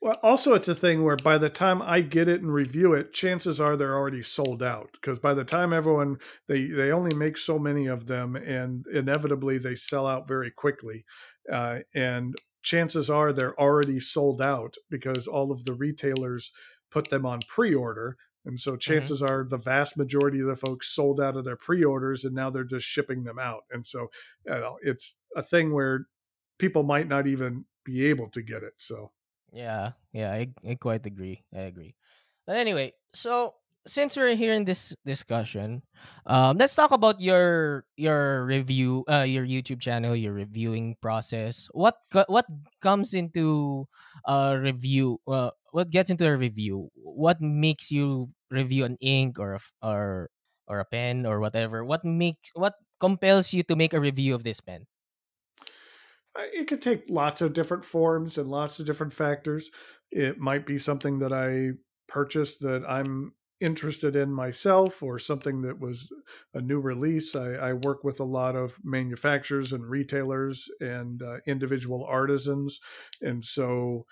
Well, 0.00 0.14
also 0.22 0.52
it's 0.54 0.68
a 0.68 0.74
thing 0.74 1.02
where 1.04 1.16
by 1.16 1.38
the 1.38 1.48
time 1.48 1.80
I 1.80 2.00
get 2.02 2.28
it 2.28 2.42
and 2.42 2.52
review 2.52 2.92
it, 2.92 3.12
chances 3.12 3.60
are 3.60 3.76
they're 3.76 3.96
already 3.96 4.22
sold 4.22 4.62
out 4.62 4.90
because 4.92 5.18
by 5.18 5.32
the 5.34 5.44
time 5.44 5.72
everyone 5.72 6.18
they 6.48 6.66
they 6.66 6.92
only 6.92 7.14
make 7.14 7.36
so 7.36 7.58
many 7.58 7.86
of 7.86 8.06
them, 8.06 8.36
and 8.36 8.86
inevitably 8.92 9.58
they 9.58 9.74
sell 9.74 10.06
out 10.06 10.28
very 10.28 10.50
quickly, 10.50 11.04
uh, 11.50 11.80
and 11.94 12.36
chances 12.66 13.08
are 13.08 13.32
they're 13.32 13.58
already 13.58 14.00
sold 14.00 14.42
out 14.42 14.74
because 14.90 15.28
all 15.28 15.52
of 15.52 15.64
the 15.64 15.72
retailers 15.72 16.50
put 16.90 17.08
them 17.10 17.24
on 17.24 17.40
pre-order. 17.46 18.16
And 18.44 18.58
so 18.58 18.76
chances 18.76 19.22
mm-hmm. 19.22 19.32
are 19.32 19.48
the 19.48 19.56
vast 19.56 19.96
majority 19.96 20.40
of 20.40 20.48
the 20.48 20.56
folks 20.56 20.94
sold 20.94 21.20
out 21.20 21.36
of 21.36 21.44
their 21.44 21.56
pre-orders 21.56 22.24
and 22.24 22.34
now 22.34 22.50
they're 22.50 22.64
just 22.64 22.86
shipping 22.86 23.22
them 23.22 23.38
out. 23.38 23.62
And 23.70 23.86
so 23.86 24.08
you 24.44 24.52
know, 24.52 24.78
it's 24.82 25.16
a 25.36 25.42
thing 25.42 25.72
where 25.72 26.06
people 26.58 26.82
might 26.82 27.08
not 27.08 27.28
even 27.28 27.64
be 27.84 28.04
able 28.06 28.28
to 28.30 28.42
get 28.42 28.62
it 28.64 28.74
so. 28.78 29.12
Yeah 29.52 29.92
yeah 30.12 30.32
i, 30.32 30.48
I 30.68 30.74
quite 30.74 31.06
agree 31.06 31.44
i 31.54 31.60
agree. 31.60 31.94
But 32.46 32.56
anyway 32.56 32.92
so 33.14 33.54
since 33.86 34.16
we're 34.16 34.34
here 34.34 34.52
in 34.52 34.64
this 34.64 34.94
discussion, 35.06 35.82
um, 36.26 36.58
let's 36.58 36.74
talk 36.74 36.90
about 36.90 37.20
your 37.20 37.84
your 37.96 38.44
review, 38.44 39.04
uh, 39.08 39.22
your 39.22 39.46
YouTube 39.46 39.80
channel, 39.80 40.14
your 40.14 40.32
reviewing 40.34 40.96
process. 41.00 41.68
What 41.72 41.96
what 42.26 42.46
comes 42.82 43.14
into 43.14 43.86
a 44.26 44.58
review? 44.58 45.20
Uh, 45.26 45.50
what 45.70 45.90
gets 45.90 46.10
into 46.10 46.26
a 46.26 46.36
review? 46.36 46.90
What 46.94 47.40
makes 47.40 47.90
you 47.90 48.30
review 48.50 48.84
an 48.84 48.98
ink 49.00 49.38
or 49.38 49.54
a, 49.54 49.60
or 49.82 50.30
or 50.66 50.80
a 50.80 50.84
pen 50.84 51.24
or 51.24 51.40
whatever? 51.40 51.84
What 51.84 52.04
makes 52.04 52.50
what 52.54 52.74
compels 53.00 53.52
you 53.52 53.62
to 53.64 53.76
make 53.76 53.94
a 53.94 54.00
review 54.00 54.34
of 54.34 54.44
this 54.44 54.60
pen? 54.60 54.86
It 56.52 56.68
could 56.68 56.82
take 56.82 57.08
lots 57.08 57.40
of 57.40 57.54
different 57.54 57.84
forms 57.84 58.36
and 58.36 58.50
lots 58.50 58.78
of 58.78 58.84
different 58.84 59.12
factors. 59.12 59.70
It 60.10 60.38
might 60.38 60.66
be 60.66 60.76
something 60.76 61.18
that 61.20 61.32
I 61.32 61.80
purchased 62.08 62.60
that 62.60 62.84
I'm 62.86 63.32
interested 63.60 64.16
in 64.16 64.32
myself 64.32 65.02
or 65.02 65.18
something 65.18 65.62
that 65.62 65.80
was 65.80 66.10
a 66.54 66.60
new 66.60 66.80
release. 66.80 67.34
I, 67.34 67.54
I 67.54 67.72
work 67.72 68.04
with 68.04 68.20
a 68.20 68.24
lot 68.24 68.56
of 68.56 68.78
manufacturers 68.84 69.72
and 69.72 69.84
retailers 69.84 70.68
and 70.80 71.22
uh, 71.22 71.38
individual 71.46 72.04
artisans, 72.04 72.80
and 73.20 73.42
so 73.42 74.06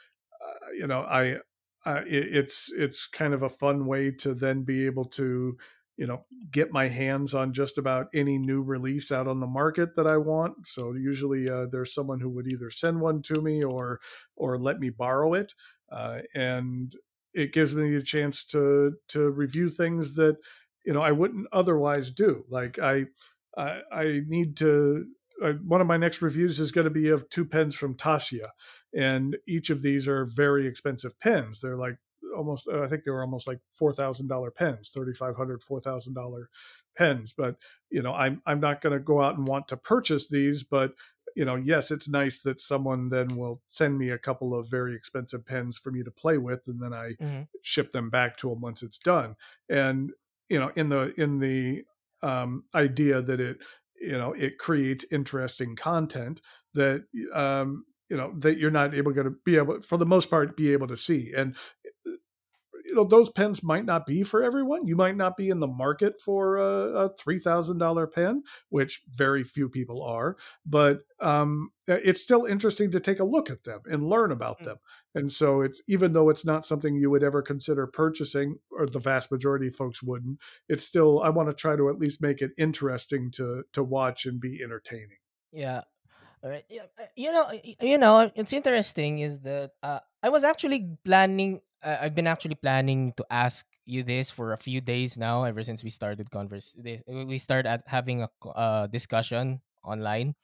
uh, 0.45 0.71
you 0.77 0.87
know 0.87 1.01
I. 1.01 1.39
It, 1.87 2.35
it's 2.35 2.73
it's 2.75 3.07
kind 3.07 3.35
of 3.35 3.43
a 3.43 3.49
fun 3.51 3.85
way 3.85 4.11
to 4.11 4.33
then 4.33 4.63
be 4.63 4.87
able 4.87 5.05
to 5.05 5.59
you 5.97 6.07
know 6.07 6.25
get 6.51 6.73
my 6.73 6.89
hands 6.89 7.35
on 7.35 7.53
just 7.53 7.79
about 7.79 8.07
any 8.15 8.39
new 8.39 8.63
release 8.63 9.13
out 9.13 9.29
on 9.29 9.41
the 9.41 9.47
market 9.47 9.95
that 9.97 10.07
I 10.07 10.17
want. 10.17 10.67
So 10.67 10.95
usually 10.95 11.49
uh, 11.49 11.67
there's 11.71 11.95
someone 11.95 12.21
who 12.21 12.31
would 12.31 12.47
either 12.47 12.71
send 12.71 13.01
one 13.01 13.23
to 13.23 13.41
me 13.43 13.63
or 13.63 14.01
or 14.37 14.59
let 14.59 14.81
me 14.81 14.91
borrow 14.91 15.35
it. 15.35 15.53
Uh, 15.91 16.21
and 16.35 16.95
it 17.35 17.53
gives 17.53 17.75
me 17.75 17.95
a 17.97 18.03
chance 18.03 18.45
to 18.47 18.95
to 19.09 19.31
review 19.31 19.71
things 19.71 20.15
that 20.15 20.37
you 20.85 20.93
know 20.93 21.03
I 21.03 21.13
wouldn't 21.13 21.49
otherwise 21.53 22.11
do. 22.11 22.45
Like 22.49 22.79
I 22.79 23.07
I, 23.57 23.81
I 23.93 24.21
need 24.27 24.57
to. 24.59 25.07
Uh, 25.43 25.55
one 25.67 25.81
of 25.81 25.89
my 25.89 25.97
next 25.97 26.23
reviews 26.23 26.61
is 26.61 26.71
going 26.71 26.85
to 26.85 26.91
be 26.91 27.09
of 27.11 27.29
two 27.29 27.45
pens 27.45 27.75
from 27.75 27.97
Tassia, 27.97 28.47
and 28.97 29.37
each 29.49 29.69
of 29.69 29.83
these 29.83 30.07
are 30.07 30.25
very 30.25 30.67
expensive 30.67 31.19
pens. 31.19 31.61
They're 31.61 31.77
like 31.77 31.97
almost 32.37 32.69
I 32.69 32.87
think 32.89 33.05
they 33.05 33.11
were 33.11 33.23
almost 33.23 33.49
like 33.49 33.61
four 33.75 33.93
thousand 33.93 34.29
dollar 34.29 34.51
pens, 34.51 34.91
thirty 34.95 35.13
five 35.13 35.37
hundred, 35.37 35.63
four 35.63 35.81
thousand 35.81 36.15
dollar 36.15 36.51
pens. 36.97 37.35
But 37.37 37.57
you 37.91 38.03
know, 38.03 38.13
I'm 38.13 38.43
I'm 38.47 38.61
not 38.61 38.81
going 38.81 38.93
to 38.93 39.01
go 39.01 39.21
out 39.21 39.37
and 39.37 39.47
want 39.47 39.69
to 39.69 39.77
purchase 39.77 40.29
these, 40.29 40.63
but 40.63 40.93
you 41.35 41.45
know, 41.45 41.57
yes, 41.57 41.91
it's 41.91 42.09
nice 42.09 42.41
that 42.41 42.61
someone 42.61 43.09
then 43.09 43.37
will 43.37 43.61
send 43.67 43.99
me 43.99 44.11
a 44.11 44.19
couple 44.19 44.55
of 44.55 44.71
very 44.71 44.95
expensive 44.95 45.45
pens 45.45 45.79
for 45.79 45.91
me 45.91 46.03
to 46.03 46.11
play 46.11 46.39
with, 46.39 46.63
and 46.67 46.83
then 46.83 46.93
I 46.93 47.15
mm-hmm. 47.21 47.43
ship 47.63 47.93
them 47.93 48.11
back 48.11 48.37
to 48.39 48.51
them 48.51 48.61
once 48.61 48.83
it's 48.83 48.99
done. 48.99 49.37
And 49.69 50.13
you 50.49 50.59
know, 50.59 50.71
in 50.77 50.89
the 50.89 51.13
in 51.21 51.39
the 51.39 51.83
um, 52.23 52.65
idea 52.75 53.23
that 53.23 53.41
it 53.41 53.59
you 54.01 54.17
know 54.17 54.33
it 54.33 54.59
creates 54.59 55.05
interesting 55.11 55.77
content 55.77 56.41
that 56.75 57.05
um, 57.33 57.85
you 58.09 58.17
know 58.17 58.33
that 58.39 58.59
you're 58.59 58.71
not 58.71 58.95
able 58.95 59.15
to 59.15 59.35
be 59.45 59.57
able 59.57 59.81
for 59.83 59.99
the 59.99 60.07
most 60.07 60.31
part 60.31 60.57
be 60.57 60.73
able 60.73 60.87
to 60.87 60.97
see 60.97 61.33
and 61.37 61.55
you 62.95 63.01
know 63.01 63.09
those 63.09 63.29
pens 63.29 63.61
might 63.61 63.85
not 63.85 64.07
be 64.07 64.23
for 64.23 64.41
everyone. 64.41 64.87
You 64.87 64.95
might 64.95 65.17
not 65.17 65.37
be 65.37 65.51
in 65.51 65.59
the 65.59 65.67
market 65.67 66.21
for 66.23 66.59
a, 66.59 67.07
a 67.07 67.15
three 67.17 67.41
thousand 67.41 67.79
dollar 67.79 68.07
pen, 68.07 68.45
which 68.69 69.03
very 69.11 69.43
few 69.43 69.69
people 69.69 70.01
are. 70.01 70.37
But 70.65 71.01
um, 71.19 71.71
it's 71.89 72.23
still 72.23 72.45
interesting 72.45 72.93
to 72.93 73.01
take 73.01 73.19
a 73.19 73.25
look 73.25 73.51
at 73.51 73.65
them 73.65 73.81
and 73.87 74.09
learn 74.09 74.31
about 74.31 74.61
mm. 74.61 74.67
them. 74.67 74.77
And 75.17 75.33
so 75.33 75.61
it's 75.61 75.83
even 75.89 76.13
though 76.13 76.29
it's 76.29 76.45
not 76.45 76.65
something 76.65 76.95
you 76.95 77.11
would 77.11 77.25
ever 77.25 77.43
consider 77.43 77.89
purchasing, 77.89 78.59
or 78.71 78.87
the 78.87 79.01
vast 79.01 79.33
majority 79.33 79.67
of 79.67 79.75
folks 79.75 80.01
wouldn't. 80.01 80.39
It's 80.69 80.85
still 80.85 81.21
I 81.21 81.31
want 81.31 81.49
to 81.49 81.55
try 81.55 81.75
to 81.75 81.89
at 81.89 81.99
least 81.99 82.23
make 82.23 82.43
it 82.43 82.53
interesting 82.57 83.33
to 83.33 83.65
to 83.73 83.83
watch 83.83 84.25
and 84.25 84.41
be 84.41 84.63
entertaining. 84.63 85.19
Yeah, 85.51 85.81
all 86.45 86.51
right. 86.51 86.65
Yeah, 86.69 86.83
uh, 87.01 87.05
you 87.17 87.33
know, 87.33 87.49
you 87.81 87.99
know, 87.99 88.31
it's 88.37 88.53
interesting 88.53 89.21
is 89.21 89.41
that 89.41 89.71
uh, 89.83 90.01
I 90.23 90.29
was 90.29 90.45
actually 90.45 90.99
planning 91.05 91.61
uh, 91.83 91.99
I've 92.01 92.15
been 92.15 92.27
actually 92.27 92.55
planning 92.57 93.13
to 93.17 93.25
ask 93.31 93.67
you 93.87 94.03
this 94.03 94.31
for 94.31 94.53
a 94.53 94.59
few 94.59 94.81
days 94.81 95.17
now. 95.19 95.45
Ever 95.45 95.63
since 95.63 95.83
we 95.85 95.91
started 95.91 96.31
converse, 96.31 96.77
we 97.09 97.39
started 97.39 97.69
at 97.69 97.83
having 97.87 98.23
a 98.23 98.29
uh, 98.49 98.87
discussion 98.89 99.61
online, 99.85 100.35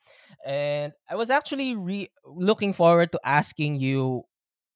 and 0.44 0.92
I 1.09 1.16
was 1.16 1.30
actually 1.30 1.76
re- 1.76 2.11
looking 2.24 2.72
forward 2.72 3.12
to 3.12 3.20
asking 3.24 3.80
you 3.80 4.24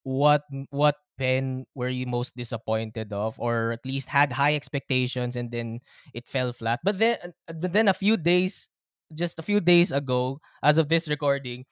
what 0.04 0.44
what 0.70 0.96
pen 1.16 1.64
were 1.74 1.88
you 1.88 2.06
most 2.06 2.36
disappointed 2.36 3.12
of, 3.12 3.40
or 3.40 3.72
at 3.72 3.84
least 3.86 4.08
had 4.08 4.32
high 4.32 4.54
expectations 4.54 5.36
and 5.36 5.50
then 5.50 5.80
it 6.12 6.28
fell 6.28 6.52
flat. 6.52 6.80
But 6.84 6.98
then, 6.98 7.16
but 7.48 7.72
then 7.72 7.88
a 7.88 7.94
few 7.94 8.16
days, 8.16 8.68
just 9.14 9.38
a 9.38 9.42
few 9.42 9.60
days 9.60 9.92
ago, 9.92 10.40
as 10.62 10.78
of 10.78 10.88
this 10.88 11.08
recording, 11.08 11.64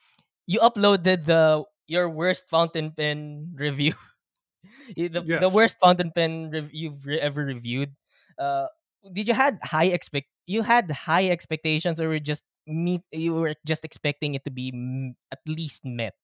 you 0.47 0.61
uploaded 0.61 1.25
the 1.25 1.65
your 1.87 2.09
worst 2.09 2.49
fountain 2.49 2.91
pen 2.93 3.53
review 3.57 3.95
the, 4.97 5.23
yes. 5.25 5.41
the 5.41 5.49
worst 5.49 5.79
fountain 5.81 6.11
pen 6.11 6.51
rev- 6.51 6.71
you've 6.73 7.05
re- 7.07 7.21
ever 7.21 7.45
reviewed. 7.45 7.93
Uh, 8.39 8.67
did 9.13 9.29
you 9.29 9.35
had 9.35 9.59
high 9.63 9.91
expect 9.91 10.29
you 10.47 10.63
had 10.63 10.91
high 10.91 11.29
expectations 11.29 12.01
or 12.01 12.09
were 12.09 12.21
just 12.21 12.43
meet 12.67 13.03
you 13.11 13.35
were 13.35 13.55
just 13.67 13.85
expecting 13.85 14.35
it 14.35 14.45
to 14.45 14.51
be 14.51 14.71
m- 14.73 15.17
at 15.31 15.41
least 15.47 15.85
met? 15.85 16.15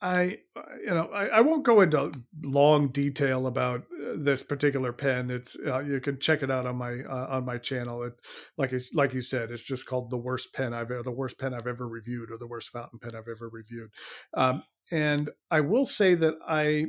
I, 0.00 0.40
uh, 0.56 0.62
you 0.80 0.90
know, 0.90 1.06
I, 1.12 1.26
I, 1.26 1.40
won't 1.42 1.62
go 1.62 1.80
into 1.80 2.10
long 2.42 2.88
detail 2.88 3.46
about 3.46 3.84
this 4.16 4.42
particular 4.42 4.92
pen. 4.92 5.30
It's 5.30 5.56
uh, 5.66 5.80
you 5.80 6.00
can 6.00 6.18
check 6.18 6.42
it 6.42 6.50
out 6.50 6.66
on 6.66 6.76
my 6.76 7.00
uh, 7.00 7.26
on 7.30 7.44
my 7.44 7.58
channel. 7.58 8.02
It 8.02 8.14
like 8.56 8.72
it's 8.72 8.92
like 8.94 9.14
you 9.14 9.20
said, 9.20 9.50
it's 9.50 9.62
just 9.62 9.86
called 9.86 10.10
the 10.10 10.16
worst 10.16 10.52
pen 10.54 10.74
I've 10.74 10.90
ever 10.90 11.02
the 11.02 11.10
worst 11.10 11.38
pen 11.38 11.54
I've 11.54 11.66
ever 11.66 11.88
reviewed 11.88 12.30
or 12.30 12.38
the 12.38 12.46
worst 12.46 12.70
fountain 12.70 12.98
pen 12.98 13.12
I've 13.14 13.28
ever 13.28 13.48
reviewed. 13.50 13.90
Um, 14.34 14.62
and 14.90 15.30
I 15.50 15.60
will 15.60 15.84
say 15.84 16.14
that 16.14 16.34
I 16.46 16.86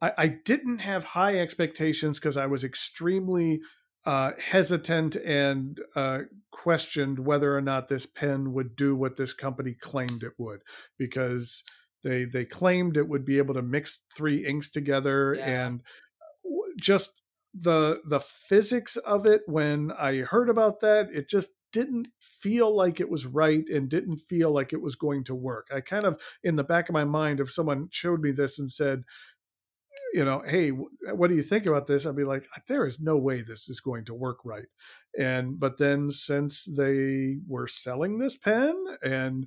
I, 0.00 0.12
I 0.16 0.26
didn't 0.44 0.78
have 0.78 1.04
high 1.04 1.38
expectations 1.38 2.18
because 2.18 2.36
I 2.36 2.46
was 2.46 2.64
extremely 2.64 3.60
uh, 4.06 4.32
hesitant 4.38 5.16
and 5.16 5.78
uh, 5.94 6.20
questioned 6.50 7.18
whether 7.18 7.56
or 7.56 7.60
not 7.60 7.88
this 7.88 8.06
pen 8.06 8.52
would 8.52 8.74
do 8.76 8.96
what 8.96 9.16
this 9.16 9.34
company 9.34 9.74
claimed 9.78 10.22
it 10.22 10.32
would 10.38 10.60
because 10.98 11.62
they 12.02 12.24
they 12.24 12.44
claimed 12.44 12.96
it 12.96 13.08
would 13.08 13.24
be 13.24 13.38
able 13.38 13.54
to 13.54 13.62
mix 13.62 14.02
three 14.16 14.44
inks 14.46 14.70
together 14.70 15.34
yeah. 15.38 15.64
and 15.64 15.82
just 16.78 17.22
the 17.52 18.00
the 18.06 18.20
physics 18.20 18.96
of 18.98 19.26
it 19.26 19.42
when 19.46 19.90
I 19.92 20.18
heard 20.18 20.48
about 20.48 20.80
that 20.80 21.08
it 21.12 21.28
just 21.28 21.50
didn't 21.72 22.08
feel 22.20 22.74
like 22.74 23.00
it 23.00 23.10
was 23.10 23.26
right 23.26 23.64
and 23.68 23.88
didn't 23.88 24.18
feel 24.18 24.50
like 24.50 24.72
it 24.72 24.82
was 24.82 24.96
going 24.96 25.22
to 25.24 25.34
work. 25.34 25.68
I 25.72 25.80
kind 25.80 26.04
of 26.04 26.20
in 26.42 26.56
the 26.56 26.64
back 26.64 26.88
of 26.88 26.92
my 26.92 27.04
mind 27.04 27.40
if 27.40 27.50
someone 27.50 27.88
showed 27.90 28.20
me 28.20 28.32
this 28.32 28.58
and 28.58 28.70
said 28.70 29.04
you 30.12 30.24
know, 30.24 30.42
hey, 30.46 30.70
what 30.70 31.28
do 31.28 31.36
you 31.36 31.42
think 31.42 31.66
about 31.66 31.86
this? 31.86 32.04
I'd 32.04 32.16
be 32.16 32.24
like, 32.24 32.46
there 32.66 32.86
is 32.86 33.00
no 33.00 33.16
way 33.16 33.42
this 33.42 33.68
is 33.68 33.80
going 33.80 34.04
to 34.06 34.14
work 34.14 34.38
right. 34.44 34.66
And 35.18 35.58
but 35.58 35.78
then 35.78 36.10
since 36.10 36.64
they 36.64 37.38
were 37.46 37.66
selling 37.66 38.18
this 38.18 38.36
pen 38.36 38.74
and 39.04 39.46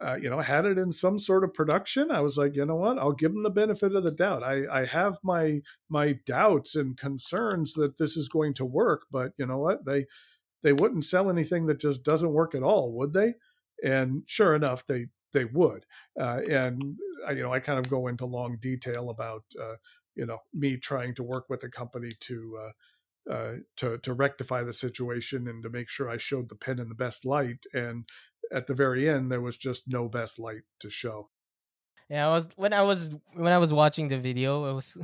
uh, 0.00 0.16
you 0.20 0.30
know 0.30 0.40
had 0.40 0.64
it 0.64 0.78
in 0.78 0.92
some 0.92 1.18
sort 1.18 1.44
of 1.44 1.54
production, 1.54 2.10
I 2.10 2.20
was 2.20 2.36
like, 2.36 2.56
you 2.56 2.66
know 2.66 2.76
what? 2.76 2.98
I'll 2.98 3.12
give 3.12 3.32
them 3.32 3.42
the 3.42 3.50
benefit 3.50 3.94
of 3.94 4.04
the 4.04 4.12
doubt. 4.12 4.42
I 4.42 4.64
I 4.70 4.84
have 4.84 5.18
my 5.22 5.60
my 5.88 6.14
doubts 6.26 6.74
and 6.76 6.96
concerns 6.96 7.74
that 7.74 7.98
this 7.98 8.16
is 8.16 8.28
going 8.28 8.54
to 8.54 8.64
work, 8.64 9.02
but 9.10 9.32
you 9.38 9.46
know 9.46 9.58
what? 9.58 9.84
They 9.84 10.06
they 10.62 10.72
wouldn't 10.72 11.04
sell 11.04 11.30
anything 11.30 11.66
that 11.66 11.80
just 11.80 12.02
doesn't 12.02 12.32
work 12.32 12.54
at 12.54 12.62
all, 12.62 12.92
would 12.96 13.12
they? 13.12 13.34
And 13.84 14.22
sure 14.26 14.54
enough, 14.54 14.86
they 14.86 15.06
they 15.32 15.44
would. 15.44 15.84
Uh, 16.18 16.40
and 16.48 16.96
uh, 17.28 17.32
you 17.32 17.42
know, 17.42 17.52
I 17.52 17.60
kind 17.60 17.78
of 17.78 17.90
go 17.90 18.06
into 18.06 18.24
long 18.24 18.56
detail 18.60 19.10
about 19.10 19.44
uh, 19.60 19.74
you 20.14 20.26
know 20.26 20.38
me 20.52 20.78
trying 20.78 21.14
to 21.16 21.22
work 21.22 21.44
with 21.50 21.62
a 21.64 21.68
company 21.68 22.12
to 22.20 22.58
uh, 22.60 22.70
uh, 23.30 23.54
to 23.76 23.98
to 23.98 24.14
rectify 24.14 24.62
the 24.62 24.72
situation 24.72 25.48
and 25.48 25.62
to 25.62 25.70
make 25.70 25.88
sure 25.88 26.08
I 26.08 26.16
showed 26.16 26.48
the 26.48 26.56
pen 26.56 26.78
in 26.78 26.88
the 26.88 26.94
best 26.94 27.24
light. 27.24 27.64
And 27.74 28.08
at 28.54 28.66
the 28.66 28.74
very 28.74 29.08
end, 29.08 29.30
there 29.30 29.40
was 29.40 29.58
just 29.58 29.82
no 29.88 30.08
best 30.08 30.38
light 30.38 30.62
to 30.80 30.88
show. 30.88 31.28
Yeah, 32.08 32.28
I 32.28 32.30
was 32.30 32.48
when 32.56 32.72
I 32.72 32.82
was 32.82 33.10
when 33.34 33.52
I 33.52 33.58
was 33.58 33.72
watching 33.72 34.08
the 34.08 34.18
video, 34.18 34.64
I 34.68 34.72
was 34.72 34.96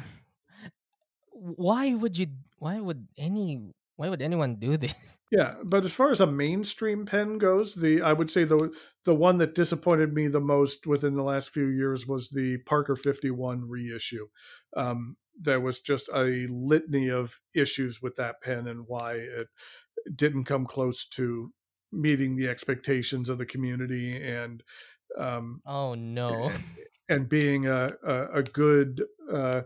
why 1.33 1.95
would 1.95 2.17
you 2.17 2.29
why 2.59 2.79
would 2.79 3.09
any 3.19 3.73
why 3.97 4.09
would 4.09 4.23
anyone 4.23 4.57
do 4.57 4.77
this? 4.77 4.95
Yeah, 5.33 5.55
but 5.63 5.85
as 5.85 5.93
far 5.93 6.11
as 6.11 6.21
a 6.21 6.27
mainstream 6.27 7.07
pen 7.07 7.39
goes, 7.39 7.75
the 7.75 8.03
I 8.03 8.13
would 8.13 8.31
say 8.31 8.43
the 8.45 8.75
the 9.05 9.15
one 9.15 9.39
that 9.39 9.55
disappointed 9.55 10.13
me 10.13 10.27
the 10.27 10.41
most 10.41 10.87
within 10.87 11.15
the 11.15 11.23
last 11.23 11.51
few 11.51 11.67
years 11.67 12.07
was 12.07 12.31
the 12.31 12.59
Parker 12.67 12.97
51 12.97 13.69
reissue. 13.69 14.27
Um, 14.77 15.17
there 15.41 15.61
was 15.61 15.81
just 15.81 16.09
a 16.13 16.49
litany 16.51 17.11
of 17.11 17.41
issues 17.55 18.03
with 18.03 18.17
that 18.17 18.43
pen 18.43 18.67
and 18.67 18.85
why 18.89 19.15
it 19.15 19.49
didn't 20.15 20.45
come 20.45 20.67
close 20.67 21.07
to 21.07 21.53
meeting 21.93 22.37
the 22.37 22.49
expectations 22.49 23.29
of 23.29 23.39
the 23.39 23.47
community 23.47 24.21
and 24.23 24.63
um, 25.19 25.61
oh 25.67 25.95
no 25.95 26.45
and, 26.49 26.65
and 27.09 27.29
being 27.29 27.67
a 27.67 27.93
a, 28.05 28.39
a 28.39 28.43
good 28.43 29.05
uh, 29.33 29.63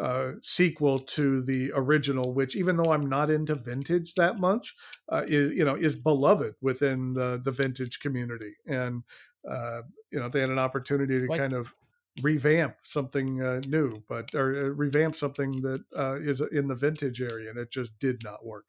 uh, 0.00 0.32
sequel 0.40 0.98
to 0.98 1.42
the 1.42 1.70
original, 1.74 2.32
which 2.32 2.56
even 2.56 2.76
though 2.76 2.92
I'm 2.92 3.08
not 3.08 3.30
into 3.30 3.54
vintage 3.54 4.14
that 4.14 4.38
much, 4.38 4.74
uh, 5.10 5.24
is 5.26 5.50
you 5.52 5.64
know 5.64 5.74
is 5.74 5.96
beloved 5.96 6.54
within 6.60 7.12
the 7.12 7.40
the 7.42 7.50
vintage 7.50 8.00
community, 8.00 8.54
and 8.66 9.02
uh, 9.48 9.82
you 10.10 10.18
know 10.18 10.28
they 10.28 10.40
had 10.40 10.50
an 10.50 10.58
opportunity 10.58 11.20
to 11.20 11.26
what? 11.26 11.38
kind 11.38 11.52
of 11.52 11.74
revamp 12.22 12.76
something 12.82 13.42
uh, 13.42 13.60
new, 13.66 14.02
but 14.08 14.34
or 14.34 14.56
uh, 14.56 14.68
revamp 14.68 15.16
something 15.16 15.60
that 15.62 15.84
uh, 15.96 16.14
is 16.14 16.40
in 16.40 16.68
the 16.68 16.74
vintage 16.74 17.20
area, 17.20 17.50
and 17.50 17.58
it 17.58 17.70
just 17.70 17.98
did 17.98 18.22
not 18.24 18.44
work. 18.44 18.66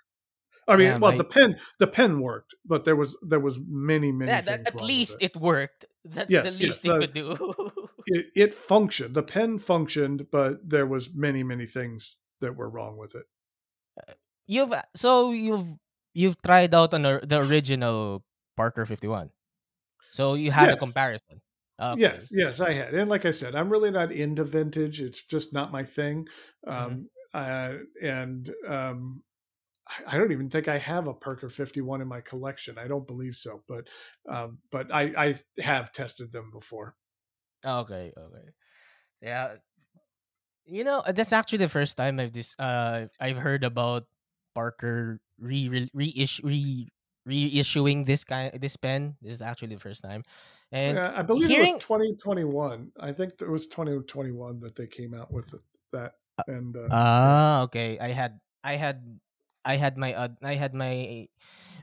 I 0.71 0.77
mean, 0.77 0.87
yeah, 0.87 0.97
well, 0.97 1.11
my... 1.11 1.17
the 1.17 1.23
pen 1.23 1.57
the 1.79 1.87
pen 1.87 2.19
worked, 2.21 2.55
but 2.65 2.85
there 2.85 2.95
was 2.95 3.17
there 3.21 3.39
was 3.39 3.59
many 3.67 4.11
many. 4.11 4.31
Yeah, 4.31 4.41
that, 4.41 4.67
at 4.67 4.81
least 4.81 5.17
it. 5.19 5.35
it. 5.35 5.37
worked. 5.37 5.85
That's 6.05 6.31
yes, 6.31 6.43
the 6.43 6.65
least 6.65 6.83
yes, 6.83 6.95
it 6.95 6.99
could 6.99 7.13
do. 7.13 7.71
it, 8.07 8.25
it 8.35 8.53
functioned. 8.53 9.13
The 9.13 9.23
pen 9.23 9.57
functioned, 9.57 10.27
but 10.31 10.67
there 10.67 10.85
was 10.85 11.13
many 11.13 11.43
many 11.43 11.65
things 11.65 12.17
that 12.39 12.55
were 12.55 12.69
wrong 12.69 12.97
with 12.97 13.15
it. 13.15 13.25
Uh, 13.99 14.13
you've 14.47 14.73
so 14.95 15.31
you've 15.31 15.67
you've 16.13 16.41
tried 16.41 16.73
out 16.73 16.93
on 16.93 17.03
the 17.03 17.39
original 17.47 18.23
Parker 18.57 18.85
fifty 18.85 19.07
one, 19.07 19.29
so 20.11 20.33
you 20.33 20.51
had 20.51 20.67
yes. 20.67 20.75
a 20.75 20.77
comparison. 20.77 21.41
Okay. 21.81 22.01
Yes, 22.01 22.29
yes, 22.31 22.61
I 22.61 22.71
had, 22.73 22.93
and 22.93 23.09
like 23.09 23.25
I 23.25 23.31
said, 23.31 23.55
I'm 23.55 23.69
really 23.69 23.89
not 23.89 24.11
into 24.11 24.43
vintage. 24.43 25.01
It's 25.01 25.23
just 25.23 25.51
not 25.51 25.71
my 25.71 25.83
thing. 25.83 26.27
Mm-hmm. 26.67 26.93
Um, 26.93 27.09
uh, 27.33 27.73
and 28.03 28.49
um, 28.67 29.23
I 30.07 30.17
don't 30.17 30.31
even 30.31 30.49
think 30.49 30.67
I 30.67 30.77
have 30.77 31.07
a 31.07 31.13
Parker 31.13 31.49
51 31.49 32.01
in 32.01 32.07
my 32.07 32.21
collection. 32.21 32.77
I 32.77 32.87
don't 32.87 33.05
believe 33.05 33.35
so, 33.35 33.61
but 33.67 33.87
um, 34.27 34.59
but 34.71 34.93
I, 34.93 35.11
I 35.17 35.61
have 35.61 35.91
tested 35.91 36.31
them 36.31 36.51
before. 36.51 36.95
Okay, 37.65 38.13
okay, 38.17 38.47
yeah. 39.21 39.55
You 40.65 40.83
know, 40.83 41.03
that's 41.07 41.33
actually 41.33 41.59
the 41.59 41.69
first 41.69 41.97
time 41.97 42.19
I've 42.19 42.33
this 42.33 42.55
uh 42.59 43.07
I've 43.19 43.37
heard 43.37 43.63
about 43.63 44.05
Parker 44.55 45.19
re 45.39 45.67
re 45.69 45.89
reissue 45.93 46.45
re 46.45 46.87
reissuing 47.27 48.05
this 48.05 48.23
kind 48.23 48.59
this 48.59 48.77
pen. 48.77 49.15
This 49.21 49.33
is 49.33 49.41
actually 49.41 49.75
the 49.75 49.79
first 49.81 50.03
time, 50.03 50.23
and 50.71 50.97
yeah, 50.97 51.13
I 51.15 51.21
believe 51.21 51.49
hearing... 51.49 51.69
it 51.69 51.73
was 51.73 51.83
2021. 51.83 52.91
I 52.99 53.11
think 53.11 53.33
it 53.41 53.49
was 53.49 53.67
2021 53.67 54.59
that 54.61 54.75
they 54.75 54.87
came 54.87 55.13
out 55.13 55.31
with 55.31 55.53
that. 55.91 56.13
Uh, 56.37 56.43
and 56.47 56.77
uh, 56.77 56.87
ah, 56.91 57.61
okay. 57.63 57.99
I 57.99 58.11
had 58.11 58.39
I 58.63 58.75
had 58.75 59.19
I 59.65 59.77
had 59.77 59.97
my 59.97 60.13
uh, 60.13 60.29
I 60.43 60.55
had 60.55 60.73
my 60.73 61.27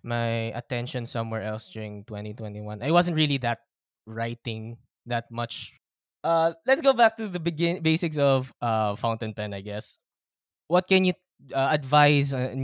my 0.02 0.54
attention 0.54 1.06
somewhere 1.06 1.42
else 1.42 1.68
during 1.68 2.04
2021. 2.04 2.82
I 2.82 2.90
wasn't 2.90 3.16
really 3.16 3.38
that 3.44 3.60
writing 4.06 4.78
that 5.06 5.30
much. 5.30 5.74
Uh, 6.24 6.54
let's 6.66 6.82
go 6.82 6.92
back 6.92 7.16
to 7.18 7.28
the 7.28 7.40
begin 7.40 7.82
basics 7.82 8.18
of 8.18 8.52
uh 8.60 8.96
fountain 8.96 9.34
pen. 9.34 9.54
I 9.54 9.60
guess. 9.62 9.98
What 10.68 10.88
can 10.88 11.04
you 11.04 11.14
uh, 11.54 11.70
advise 11.72 12.34
uh, 12.34 12.54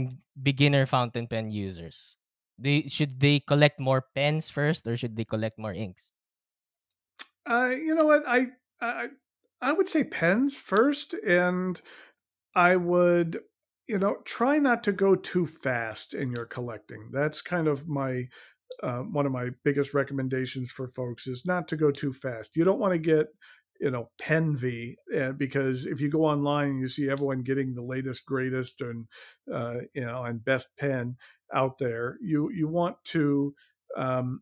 beginner 0.41 0.85
fountain 0.85 1.27
pen 1.27 1.51
users? 1.51 2.17
They 2.57 2.87
should 2.89 3.19
they 3.19 3.39
collect 3.41 3.79
more 3.79 4.05
pens 4.15 4.49
first, 4.49 4.87
or 4.87 4.97
should 4.97 5.15
they 5.15 5.25
collect 5.25 5.59
more 5.59 5.73
inks? 5.73 6.11
Uh, 7.45 7.73
you 7.77 7.93
know 7.95 8.05
what 8.05 8.23
I 8.27 8.47
I 8.81 9.09
I 9.61 9.71
would 9.71 9.87
say 9.87 10.03
pens 10.03 10.55
first, 10.57 11.13
and 11.25 11.81
I 12.55 12.75
would 12.75 13.43
you 13.87 13.99
know, 13.99 14.17
try 14.25 14.57
not 14.57 14.83
to 14.85 14.91
go 14.91 15.15
too 15.15 15.45
fast 15.45 16.13
in 16.13 16.31
your 16.31 16.45
collecting. 16.45 17.09
That's 17.11 17.41
kind 17.41 17.67
of 17.67 17.87
my 17.87 18.27
uh, 18.83 18.99
one 18.99 19.25
of 19.25 19.31
my 19.31 19.51
biggest 19.63 19.93
recommendations 19.93 20.71
for 20.71 20.87
folks 20.87 21.27
is 21.27 21.45
not 21.45 21.67
to 21.69 21.77
go 21.77 21.91
too 21.91 22.11
fast. 22.13 22.57
You 22.57 22.63
don't 22.63 22.79
want 22.79 22.93
to 22.93 22.99
get 22.99 23.27
you 23.79 23.91
know 23.91 24.09
penvy 24.21 24.95
uh, 25.17 25.33
because 25.33 25.85
if 25.85 25.99
you 25.99 26.09
go 26.09 26.25
online 26.25 26.69
and 26.69 26.79
you 26.79 26.87
see 26.87 27.09
everyone 27.09 27.43
getting 27.43 27.73
the 27.73 27.81
latest 27.83 28.25
greatest 28.25 28.81
and 28.81 29.07
uh, 29.53 29.79
you 29.93 30.05
know 30.05 30.23
and 30.23 30.43
best 30.45 30.69
pen 30.77 31.17
out 31.53 31.77
there 31.77 32.17
you 32.21 32.49
you 32.51 32.67
want 32.67 32.95
to 33.03 33.53
um, 33.97 34.41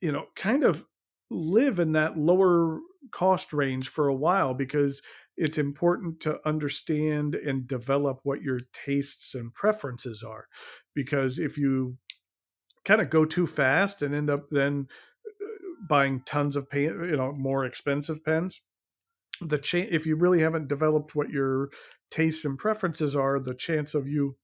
you 0.00 0.12
know 0.12 0.26
kind 0.36 0.64
of 0.64 0.86
live 1.30 1.78
in 1.78 1.92
that 1.92 2.16
lower 2.16 2.80
cost 3.10 3.52
range 3.52 3.88
for 3.88 4.08
a 4.08 4.14
while 4.14 4.54
because 4.54 5.00
it's 5.36 5.58
important 5.58 6.20
to 6.20 6.38
understand 6.46 7.34
and 7.34 7.66
develop 7.66 8.20
what 8.22 8.42
your 8.42 8.60
tastes 8.72 9.34
and 9.34 9.52
preferences 9.52 10.22
are. 10.22 10.46
Because 10.94 11.38
if 11.38 11.58
you 11.58 11.98
kind 12.84 13.00
of 13.00 13.10
go 13.10 13.24
too 13.24 13.46
fast 13.46 14.02
and 14.02 14.14
end 14.14 14.30
up 14.30 14.46
then 14.50 14.86
uh, 15.26 15.46
buying 15.88 16.22
tons 16.24 16.56
of 16.56 16.70
pen, 16.70 17.06
you 17.08 17.16
know, 17.16 17.32
more 17.32 17.64
expensive 17.64 18.24
pens, 18.24 18.60
the 19.40 19.58
cha- 19.58 19.78
if 19.90 20.06
you 20.06 20.16
really 20.16 20.40
haven't 20.40 20.68
developed 20.68 21.14
what 21.14 21.30
your 21.30 21.70
tastes 22.10 22.44
and 22.44 22.58
preferences 22.58 23.16
are, 23.16 23.40
the 23.40 23.54
chance 23.54 23.94
of 23.94 24.06
you 24.06 24.36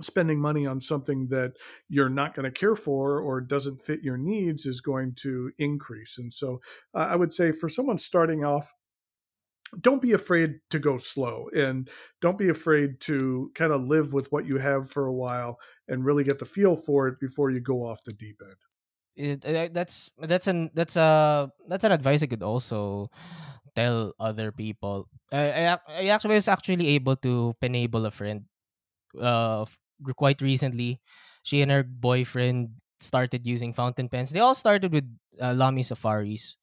spending 0.00 0.40
money 0.40 0.66
on 0.66 0.80
something 0.80 1.28
that 1.28 1.52
you're 1.88 2.08
not 2.08 2.34
going 2.34 2.44
to 2.44 2.50
care 2.50 2.76
for 2.76 3.20
or 3.20 3.40
doesn't 3.40 3.80
fit 3.80 4.00
your 4.02 4.16
needs 4.16 4.66
is 4.66 4.80
going 4.80 5.14
to 5.14 5.52
increase. 5.58 6.18
And 6.18 6.32
so 6.32 6.60
uh, 6.94 7.08
I 7.10 7.16
would 7.16 7.32
say 7.32 7.52
for 7.52 7.68
someone 7.68 7.98
starting 7.98 8.44
off 8.44 8.74
don't 9.80 10.02
be 10.02 10.12
afraid 10.12 10.60
to 10.70 10.78
go 10.78 10.98
slow 10.98 11.48
and 11.56 11.88
don't 12.20 12.36
be 12.36 12.48
afraid 12.48 13.00
to 13.00 13.50
kind 13.54 13.72
of 13.72 13.82
live 13.82 14.12
with 14.12 14.30
what 14.30 14.44
you 14.44 14.58
have 14.58 14.90
for 14.90 15.06
a 15.06 15.12
while 15.12 15.58
and 15.88 16.04
really 16.04 16.24
get 16.24 16.38
the 16.38 16.44
feel 16.44 16.76
for 16.76 17.08
it 17.08 17.18
before 17.20 17.50
you 17.50 17.60
go 17.60 17.84
off 17.84 18.04
the 18.04 18.12
deep 18.12 18.40
end. 18.44 18.56
It, 19.14 19.44
uh, 19.44 19.68
that's 19.72 20.10
that's 20.18 20.46
an 20.46 20.70
that's 20.72 20.96
a 20.96 21.50
that's 21.68 21.84
an 21.84 21.92
advice 21.92 22.22
i 22.22 22.26
could 22.26 22.42
also 22.42 23.10
tell 23.76 24.14
other 24.18 24.52
people. 24.52 25.08
I 25.30 25.68
i, 25.68 25.78
I 25.88 26.06
actually 26.08 26.36
was 26.36 26.48
actually 26.48 26.88
able 26.96 27.16
to 27.16 27.54
enable 27.60 28.06
a 28.06 28.10
friend 28.10 28.44
uh 29.20 29.64
quite 30.16 30.40
recently. 30.40 31.00
She 31.42 31.60
and 31.60 31.70
her 31.70 31.82
boyfriend 31.82 32.70
started 33.00 33.46
using 33.46 33.72
fountain 33.72 34.08
pens. 34.08 34.30
They 34.30 34.40
all 34.40 34.54
started 34.54 34.92
with 34.92 35.04
uh, 35.40 35.52
lamy 35.52 35.82
safaris 35.82 36.56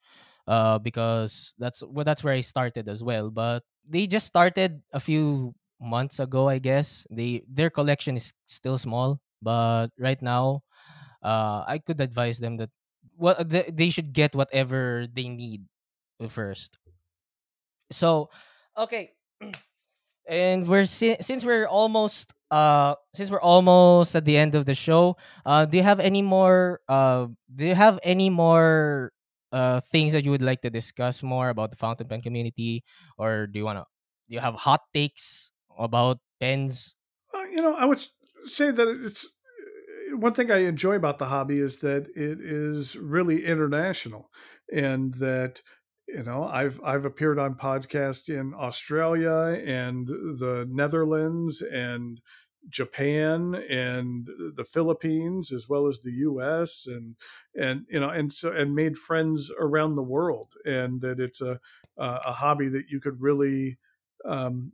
uh, 0.48 0.80
because 0.80 1.54
that's 1.58 1.84
well, 1.84 2.06
that's 2.06 2.24
where 2.24 2.34
I 2.34 2.42
started 2.42 2.88
as 2.88 3.04
well. 3.04 3.30
But 3.30 3.64
they 3.88 4.08
just 4.08 4.28
started 4.28 4.82
a 4.94 5.00
few 5.00 5.54
months 5.82 6.20
ago, 6.20 6.50
I 6.50 6.60
guess. 6.60 7.06
They 7.12 7.44
their 7.48 7.70
collection 7.70 8.18
is 8.18 8.34
still 8.48 8.78
small, 8.78 9.20
but 9.42 9.90
right 10.00 10.22
now, 10.22 10.64
uh, 11.24 11.64
I 11.68 11.80
could 11.80 12.02
advise 12.02 12.40
them 12.40 12.58
that 12.58 12.70
what 13.18 13.50
they, 13.50 13.70
they 13.72 13.90
should 13.90 14.14
get 14.14 14.36
whatever 14.36 15.08
they 15.12 15.30
need 15.30 15.66
first. 16.30 16.78
So, 17.92 18.30
okay, 18.78 19.12
and 20.30 20.68
we're 20.68 20.86
since 20.86 21.44
we're 21.46 21.68
almost 21.68 22.34
uh 22.52 22.96
since 23.16 23.30
we're 23.32 23.42
almost 23.42 24.16
at 24.16 24.26
the 24.26 24.38
end 24.38 24.56
of 24.56 24.66
the 24.66 24.76
show 24.76 25.18
uh 25.46 25.66
do 25.66 25.78
you 25.78 25.84
have 25.84 26.00
any 26.00 26.22
more 26.22 26.82
uh 26.90 27.28
do 27.56 27.66
you 27.66 27.76
have 27.76 28.00
any 28.04 28.30
more 28.30 29.12
uh 29.52 29.82
things 29.82 30.14
that 30.14 30.24
you 30.24 30.32
would 30.32 30.42
like 30.42 30.62
to 30.62 30.70
discuss 30.70 31.24
more 31.24 31.50
about 31.50 31.72
the 31.72 31.78
fountain 31.78 32.08
pen 32.08 32.22
community 32.22 32.84
or 33.18 33.48
do 33.48 33.60
you 33.60 33.66
want 33.66 33.80
to 33.80 33.86
Do 34.30 34.36
you 34.36 34.42
have 34.42 34.56
hot 34.56 34.82
takes 34.94 35.52
about 35.78 36.20
pens? 36.40 36.96
Uh, 37.34 37.44
you 37.44 37.62
know, 37.62 37.76
I 37.76 37.86
would 37.86 38.04
say 38.46 38.72
that 38.72 38.88
it's 38.88 39.28
one 40.14 40.34
thing 40.34 40.52
I 40.52 40.60
enjoy 40.60 40.96
about 40.96 41.20
the 41.20 41.28
hobby 41.28 41.60
is 41.60 41.78
that 41.78 42.08
it 42.16 42.40
is 42.42 42.98
really 42.98 43.46
international, 43.46 44.32
and 44.74 45.14
that 45.16 45.62
you 46.08 46.24
know 46.24 46.46
I've 46.46 46.82
I've 46.84 47.06
appeared 47.06 47.40
on 47.40 47.56
podcasts 47.56 48.30
in 48.30 48.54
Australia 48.56 49.62
and 49.66 50.08
the 50.08 50.68
Netherlands 50.70 51.62
and 51.62 52.22
Japan 52.68 53.56
and 53.56 54.28
the 54.56 54.66
Philippines 54.66 55.52
as 55.52 55.70
well 55.70 55.88
as 55.88 56.00
the 56.00 56.12
US 56.12 56.86
and 56.88 57.16
and 57.56 57.86
you 57.90 58.00
know 58.00 58.10
and 58.10 58.32
so 58.32 58.52
and 58.52 58.76
made 58.76 58.98
friends 58.98 59.52
around 59.60 59.96
the 59.96 60.04
world 60.04 60.54
and 60.66 61.02
that 61.02 61.20
it's 61.20 61.42
a 61.42 61.60
a 61.98 62.34
hobby 62.34 62.70
that 62.70 62.90
you 62.90 63.00
could 63.00 63.22
really 63.22 63.78
um, 64.26 64.72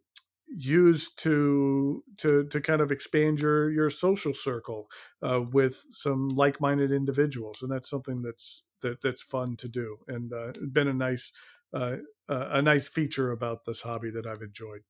use 0.47 1.11
to 1.11 2.03
to 2.17 2.45
to 2.45 2.61
kind 2.61 2.81
of 2.81 2.91
expand 2.91 3.39
your 3.39 3.69
your 3.71 3.89
social 3.89 4.33
circle 4.33 4.87
uh, 5.23 5.41
with 5.51 5.85
some 5.89 6.29
like-minded 6.29 6.91
individuals 6.91 7.61
and 7.61 7.71
that's 7.71 7.89
something 7.89 8.21
that's 8.21 8.63
that 8.81 9.01
that's 9.01 9.23
fun 9.23 9.55
to 9.55 9.67
do 9.67 9.97
and 10.07 10.31
uh, 10.33 10.51
been 10.71 10.87
a 10.87 10.93
nice 10.93 11.31
uh, 11.73 11.97
a 12.29 12.61
nice 12.61 12.87
feature 12.87 13.31
about 13.31 13.65
this 13.65 13.81
hobby 13.81 14.09
that 14.11 14.25
I've 14.25 14.41
enjoyed. 14.41 14.81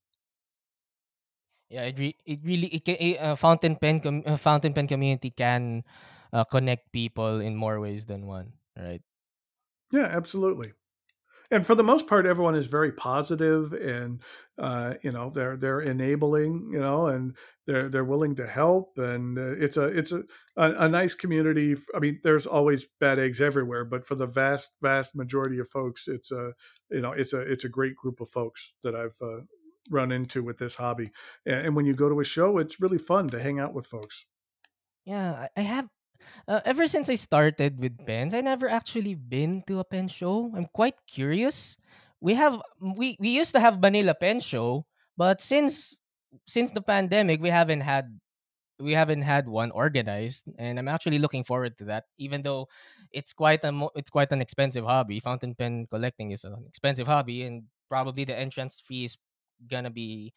Yeah, 1.69 1.83
it, 1.89 1.97
re- 1.97 2.17
it 2.25 2.39
really 2.43 2.67
it 2.67 2.85
can, 2.85 2.97
uh, 3.19 3.35
fountain 3.35 3.75
pen 3.75 3.99
com- 3.99 4.23
fountain 4.37 4.73
pen 4.73 4.87
community 4.87 5.31
can 5.31 5.83
uh, 6.31 6.43
connect 6.43 6.91
people 6.91 7.39
in 7.41 7.55
more 7.55 7.79
ways 7.79 8.05
than 8.05 8.27
one, 8.27 8.53
right? 8.77 9.01
Yeah, 9.91 10.05
absolutely 10.05 10.73
and 11.51 11.65
for 11.65 11.75
the 11.75 11.83
most 11.83 12.07
part, 12.07 12.25
everyone 12.25 12.55
is 12.55 12.67
very 12.67 12.91
positive, 12.91 13.71
and 13.73 14.21
uh, 14.57 14.95
you 15.03 15.11
know 15.11 15.29
they're 15.29 15.55
they're 15.55 15.81
enabling, 15.81 16.69
you 16.71 16.79
know, 16.79 17.07
and 17.07 17.35
they're 17.67 17.89
they're 17.89 18.03
willing 18.03 18.35
to 18.35 18.47
help, 18.47 18.97
and 18.97 19.37
uh, 19.37 19.51
it's 19.51 19.77
a 19.77 19.85
it's 19.85 20.11
a, 20.11 20.23
a, 20.57 20.71
a 20.85 20.89
nice 20.89 21.13
community. 21.13 21.75
I 21.95 21.99
mean, 21.99 22.19
there's 22.23 22.47
always 22.47 22.87
bad 22.99 23.19
eggs 23.19 23.41
everywhere, 23.41 23.85
but 23.85 24.05
for 24.05 24.15
the 24.15 24.25
vast 24.25 24.73
vast 24.81 25.15
majority 25.15 25.59
of 25.59 25.69
folks, 25.69 26.07
it's 26.07 26.31
a 26.31 26.53
you 26.89 27.01
know 27.01 27.11
it's 27.11 27.33
a 27.33 27.39
it's 27.39 27.65
a 27.65 27.69
great 27.69 27.95
group 27.95 28.21
of 28.21 28.29
folks 28.29 28.73
that 28.81 28.95
I've 28.95 29.17
uh, 29.21 29.41
run 29.89 30.11
into 30.11 30.43
with 30.43 30.57
this 30.57 30.75
hobby, 30.75 31.11
and, 31.45 31.75
when 31.75 31.85
you 31.85 31.93
go 31.93 32.09
to 32.09 32.19
a 32.19 32.23
show, 32.23 32.57
it's 32.57 32.81
really 32.81 32.97
fun 32.97 33.27
to 33.29 33.41
hang 33.41 33.59
out 33.59 33.73
with 33.73 33.85
folks. 33.85 34.25
Yeah, 35.05 35.47
I 35.55 35.61
have 35.61 35.87
uh, 36.47 36.61
ever 36.65 36.87
since 36.87 37.09
I 37.09 37.15
started 37.15 37.79
with 37.79 38.05
pens, 38.05 38.33
I 38.33 38.41
never 38.41 38.67
actually 38.67 39.15
been 39.15 39.63
to 39.67 39.79
a 39.79 39.83
pen 39.83 40.07
show. 40.07 40.51
I'm 40.55 40.67
quite 40.73 40.95
curious. 41.07 41.77
We 42.21 42.33
have 42.35 42.61
we 42.81 43.17
we 43.19 43.29
used 43.29 43.53
to 43.53 43.59
have 43.59 43.81
Manila 43.81 44.15
Pen 44.15 44.39
Show, 44.39 44.85
but 45.17 45.41
since 45.41 45.99
since 46.47 46.71
the 46.71 46.81
pandemic, 46.81 47.41
we 47.41 47.49
haven't 47.49 47.81
had 47.81 48.19
we 48.79 48.93
haven't 48.93 49.21
had 49.21 49.47
one 49.47 49.71
organized, 49.71 50.45
and 50.57 50.79
I'm 50.79 50.87
actually 50.87 51.19
looking 51.19 51.43
forward 51.43 51.77
to 51.79 51.85
that. 51.85 52.05
Even 52.17 52.41
though 52.41 52.67
it's 53.11 53.33
quite 53.33 53.63
a 53.63 53.71
mo- 53.71 53.91
it's 53.95 54.09
quite 54.09 54.31
an 54.31 54.41
expensive 54.41 54.85
hobby. 54.85 55.19
Fountain 55.19 55.55
pen 55.55 55.87
collecting 55.89 56.31
is 56.31 56.43
an 56.43 56.65
expensive 56.67 57.07
hobby, 57.07 57.43
and 57.43 57.63
probably 57.89 58.25
the 58.25 58.37
entrance 58.37 58.81
fee 58.83 59.05
is 59.05 59.17
gonna 59.67 59.91
be 59.91 60.33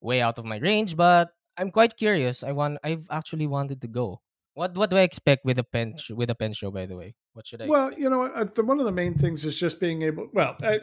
way 0.00 0.20
out 0.20 0.38
of 0.38 0.44
my 0.44 0.58
range. 0.58 0.96
But 0.96 1.30
I'm 1.56 1.70
quite 1.70 1.96
curious. 1.96 2.42
I 2.42 2.52
want 2.52 2.78
I've 2.84 3.06
actually 3.10 3.46
wanted 3.46 3.80
to 3.82 3.88
go. 3.88 4.20
What 4.54 4.74
what 4.76 4.90
do 4.90 4.96
I 4.96 5.02
expect 5.02 5.44
with 5.44 5.58
a 5.58 5.64
pen 5.64 5.96
sh- 5.96 6.10
with 6.10 6.30
a 6.30 6.34
pen 6.34 6.52
show? 6.52 6.70
By 6.70 6.86
the 6.86 6.96
way, 6.96 7.14
what 7.32 7.46
should 7.46 7.62
I? 7.62 7.66
Well, 7.66 7.88
expect? 7.88 8.02
you 8.02 8.10
know, 8.10 8.22
uh, 8.22 8.44
the, 8.52 8.64
one 8.64 8.80
of 8.80 8.86
the 8.86 8.92
main 8.92 9.14
things 9.14 9.44
is 9.44 9.58
just 9.58 9.78
being 9.78 10.02
able. 10.02 10.28
Well, 10.32 10.56
I, 10.62 10.80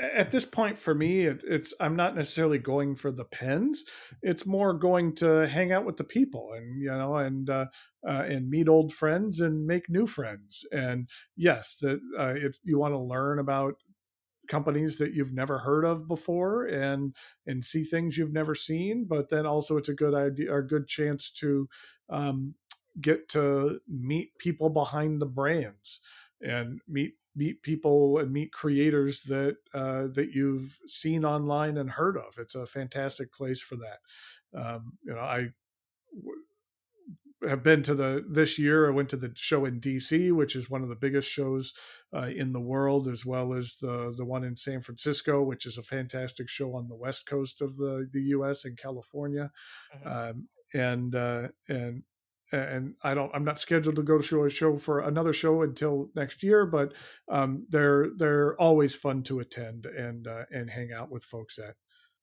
at 0.00 0.30
this 0.30 0.44
point 0.44 0.78
for 0.78 0.94
me, 0.94 1.22
it, 1.22 1.42
it's 1.46 1.74
I'm 1.80 1.96
not 1.96 2.14
necessarily 2.14 2.58
going 2.58 2.94
for 2.94 3.10
the 3.10 3.24
pens. 3.24 3.84
It's 4.22 4.46
more 4.46 4.72
going 4.74 5.14
to 5.16 5.46
hang 5.48 5.72
out 5.72 5.84
with 5.84 5.96
the 5.96 6.04
people 6.04 6.52
and 6.56 6.80
you 6.80 6.90
know 6.90 7.16
and 7.16 7.50
uh, 7.50 7.66
uh, 8.06 8.22
and 8.28 8.48
meet 8.48 8.68
old 8.68 8.92
friends 8.92 9.40
and 9.40 9.66
make 9.66 9.90
new 9.90 10.06
friends. 10.06 10.64
And 10.70 11.08
yes, 11.36 11.76
that 11.80 11.98
uh, 12.18 12.34
if 12.36 12.58
you 12.62 12.78
want 12.78 12.94
to 12.94 12.98
learn 12.98 13.40
about 13.40 13.74
companies 14.48 14.98
that 14.98 15.12
you've 15.12 15.32
never 15.32 15.58
heard 15.58 15.84
of 15.84 16.08
before 16.08 16.66
and 16.66 17.14
and 17.46 17.64
see 17.64 17.84
things 17.84 18.16
you've 18.16 18.32
never 18.32 18.54
seen 18.54 19.04
but 19.04 19.28
then 19.28 19.46
also 19.46 19.76
it's 19.76 19.88
a 19.88 19.94
good 19.94 20.14
idea 20.14 20.50
or 20.52 20.58
a 20.58 20.66
good 20.66 20.86
chance 20.86 21.30
to 21.30 21.68
um, 22.08 22.54
get 23.00 23.28
to 23.28 23.80
meet 23.88 24.36
people 24.38 24.70
behind 24.70 25.20
the 25.20 25.26
brands 25.26 26.00
and 26.40 26.80
meet 26.88 27.14
meet 27.34 27.62
people 27.62 28.18
and 28.18 28.32
meet 28.32 28.52
creators 28.52 29.22
that 29.22 29.58
uh, 29.74 30.06
that 30.14 30.30
you've 30.34 30.78
seen 30.86 31.24
online 31.24 31.76
and 31.76 31.90
heard 31.90 32.16
of. 32.16 32.38
It's 32.38 32.54
a 32.54 32.66
fantastic 32.66 33.32
place 33.32 33.60
for 33.60 33.76
that. 33.76 33.98
Um, 34.58 34.94
you 35.02 35.12
know, 35.12 35.20
I 35.20 35.48
have 37.46 37.62
been 37.62 37.82
to 37.84 37.94
the 37.94 38.24
this 38.28 38.58
year. 38.58 38.86
I 38.86 38.94
went 38.94 39.08
to 39.10 39.16
the 39.16 39.32
show 39.34 39.64
in 39.64 39.80
DC, 39.80 40.32
which 40.32 40.56
is 40.56 40.70
one 40.70 40.82
of 40.82 40.88
the 40.88 40.96
biggest 40.96 41.30
shows 41.30 41.72
uh, 42.14 42.30
in 42.34 42.52
the 42.52 42.60
world, 42.60 43.08
as 43.08 43.24
well 43.26 43.52
as 43.52 43.76
the 43.80 44.14
the 44.16 44.24
one 44.24 44.44
in 44.44 44.56
San 44.56 44.80
Francisco, 44.80 45.42
which 45.42 45.66
is 45.66 45.78
a 45.78 45.82
fantastic 45.82 46.48
show 46.48 46.74
on 46.74 46.88
the 46.88 46.96
west 46.96 47.26
coast 47.26 47.60
of 47.60 47.76
the 47.76 48.08
the 48.12 48.22
U.S. 48.22 48.64
in 48.64 48.76
California. 48.76 49.50
Mm-hmm. 49.94 50.08
Um, 50.08 50.48
and 50.74 51.14
uh, 51.14 51.48
and 51.68 52.02
and 52.52 52.94
I 53.02 53.14
don't 53.14 53.30
I'm 53.34 53.44
not 53.44 53.58
scheduled 53.58 53.96
to 53.96 54.02
go 54.02 54.18
to 54.18 54.44
a 54.44 54.50
show 54.50 54.78
for 54.78 55.00
another 55.00 55.32
show 55.32 55.62
until 55.62 56.10
next 56.14 56.42
year, 56.42 56.66
but 56.66 56.94
um, 57.30 57.66
they're 57.68 58.08
they're 58.16 58.54
always 58.60 58.94
fun 58.94 59.22
to 59.24 59.40
attend 59.40 59.86
and 59.86 60.26
uh, 60.26 60.44
and 60.50 60.70
hang 60.70 60.92
out 60.92 61.10
with 61.10 61.24
folks 61.24 61.58
at. 61.58 61.74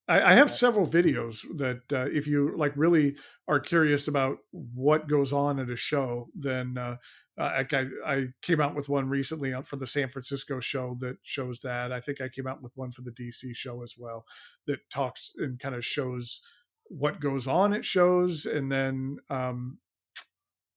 I, 0.08 0.32
I 0.32 0.34
have 0.34 0.52
several 0.52 0.86
videos 0.86 1.42
that 1.58 1.82
uh, 1.94 2.08
if 2.12 2.28
you 2.28 2.56
like 2.58 2.74
really 2.76 3.16
are 3.48 3.60
curious 3.60 4.08
about 4.08 4.38
what 4.52 5.08
goes 5.08 5.32
on 5.32 5.60
at 5.60 5.70
a 5.70 5.76
show, 5.76 6.28
then 6.36 6.78
uh, 6.78 6.98
I, 7.38 7.66
I 8.06 8.28
came 8.42 8.62
out 8.62 8.76
with 8.76 8.90
one 8.90 9.10
recently 9.10 9.54
for 9.64 9.78
the 9.78 9.88
San 9.88 10.10
Francisco 10.10 10.60
show 10.60 10.98
that 11.00 11.18
shows 11.24 11.60
that. 11.62 11.92
I 11.92 12.00
think 12.00 12.22
I 12.22 12.30
came 12.30 12.48
out 12.48 12.62
with 12.62 12.74
one 12.76 12.92
for 12.92 13.02
the 13.02 13.12
DC 13.12 13.56
show 13.56 13.82
as 13.82 13.96
well 13.98 14.26
that 14.68 14.80
talks 14.92 15.32
and 15.38 15.58
kind 15.58 15.76
of 15.76 15.86
shows 15.86 16.42
what 16.90 17.20
goes 17.20 17.48
on 17.48 17.74
at 17.74 17.86
shows 17.86 18.46
and 18.46 18.72
then 18.72 19.18
um, 19.30 19.80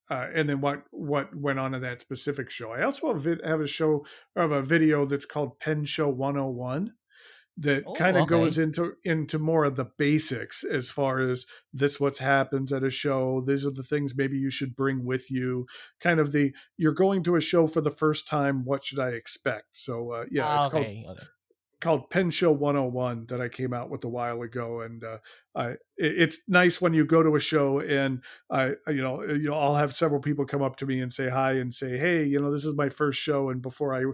uh, 0.09 0.29
and 0.35 0.49
then 0.49 0.61
what 0.61 0.85
what 0.93 1.35
went 1.35 1.59
on 1.59 1.75
in 1.75 1.83
that 1.83 2.01
specific 2.01 2.49
show. 2.49 2.71
I 2.73 2.85
also 2.85 3.13
have, 3.13 3.25
have 3.45 3.61
a 3.61 3.67
show 3.67 4.07
of 4.37 4.53
a 4.53 4.63
video 4.63 5.05
that's 5.05 5.27
called 5.27 5.59
Pen 5.59 5.85
Show 5.85 6.09
101 6.09 6.93
that 7.59 7.85
oh, 7.87 7.95
kind 7.95 8.17
of 8.17 8.25
okay. 8.25 8.31
goes 8.31 8.59
into 8.59 8.93
into 9.05 9.39
more 9.39 9.65
of 9.65 9.77
the 9.77 9.87
basics 9.97 10.63
as 10.63 10.91
far 10.91 11.21
as 11.21 11.47
this 11.73 11.99
what 11.99 12.19
happens 12.19 12.73
at 12.73 12.85
a 12.85 12.91
show 12.91 13.41
these 13.41 13.65
are 13.65 13.71
the 13.71 13.83
things 13.83 14.15
maybe 14.17 14.37
you 14.37 14.51
should 14.51 14.77
bring 14.77 15.05
with 15.05 15.31
you 15.31 15.67
kind 16.01 16.21
of 16.21 16.33
the 16.33 16.53
you're 16.77 16.93
going 16.93 17.23
to 17.23 17.37
a 17.37 17.41
show 17.41 17.67
for 17.67 17.81
the 17.81 17.91
first 17.91 18.29
time 18.29 18.65
what 18.65 18.85
should 18.85 18.99
i 18.99 19.09
expect 19.09 19.69
so 19.73 20.13
uh, 20.13 20.25
yeah 20.31 20.57
it's 20.57 20.75
okay. 20.75 21.03
called 21.05 21.17
okay 21.17 21.27
called 21.81 22.09
Pen 22.09 22.31
Show 22.31 22.53
101 22.53 23.27
that 23.27 23.41
I 23.41 23.49
came 23.49 23.75
out 23.75 23.91
with 23.91 24.05
a 24.05 24.09
while 24.09 24.41
ago, 24.43 24.81
and 24.81 25.05
uh, 25.05 25.19
I, 25.55 25.75
it's 25.97 26.41
nice 26.49 26.81
when 26.81 26.95
you 26.95 27.05
go 27.05 27.23
to 27.23 27.37
a 27.37 27.41
show 27.41 27.81
and 27.81 28.23
I, 28.51 28.75
you 28.89 29.03
know, 29.03 29.21
uh, 29.21 29.35
you 29.35 29.51
know, 29.51 29.59
I'll 29.59 29.75
have 29.75 29.95
several 29.95 30.21
people 30.21 30.47
come 30.47 30.63
up 30.63 30.77
to 30.77 30.87
me 30.87 31.01
and 31.01 31.13
say 31.13 31.29
hi 31.29 31.53
and 31.53 31.73
say, 31.73 31.99
hey, 31.99 32.25
you 32.25 32.41
know, 32.41 32.51
this 32.51 32.65
is 32.65 32.75
my 32.75 32.89
first 32.89 33.21
show, 33.21 33.51
and 33.51 33.61
before 33.61 33.95
I 33.95 34.05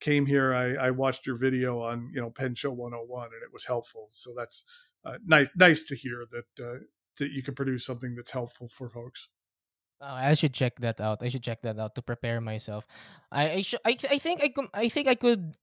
came 0.00 0.26
here, 0.26 0.52
I, 0.52 0.74
I 0.74 0.90
watched 0.90 1.26
your 1.26 1.36
video 1.36 1.80
on 1.80 2.10
you 2.12 2.20
know 2.20 2.30
Pen 2.30 2.54
Show 2.54 2.72
101, 2.72 3.24
and 3.26 3.42
it 3.42 3.52
was 3.52 3.64
helpful. 3.64 4.06
So 4.08 4.34
that's 4.36 4.64
uh, 5.04 5.18
nice, 5.24 5.48
nice 5.56 5.84
to 5.84 5.96
hear 5.96 6.24
that 6.30 6.64
uh, 6.64 6.78
that 7.18 7.30
you 7.30 7.42
can 7.42 7.54
produce 7.54 7.86
something 7.86 8.14
that's 8.14 8.30
helpful 8.30 8.68
for 8.68 8.88
folks. 8.88 9.28
Uh, 10.00 10.18
I 10.18 10.34
should 10.34 10.52
check 10.52 10.80
that 10.80 11.00
out. 11.00 11.22
I 11.22 11.28
should 11.28 11.44
check 11.44 11.62
that 11.62 11.78
out 11.78 11.94
to 11.94 12.02
prepare 12.02 12.40
myself. 12.40 12.86
I 13.30 13.50
I, 13.50 13.62
sh- 13.62 13.84
I, 13.84 13.96
I 14.10 14.18
think 14.18 14.42
I 14.42 14.48
com- 14.48 14.74
I 14.74 14.88
think 14.88 15.06
I 15.06 15.14
could 15.14 15.54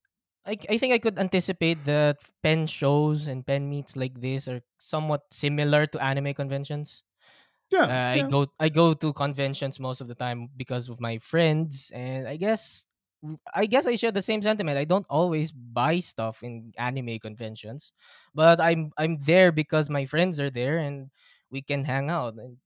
I, 0.46 0.56
I 0.68 0.78
think 0.78 0.94
I 0.94 0.98
could 0.98 1.18
anticipate 1.18 1.84
that 1.84 2.18
pen 2.42 2.66
shows 2.66 3.26
and 3.26 3.46
pen 3.46 3.68
meets 3.68 3.96
like 3.96 4.20
this 4.20 4.48
are 4.48 4.62
somewhat 4.78 5.22
similar 5.30 5.86
to 5.88 6.02
anime 6.02 6.34
conventions. 6.34 7.02
Yeah, 7.70 7.84
uh, 7.84 7.86
yeah. 7.86 8.26
I 8.26 8.28
go 8.28 8.46
I 8.58 8.68
go 8.68 8.94
to 8.94 9.12
conventions 9.12 9.78
most 9.78 10.00
of 10.00 10.08
the 10.08 10.14
time 10.14 10.48
because 10.56 10.88
of 10.88 11.00
my 11.00 11.18
friends, 11.18 11.92
and 11.94 12.26
I 12.26 12.36
guess 12.36 12.86
I 13.54 13.66
guess 13.66 13.86
I 13.86 13.94
share 13.94 14.12
the 14.12 14.22
same 14.22 14.42
sentiment. 14.42 14.78
I 14.78 14.84
don't 14.84 15.06
always 15.08 15.52
buy 15.52 16.00
stuff 16.00 16.42
in 16.42 16.72
anime 16.78 17.18
conventions, 17.20 17.92
but 18.34 18.60
I'm 18.60 18.92
I'm 18.96 19.18
there 19.22 19.52
because 19.52 19.90
my 19.90 20.06
friends 20.06 20.40
are 20.40 20.50
there 20.50 20.78
and 20.78 21.10
we 21.50 21.62
can 21.62 21.84
hang 21.84 22.10
out. 22.10 22.34
And 22.34 22.56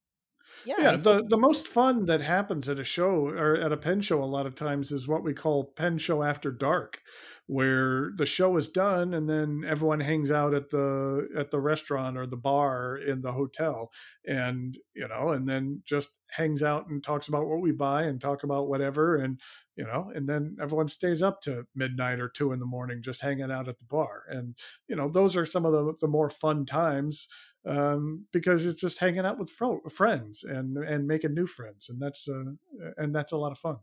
yeah, 0.65 0.75
yeah 0.79 0.97
the, 0.97 1.25
the 1.29 1.39
most 1.39 1.67
fun 1.67 2.07
that 2.07 2.21
happens 2.21 2.69
at 2.69 2.79
a 2.79 2.85
show 2.85 3.27
or 3.27 3.57
at 3.57 3.73
a 3.73 3.77
pen 3.77 4.01
show 4.01 4.23
a 4.23 4.25
lot 4.25 4.47
of 4.47 4.55
times 4.55 4.93
is 4.93 5.09
what 5.09 5.25
we 5.25 5.35
call 5.35 5.65
pen 5.65 5.99
show 5.99 6.23
after 6.23 6.51
dark 6.51 7.01
where 7.47 8.13
the 8.17 8.25
show 8.27 8.57
is 8.57 8.69
done 8.69 9.15
and 9.15 9.29
then 9.29 9.65
everyone 9.67 10.01
hangs 10.01 10.31
out 10.31 10.55
at 10.55 10.71
the 10.71 11.29
at 11.37 11.51
the 11.51 11.61
restaurant 11.61 12.17
or 12.17 12.27
the 12.27 12.37
bar 12.37 12.97
in 12.97 13.21
the 13.21 13.33
hotel 13.33 13.91
and 14.27 14.79
you 14.95 15.07
know 15.07 15.31
and 15.31 15.47
then 15.47 15.83
just 15.85 16.11
hangs 16.31 16.63
out 16.63 16.89
and 16.89 17.05
talks 17.05 17.29
about 17.29 17.47
what 17.47 17.61
we 17.61 17.71
buy 17.71 18.05
and 18.05 18.21
talk 18.21 18.45
about 18.45 18.69
whatever 18.69 19.17
and 19.17 19.39
you 19.77 19.85
know, 19.85 20.13
and 20.15 20.29
then 20.29 20.57
everyone 20.61 20.89
stays 20.89 21.23
up 21.23 21.41
to 21.43 21.67
midnight 21.75 22.21
or 22.21 22.29
two 22.29 22.53
in 22.53 22.61
the 22.61 22.67
morning 22.67 23.03
just 23.03 23.21
hanging 23.21 23.51
out 23.51 23.69
at 23.69 23.79
the 23.79 23.85
bar. 23.85 24.23
And, 24.29 24.57
you 24.89 24.95
know, 24.95 25.09
those 25.09 25.37
are 25.37 25.47
some 25.47 25.65
of 25.65 25.73
the, 25.73 25.95
the 26.01 26.09
more 26.09 26.31
fun 26.31 26.65
times 26.65 27.27
um, 27.67 28.25
because 28.33 28.67
it's 28.67 28.81
just 28.81 28.99
hanging 28.99 29.27
out 29.27 29.39
with 29.39 29.51
fro- 29.51 29.83
friends 29.91 30.45
and, 30.45 30.77
and 30.79 31.07
making 31.07 31.35
new 31.35 31.47
friends. 31.47 31.89
And 31.89 32.01
that's, 32.01 32.29
uh, 32.29 32.53
and 32.97 33.15
that's 33.15 33.33
a 33.33 33.37
lot 33.37 33.53
of 33.53 33.59
fun. 33.59 33.79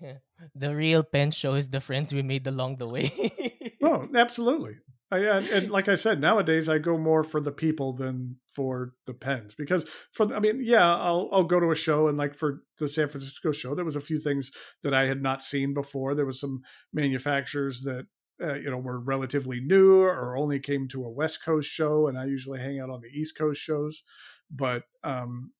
The 0.54 0.74
real 0.74 1.02
pen 1.02 1.30
show 1.30 1.54
is 1.54 1.68
the 1.68 1.80
friends 1.80 2.12
we 2.12 2.22
made 2.22 2.46
along 2.46 2.76
the 2.76 2.88
way. 2.88 3.10
Oh, 3.80 4.08
absolutely. 4.14 4.76
I, 5.10 5.18
and, 5.18 5.46
and 5.46 5.70
like 5.70 5.88
I 5.88 5.94
said, 5.94 6.20
nowadays 6.20 6.68
I 6.68 6.78
go 6.78 6.98
more 6.98 7.22
for 7.22 7.40
the 7.40 7.52
people 7.52 7.92
than 7.92 8.36
for 8.54 8.92
the 9.06 9.14
pens 9.14 9.54
because 9.54 9.88
for 10.12 10.34
I 10.34 10.40
mean, 10.40 10.60
yeah, 10.62 10.94
I'll 10.96 11.28
I'll 11.32 11.44
go 11.44 11.60
to 11.60 11.70
a 11.70 11.76
show 11.76 12.08
and 12.08 12.18
like 12.18 12.34
for 12.34 12.64
the 12.78 12.88
San 12.88 13.08
Francisco 13.08 13.52
show, 13.52 13.74
there 13.74 13.84
was 13.84 13.96
a 13.96 14.00
few 14.00 14.18
things 14.18 14.50
that 14.82 14.92
I 14.92 15.06
had 15.06 15.22
not 15.22 15.42
seen 15.42 15.74
before. 15.74 16.14
There 16.14 16.26
was 16.26 16.40
some 16.40 16.62
manufacturers 16.92 17.82
that 17.82 18.06
uh, 18.42 18.54
you 18.54 18.70
know 18.70 18.78
were 18.78 19.00
relatively 19.00 19.60
new 19.60 20.02
or 20.02 20.36
only 20.36 20.60
came 20.60 20.88
to 20.88 21.04
a 21.04 21.10
West 21.10 21.42
Coast 21.42 21.70
show, 21.70 22.08
and 22.08 22.18
I 22.18 22.26
usually 22.26 22.60
hang 22.60 22.80
out 22.80 22.90
on 22.90 23.00
the 23.00 23.08
East 23.08 23.38
Coast 23.38 23.60
shows. 23.60 24.02
But 24.50 24.82
um, 25.04 25.52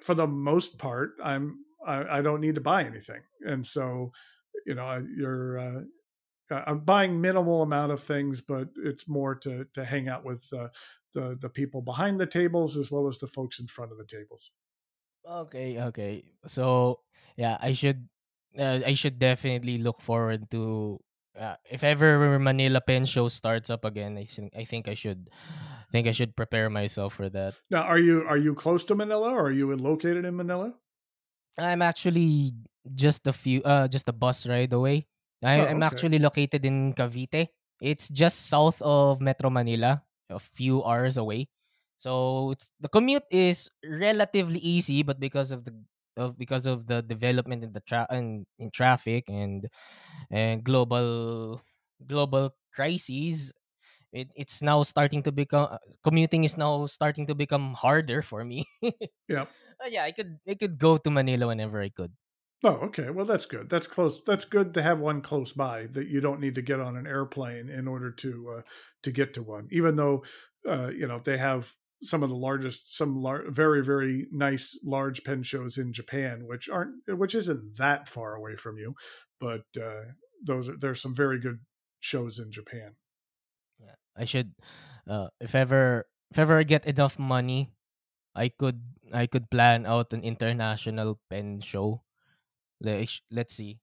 for 0.00 0.14
the 0.14 0.26
most 0.26 0.78
part, 0.78 1.12
I'm 1.22 1.58
I, 1.86 2.18
I 2.18 2.22
don't 2.22 2.40
need 2.40 2.56
to 2.56 2.60
buy 2.60 2.84
anything, 2.84 3.22
and 3.42 3.66
so 3.66 4.12
you 4.66 4.74
know 4.74 5.04
you're 5.16 5.58
uh, 5.58 5.80
I'm 6.50 6.80
buying 6.80 7.20
minimal 7.20 7.62
amount 7.62 7.92
of 7.92 8.00
things, 8.00 8.40
but 8.40 8.68
it's 8.76 9.08
more 9.08 9.34
to 9.36 9.66
to 9.74 9.84
hang 9.84 10.08
out 10.08 10.24
with 10.24 10.44
uh, 10.52 10.68
the 11.14 11.36
the 11.40 11.48
people 11.48 11.82
behind 11.82 12.20
the 12.20 12.26
tables 12.26 12.76
as 12.76 12.90
well 12.90 13.08
as 13.08 13.18
the 13.18 13.28
folks 13.28 13.60
in 13.60 13.66
front 13.66 13.92
of 13.92 13.98
the 13.98 14.04
tables. 14.06 14.50
okay, 15.28 15.80
okay. 15.80 16.24
So 16.46 17.00
yeah, 17.36 17.58
I 17.60 17.72
should 17.72 18.08
uh, 18.58 18.80
I 18.86 18.94
should 18.94 19.18
definitely 19.18 19.78
look 19.78 20.00
forward 20.00 20.50
to 20.50 21.00
uh, 21.38 21.56
if 21.70 21.84
ever 21.84 22.38
Manila 22.38 22.80
Pen 22.80 23.04
Show 23.04 23.28
starts 23.28 23.70
up 23.70 23.84
again. 23.84 24.18
I 24.18 24.24
think 24.24 24.52
I 24.56 24.64
think 24.64 24.88
I 24.88 24.94
should 24.94 25.28
think 25.92 26.06
I 26.06 26.12
should 26.12 26.36
prepare 26.36 26.70
myself 26.70 27.14
for 27.14 27.28
that. 27.30 27.54
Now, 27.70 27.82
are 27.82 27.98
you 27.98 28.24
are 28.26 28.38
you 28.38 28.54
close 28.54 28.84
to 28.84 28.94
Manila 28.94 29.30
or 29.30 29.48
are 29.48 29.52
you 29.52 29.74
located 29.76 30.24
in 30.24 30.36
Manila? 30.36 30.74
I'm 31.58 31.82
actually 31.82 32.54
just 32.94 33.26
a 33.26 33.32
few 33.32 33.62
uh 33.62 33.88
just 33.88 34.08
a 34.08 34.12
bus 34.14 34.46
ride 34.46 34.72
away. 34.72 35.06
I, 35.42 35.66
Oh, 35.66 35.66
I'm 35.66 35.82
okay. 35.82 35.82
actually 35.82 36.18
located 36.18 36.64
in 36.64 36.94
Cavite. 36.94 37.48
It's 37.80 38.08
just 38.08 38.46
south 38.50 38.82
of 38.82 39.20
Metro 39.20 39.50
Manila, 39.50 40.02
a 40.30 40.38
few 40.40 40.82
hours 40.84 41.16
away. 41.16 41.48
So 41.96 42.52
it's, 42.52 42.70
the 42.80 42.88
commute 42.88 43.26
is 43.30 43.70
relatively 43.84 44.58
easy, 44.60 45.02
but 45.02 45.20
because 45.20 45.52
of 45.52 45.64
the 45.64 45.74
of 46.16 46.36
because 46.38 46.66
of 46.66 46.86
the 46.86 47.02
development 47.02 47.62
in 47.62 47.72
the 47.72 47.80
tra- 47.80 48.08
in, 48.10 48.46
in 48.58 48.70
traffic 48.70 49.28
and 49.30 49.68
and 50.30 50.64
global 50.64 51.62
global 52.06 52.54
crises, 52.74 53.52
it, 54.12 54.28
it's 54.34 54.62
now 54.62 54.82
starting 54.82 55.22
to 55.24 55.32
become 55.32 55.68
uh, 55.70 55.78
commuting 56.02 56.44
is 56.44 56.56
now 56.56 56.86
starting 56.86 57.26
to 57.26 57.34
become 57.34 57.74
harder 57.74 58.22
for 58.22 58.44
me. 58.44 58.66
Yeah. 59.28 59.46
But 59.78 59.92
yeah, 59.92 60.02
I 60.02 60.10
could 60.10 60.42
I 60.42 60.58
could 60.58 60.76
go 60.76 60.98
to 60.98 61.08
Manila 61.08 61.46
whenever 61.46 61.80
I 61.80 61.88
could. 61.88 62.10
Oh, 62.64 62.90
okay. 62.90 63.10
Well, 63.10 63.26
that's 63.26 63.46
good. 63.46 63.70
That's 63.70 63.86
close. 63.86 64.20
That's 64.26 64.44
good 64.44 64.74
to 64.74 64.82
have 64.82 64.98
one 64.98 65.22
close 65.22 65.52
by 65.52 65.86
that 65.92 66.08
you 66.08 66.20
don't 66.20 66.40
need 66.40 66.56
to 66.56 66.62
get 66.62 66.80
on 66.80 66.96
an 66.96 67.06
airplane 67.06 67.68
in 67.68 67.86
order 67.86 68.10
to 68.10 68.54
uh, 68.58 68.62
to 69.04 69.12
get 69.12 69.34
to 69.34 69.42
one. 69.42 69.68
Even 69.70 69.94
though 69.94 70.24
uh, 70.68 70.88
you 70.88 71.06
know 71.06 71.20
they 71.22 71.38
have 71.38 71.72
some 72.02 72.24
of 72.24 72.28
the 72.28 72.34
largest, 72.34 72.96
some 72.96 73.22
lar- 73.22 73.48
very 73.48 73.84
very 73.84 74.26
nice 74.32 74.76
large 74.82 75.22
pen 75.22 75.44
shows 75.44 75.78
in 75.78 75.92
Japan, 75.92 76.46
which 76.46 76.68
aren't 76.68 76.96
which 77.06 77.36
isn't 77.36 77.76
that 77.76 78.08
far 78.08 78.34
away 78.34 78.56
from 78.56 78.78
you, 78.78 78.94
but 79.38 79.62
uh, 79.80 80.02
those 80.44 80.68
are 80.68 80.76
there's 80.76 81.00
some 81.00 81.14
very 81.14 81.38
good 81.38 81.60
shows 82.00 82.40
in 82.40 82.50
Japan. 82.50 82.96
I 84.18 84.24
should. 84.24 84.52
Uh, 85.08 85.28
if 85.40 85.54
ever, 85.54 86.06
if 86.30 86.38
ever 86.38 86.58
I 86.58 86.64
get 86.64 86.86
enough 86.86 87.18
money, 87.18 87.72
I 88.34 88.50
could, 88.50 88.82
I 89.12 89.26
could 89.26 89.50
plan 89.50 89.86
out 89.86 90.12
an 90.12 90.22
international 90.22 91.20
pen 91.30 91.60
show. 91.60 92.04
Like, 92.80 93.10
let's 93.30 93.54
see. 93.54 93.80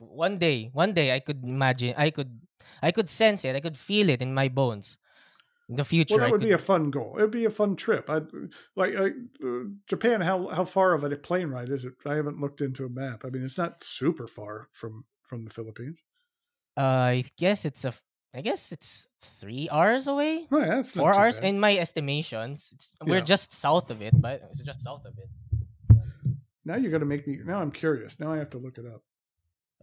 One 0.00 0.38
day, 0.38 0.70
one 0.72 0.94
day, 0.94 1.14
I 1.14 1.20
could 1.20 1.44
imagine. 1.44 1.94
I 1.96 2.10
could, 2.10 2.40
I 2.82 2.92
could 2.92 3.08
sense 3.08 3.44
it. 3.44 3.56
I 3.56 3.60
could 3.60 3.78
feel 3.78 4.10
it 4.10 4.22
in 4.22 4.34
my 4.34 4.48
bones. 4.48 4.98
In 5.68 5.76
the 5.76 5.84
future, 5.84 6.16
Well, 6.16 6.20
that 6.20 6.28
I 6.28 6.30
would 6.30 6.40
could, 6.40 6.48
be 6.48 6.52
a 6.52 6.58
fun 6.58 6.90
goal. 6.90 7.16
It 7.16 7.22
would 7.22 7.30
be 7.30 7.44
a 7.44 7.50
fun 7.50 7.76
trip. 7.76 8.10
I 8.10 8.22
like 8.76 8.94
uh, 8.94 9.10
uh, 9.44 9.64
Japan. 9.86 10.20
How 10.20 10.48
how 10.48 10.64
far 10.64 10.92
of 10.94 11.04
a 11.04 11.16
plane 11.16 11.48
ride 11.48 11.70
is 11.70 11.84
it? 11.84 11.94
I 12.04 12.14
haven't 12.14 12.40
looked 12.40 12.60
into 12.60 12.84
a 12.84 12.88
map. 12.88 13.24
I 13.24 13.30
mean, 13.30 13.42
it's 13.44 13.58
not 13.58 13.82
super 13.82 14.26
far 14.26 14.68
from 14.72 15.06
from 15.22 15.44
the 15.44 15.50
Philippines. 15.50 16.02
uh, 16.76 16.80
I 16.80 17.24
guess 17.36 17.64
it's 17.64 17.84
a. 17.84 17.94
I 18.34 18.40
guess 18.40 18.72
it's 18.72 19.08
three 19.20 19.68
hours 19.70 20.06
away. 20.06 20.46
Oh, 20.50 20.58
yeah, 20.58 20.82
Four 20.82 21.14
hours 21.14 21.38
bad. 21.38 21.48
in 21.50 21.60
my 21.60 21.76
estimations. 21.76 22.70
It's, 22.74 22.90
We're 23.04 23.20
just 23.20 23.52
south 23.52 23.90
of 23.90 24.00
it, 24.00 24.14
but 24.18 24.42
it's 24.50 24.62
just 24.62 24.80
south 24.80 25.04
of 25.04 25.14
it. 25.18 25.28
Now 26.64 26.76
you're 26.76 26.90
to 27.00 27.06
make 27.06 27.26
me. 27.26 27.38
Now 27.44 27.58
I'm 27.60 27.72
curious. 27.72 28.18
Now 28.20 28.32
I 28.32 28.38
have 28.38 28.50
to 28.50 28.58
look 28.58 28.78
it 28.78 28.86
up. 28.86 29.02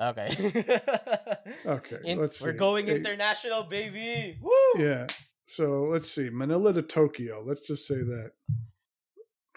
Okay. 0.02 0.30
Okay, 1.66 1.98
In- 2.06 2.20
let's 2.20 2.40
See. 2.40 2.46
we're 2.46 2.54
going 2.54 2.88
Eh, 2.90 2.94
international, 2.96 3.64
baby. 3.64 4.38
Woo! 4.42 4.52
Yeah. 4.82 5.08
So 5.46 5.90
let's 5.92 6.10
see. 6.10 6.30
Manila 6.30 6.72
to 6.74 6.82
Tokyo. 6.82 7.44
Let's 7.46 7.62
just 7.62 7.86
say 7.88 7.96
that. 7.96 8.32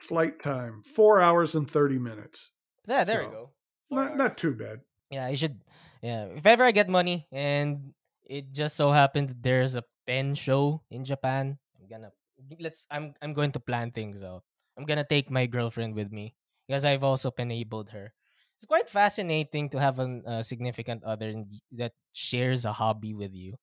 Flight 0.01 0.41
time 0.43 0.83
four 0.83 1.21
hours 1.21 1.55
and 1.55 1.71
thirty 1.71 1.99
minutes. 1.99 2.51
Yeah, 2.89 3.05
there 3.05 3.23
So, 3.23 3.29
we 3.29 3.35
go. 3.35 3.51
Four 3.89 3.99
Not 4.05 4.17
not 4.17 4.39
too 4.39 4.53
bad. 4.53 4.81
Yeah, 5.11 5.27
I 5.27 5.35
should. 5.35 5.61
Yeah, 6.03 6.25
if 6.35 6.45
ever 6.47 6.65
I 6.65 6.73
get 6.73 6.89
money 6.89 7.29
and 7.31 7.93
it 8.33 8.53
just 8.53 8.81
so 8.81 8.91
happened 8.91 9.29
that 9.29 9.43
there's 9.45 9.77
a 9.77 9.85
pen 10.09 10.35
show 10.35 10.81
in 10.91 11.05
Japan, 11.05 11.59
I'm 11.77 11.87
gonna 11.87 12.11
let's. 12.59 12.89
I'm 12.91 13.13
I'm 13.21 13.37
going 13.37 13.53
to 13.53 13.61
plan 13.61 13.93
things 13.93 14.25
out. 14.25 14.43
I'm 14.79 14.89
gonna 14.89 15.05
take 15.05 15.31
my 15.31 15.45
girlfriend 15.45 15.95
with 15.95 16.11
me 16.11 16.35
because 16.67 16.89
I've 16.89 17.05
also 17.05 17.31
enabled 17.37 17.91
her. 17.91 18.13
It's 18.57 18.65
quite 18.65 18.89
fascinating 18.89 19.69
to 19.71 19.79
have 19.81 19.99
a 19.99 20.23
uh, 20.25 20.43
significant 20.43 21.05
other 21.05 21.45
that 21.77 21.93
shares 22.13 22.65
a 22.65 22.73
hobby 22.73 23.13
with 23.13 23.35
you. 23.35 23.61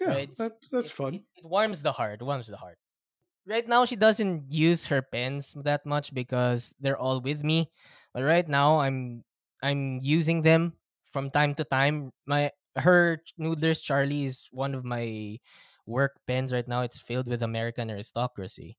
Yeah, 0.00 0.08
right? 0.08 0.36
That, 0.36 0.56
that's 0.72 0.88
it, 0.88 0.96
fun. 0.96 1.14
It, 1.14 1.22
it 1.36 1.44
warms 1.44 1.82
the 1.82 1.92
heart. 1.92 2.22
Warms 2.22 2.46
the 2.46 2.56
heart. 2.56 2.78
Right 3.46 3.66
now, 3.68 3.84
she 3.84 3.96
doesn't 3.96 4.50
use 4.50 4.86
her 4.86 5.02
pens 5.02 5.54
that 5.62 5.84
much 5.84 6.14
because 6.14 6.74
they're 6.80 6.98
all 6.98 7.20
with 7.20 7.44
me. 7.44 7.70
But 8.14 8.24
right 8.24 8.48
now, 8.48 8.80
I'm 8.80 9.24
I'm 9.62 10.00
using 10.00 10.40
them 10.40 10.72
from 11.12 11.30
time 11.30 11.54
to 11.60 11.64
time. 11.64 12.12
My 12.24 12.50
her 12.76 13.22
Noodler's 13.40 13.80
Charlie 13.80 14.24
is 14.24 14.48
one 14.52 14.74
of 14.74 14.84
my 14.84 15.38
work 15.86 16.20
pens 16.26 16.52
right 16.52 16.66
now. 16.66 16.82
It's 16.82 17.00
filled 17.00 17.26
with 17.28 17.42
American 17.42 17.90
aristocracy, 17.90 18.76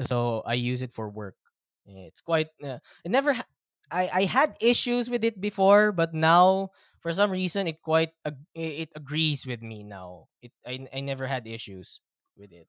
so 0.00 0.42
I 0.46 0.54
use 0.54 0.82
it 0.82 0.92
for 0.92 1.08
work. 1.10 1.36
It's 1.86 2.20
quite. 2.20 2.48
Uh, 2.62 2.78
it 3.04 3.10
never. 3.10 3.34
Ha- 3.34 3.48
I 3.90 4.10
I 4.12 4.22
had 4.28 4.56
issues 4.60 5.08
with 5.08 5.24
it 5.24 5.40
before, 5.40 5.92
but 5.92 6.12
now 6.12 6.70
for 7.00 7.12
some 7.12 7.30
reason 7.30 7.66
it 7.66 7.80
quite 7.82 8.12
ag- 8.26 8.44
it 8.54 8.90
agrees 8.94 9.46
with 9.46 9.62
me 9.62 9.82
now. 9.82 10.28
It 10.42 10.52
I 10.66 10.86
I 10.92 11.00
never 11.00 11.26
had 11.26 11.46
issues 11.48 12.00
with 12.36 12.52
it. 12.52 12.68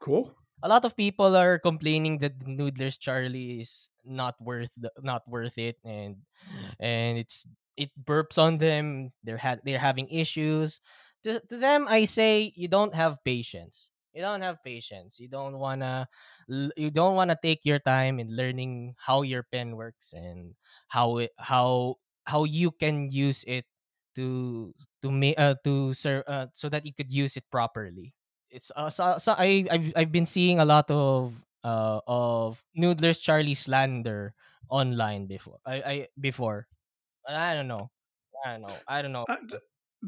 Cool. 0.00 0.34
A 0.62 0.68
lot 0.68 0.84
of 0.84 0.96
people 0.96 1.36
are 1.36 1.58
complaining 1.58 2.18
that 2.18 2.40
the 2.40 2.46
Noodler's 2.46 2.96
Charlie 2.96 3.60
is 3.60 3.90
not 4.04 4.40
worth 4.40 4.72
the, 4.76 4.90
not 5.02 5.28
worth 5.28 5.58
it 5.58 5.76
and 5.84 6.24
and 6.80 7.18
it's 7.18 7.44
it 7.76 7.90
burps 7.98 8.38
on 8.38 8.58
them. 8.58 9.12
They're 9.22 9.38
ha- 9.38 9.62
they're 9.64 9.78
having 9.82 10.08
issues. 10.08 10.80
To, 11.24 11.40
to 11.40 11.56
them 11.56 11.86
I 11.88 12.04
say 12.04 12.52
you 12.54 12.68
don't 12.68 12.94
have 12.94 13.22
patience. 13.24 13.90
You 14.12 14.22
don't 14.22 14.42
have 14.42 14.62
patience. 14.62 15.18
You 15.18 15.28
don't 15.28 15.58
wanna 15.58 16.08
you 16.76 16.90
don't 16.90 17.16
wanna 17.16 17.36
take 17.40 17.64
your 17.64 17.78
time 17.80 18.20
in 18.20 18.28
learning 18.34 18.94
how 18.98 19.22
your 19.22 19.42
pen 19.42 19.76
works 19.76 20.12
and 20.12 20.54
how 20.88 21.18
it 21.18 21.32
how 21.38 21.96
how 22.26 22.44
you 22.44 22.70
can 22.70 23.10
use 23.10 23.44
it 23.46 23.66
to 24.16 24.72
to 25.02 25.10
make 25.10 25.34
uh, 25.38 25.54
to 25.64 25.92
serve 25.94 26.22
uh, 26.26 26.46
so 26.52 26.68
that 26.68 26.86
you 26.86 26.94
could 26.94 27.10
use 27.12 27.36
it 27.36 27.44
properly. 27.50 28.14
It's 28.50 28.70
uh, 28.76 28.88
so, 28.88 29.18
so 29.18 29.34
I 29.36 29.66
I've 29.70 29.92
I've 29.96 30.12
been 30.12 30.26
seeing 30.26 30.60
a 30.60 30.64
lot 30.64 30.90
of 30.90 31.34
uh 31.64 32.00
of 32.06 32.62
Noodler's 32.78 33.18
Charlie 33.18 33.54
slander 33.58 34.34
online 34.68 35.26
before. 35.26 35.58
I 35.66 35.74
I 35.82 35.96
before. 36.20 36.66
I 37.28 37.54
don't 37.54 37.68
know. 37.68 37.90
I 38.44 38.52
don't 38.52 38.62
know. 38.62 38.76
I 38.86 39.02
don't 39.02 39.12
know. 39.12 39.24
Uh, 39.28 39.36
th- 39.48 39.62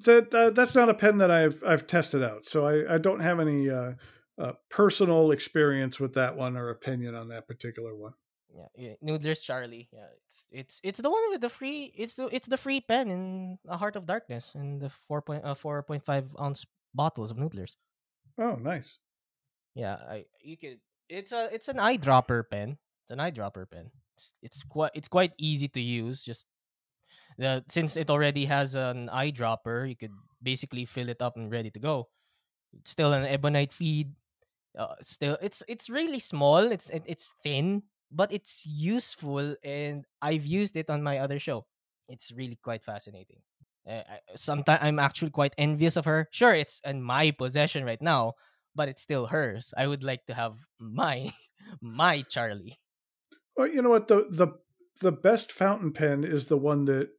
that 0.04 0.34
uh, 0.34 0.50
that's 0.50 0.74
not 0.74 0.88
a 0.88 0.94
pen 0.94 1.18
that 1.18 1.30
I've 1.30 1.62
I've 1.66 1.86
tested 1.86 2.22
out, 2.22 2.44
so 2.44 2.66
I, 2.66 2.94
I 2.94 2.98
don't 2.98 3.20
have 3.20 3.40
any 3.40 3.70
uh, 3.70 3.92
uh, 4.38 4.52
personal 4.68 5.30
experience 5.30 5.98
with 5.98 6.14
that 6.14 6.36
one 6.36 6.56
or 6.56 6.68
opinion 6.68 7.14
on 7.14 7.28
that 7.28 7.48
particular 7.48 7.94
one. 7.94 8.12
Yeah, 8.54 8.68
yeah, 8.76 8.94
Noodler's 9.04 9.40
Charlie. 9.40 9.88
Yeah, 9.92 10.06
it's 10.24 10.46
it's 10.50 10.80
it's 10.82 11.00
the 11.00 11.10
one 11.10 11.30
with 11.30 11.40
the 11.40 11.48
free. 11.48 11.92
It's 11.96 12.16
the 12.16 12.26
it's 12.28 12.48
the 12.48 12.56
free 12.56 12.80
pen 12.80 13.10
in 13.10 13.58
a 13.68 13.76
Heart 13.76 13.96
of 13.96 14.06
Darkness 14.06 14.54
and 14.54 14.80
the 14.80 14.90
four 15.08 15.22
point 15.22 15.44
uh, 15.44 15.54
four 15.54 15.82
point 15.82 16.04
five 16.04 16.28
ounce 16.40 16.64
bottles 16.94 17.30
of 17.30 17.36
Noodler's. 17.36 17.76
Oh, 18.38 18.56
nice. 18.56 18.98
Yeah, 19.74 19.96
I 19.96 20.24
you 20.40 20.56
could. 20.56 20.80
It's 21.08 21.32
a 21.32 21.48
it's 21.52 21.68
an 21.68 21.76
eyedropper 21.76 22.44
pen. 22.50 22.78
It's 23.04 23.10
an 23.10 23.18
eyedropper 23.18 23.70
pen. 23.70 23.90
It's 24.14 24.34
it's 24.42 24.62
quite 24.62 24.92
it's 24.94 25.08
quite 25.08 25.32
easy 25.38 25.68
to 25.68 25.80
use. 25.80 26.22
Just 26.22 26.46
Since 27.68 27.96
it 27.96 28.10
already 28.10 28.46
has 28.46 28.74
an 28.76 29.08
eyedropper, 29.12 29.88
you 29.88 29.96
could 29.96 30.12
basically 30.42 30.84
fill 30.84 31.08
it 31.08 31.20
up 31.20 31.36
and 31.36 31.50
ready 31.50 31.70
to 31.70 31.80
go. 31.80 32.08
It's 32.72 32.90
still 32.90 33.12
an 33.12 33.24
ebonite 33.24 33.72
feed. 33.72 34.14
Uh, 34.76 34.94
still, 35.02 35.38
it's 35.42 35.62
it's 35.68 35.90
really 35.90 36.18
small. 36.20 36.70
It's 36.70 36.90
it, 36.90 37.02
it's 37.06 37.32
thin, 37.42 37.84
but 38.12 38.32
it's 38.32 38.66
useful, 38.66 39.56
and 39.64 40.04
I've 40.22 40.46
used 40.46 40.76
it 40.76 40.90
on 40.90 41.02
my 41.02 41.18
other 41.18 41.38
show. 41.38 41.66
It's 42.08 42.32
really 42.32 42.56
quite 42.56 42.84
fascinating. 42.84 43.40
Uh, 43.88 44.02
sometimes 44.34 44.80
I'm 44.82 44.98
actually 44.98 45.30
quite 45.30 45.54
envious 45.58 45.96
of 45.96 46.04
her. 46.04 46.28
Sure, 46.32 46.54
it's 46.54 46.80
in 46.84 47.02
my 47.02 47.30
possession 47.30 47.84
right 47.84 48.02
now, 48.02 48.34
but 48.74 48.88
it's 48.88 49.02
still 49.02 49.26
hers. 49.28 49.72
I 49.76 49.86
would 49.86 50.04
like 50.04 50.26
to 50.26 50.34
have 50.34 50.58
my 50.78 51.32
my 51.80 52.22
Charlie. 52.22 52.78
Well, 53.56 53.68
you 53.68 53.82
know 53.82 53.90
what 53.90 54.08
the 54.08 54.26
the 54.30 54.48
the 55.00 55.12
best 55.12 55.52
fountain 55.52 55.92
pen 55.92 56.24
is 56.24 56.46
the 56.46 56.56
one 56.56 56.84
that 56.86 57.10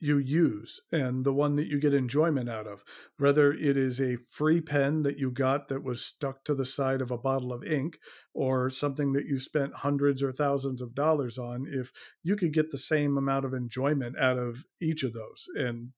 you 0.00 0.18
use 0.18 0.80
and 0.92 1.24
the 1.24 1.32
one 1.32 1.56
that 1.56 1.66
you 1.66 1.80
get 1.80 1.94
enjoyment 1.94 2.48
out 2.48 2.66
of. 2.66 2.84
Whether 3.16 3.52
it 3.52 3.76
is 3.76 4.00
a 4.00 4.16
free 4.16 4.60
pen 4.60 5.02
that 5.02 5.18
you 5.18 5.30
got 5.30 5.68
that 5.68 5.82
was 5.82 6.04
stuck 6.04 6.44
to 6.44 6.54
the 6.54 6.64
side 6.64 7.00
of 7.00 7.10
a 7.10 7.18
bottle 7.18 7.52
of 7.52 7.64
ink 7.64 7.98
or 8.32 8.70
something 8.70 9.12
that 9.12 9.26
you 9.26 9.38
spent 9.38 9.74
hundreds 9.76 10.22
or 10.22 10.32
thousands 10.32 10.80
of 10.80 10.94
dollars 10.94 11.38
on, 11.38 11.66
if 11.68 11.90
you 12.22 12.36
could 12.36 12.52
get 12.52 12.70
the 12.70 12.78
same 12.78 13.18
amount 13.18 13.44
of 13.44 13.54
enjoyment 13.54 14.18
out 14.18 14.38
of 14.38 14.64
each 14.80 15.02
of 15.02 15.12
those 15.12 15.46
and 15.56 15.90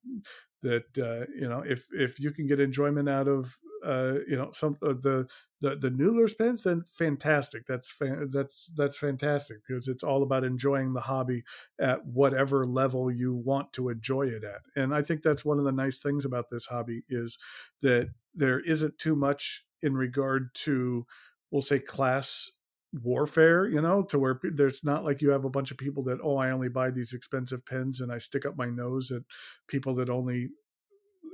that 0.63 0.99
uh, 0.99 1.27
you 1.35 1.49
know 1.49 1.61
if 1.61 1.87
if 1.93 2.21
you 2.21 2.31
can 2.31 2.47
get 2.47 2.61
enjoyment 2.61 3.09
out 3.09 3.29
of 3.29 3.59
uh, 3.85 4.15
you 4.27 4.37
know 4.37 4.51
some 4.53 4.77
uh, 4.83 4.89
the 4.89 5.27
the 5.61 5.77
the 5.77 5.91
Noodler's 5.91 6.35
pens, 6.35 6.63
then 6.63 6.85
fantastic. 6.91 7.67
That's 7.67 7.95
that's 8.31 8.71
that's 8.77 8.97
fantastic 8.97 9.59
because 9.67 9.89
it's 9.89 10.03
all 10.03 10.23
about 10.23 10.45
enjoying 10.45 10.93
the 10.93 11.03
hobby 11.03 11.45
at 11.81 12.05
whatever 12.07 12.65
level 12.65 13.11
you 13.11 13.35
want 13.35 13.73
to 13.75 13.89
enjoy 13.89 14.23
it 14.23 14.45
at. 14.45 14.61
And 14.77 14.95
I 14.95 15.03
think 15.03 15.23
that's 15.23 15.45
one 15.45 15.59
of 15.59 15.65
the 15.65 15.73
nice 15.73 15.99
things 15.99 16.25
about 16.25 16.49
this 16.51 16.67
hobby 16.67 17.03
is 17.09 17.39
that 17.83 18.11
there 18.35 18.61
isn't 18.61 18.99
too 18.99 19.17
much 19.17 19.65
in 19.83 19.97
regard 19.97 20.55
to 20.55 21.07
we'll 21.51 21.63
say 21.63 21.79
class 21.79 22.51
warfare 22.93 23.69
you 23.69 23.81
know 23.81 24.03
to 24.03 24.19
where 24.19 24.41
there's 24.43 24.83
not 24.83 25.05
like 25.05 25.23
you 25.23 25.31
have 25.31 25.45
a 25.45 25.51
bunch 25.51 25.71
of 25.71 25.77
people 25.77 26.03
that 26.03 26.19
oh 26.25 26.37
i 26.37 26.51
only 26.51 26.69
buy 26.69 26.91
these 26.91 27.13
expensive 27.13 27.65
pens 27.65 28.01
and 28.01 28.11
i 28.11 28.19
stick 28.19 28.45
up 28.45 28.57
my 28.57 28.67
nose 28.67 29.13
at 29.13 29.23
people 29.69 29.95
that 29.95 30.11
only 30.11 30.49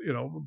you 0.05 0.13
know 0.13 0.45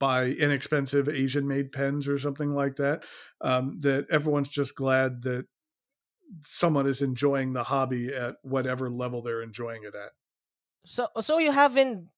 buy 0.00 0.26
inexpensive 0.26 1.08
asian 1.08 1.46
made 1.46 1.70
pens 1.70 2.08
or 2.08 2.18
something 2.18 2.52
like 2.52 2.76
that 2.76 3.04
um, 3.42 3.78
that 3.80 4.06
everyone's 4.10 4.48
just 4.48 4.74
glad 4.74 5.22
that 5.22 5.46
someone 6.44 6.86
is 6.86 7.02
enjoying 7.02 7.52
the 7.52 7.64
hobby 7.64 8.12
at 8.14 8.36
whatever 8.42 8.90
level 8.90 9.22
they're 9.22 9.42
enjoying 9.42 9.82
it 9.84 9.94
at. 9.94 10.12
So 10.86 11.08
so 11.20 11.38
you 11.38 11.52
haven't 11.52 12.08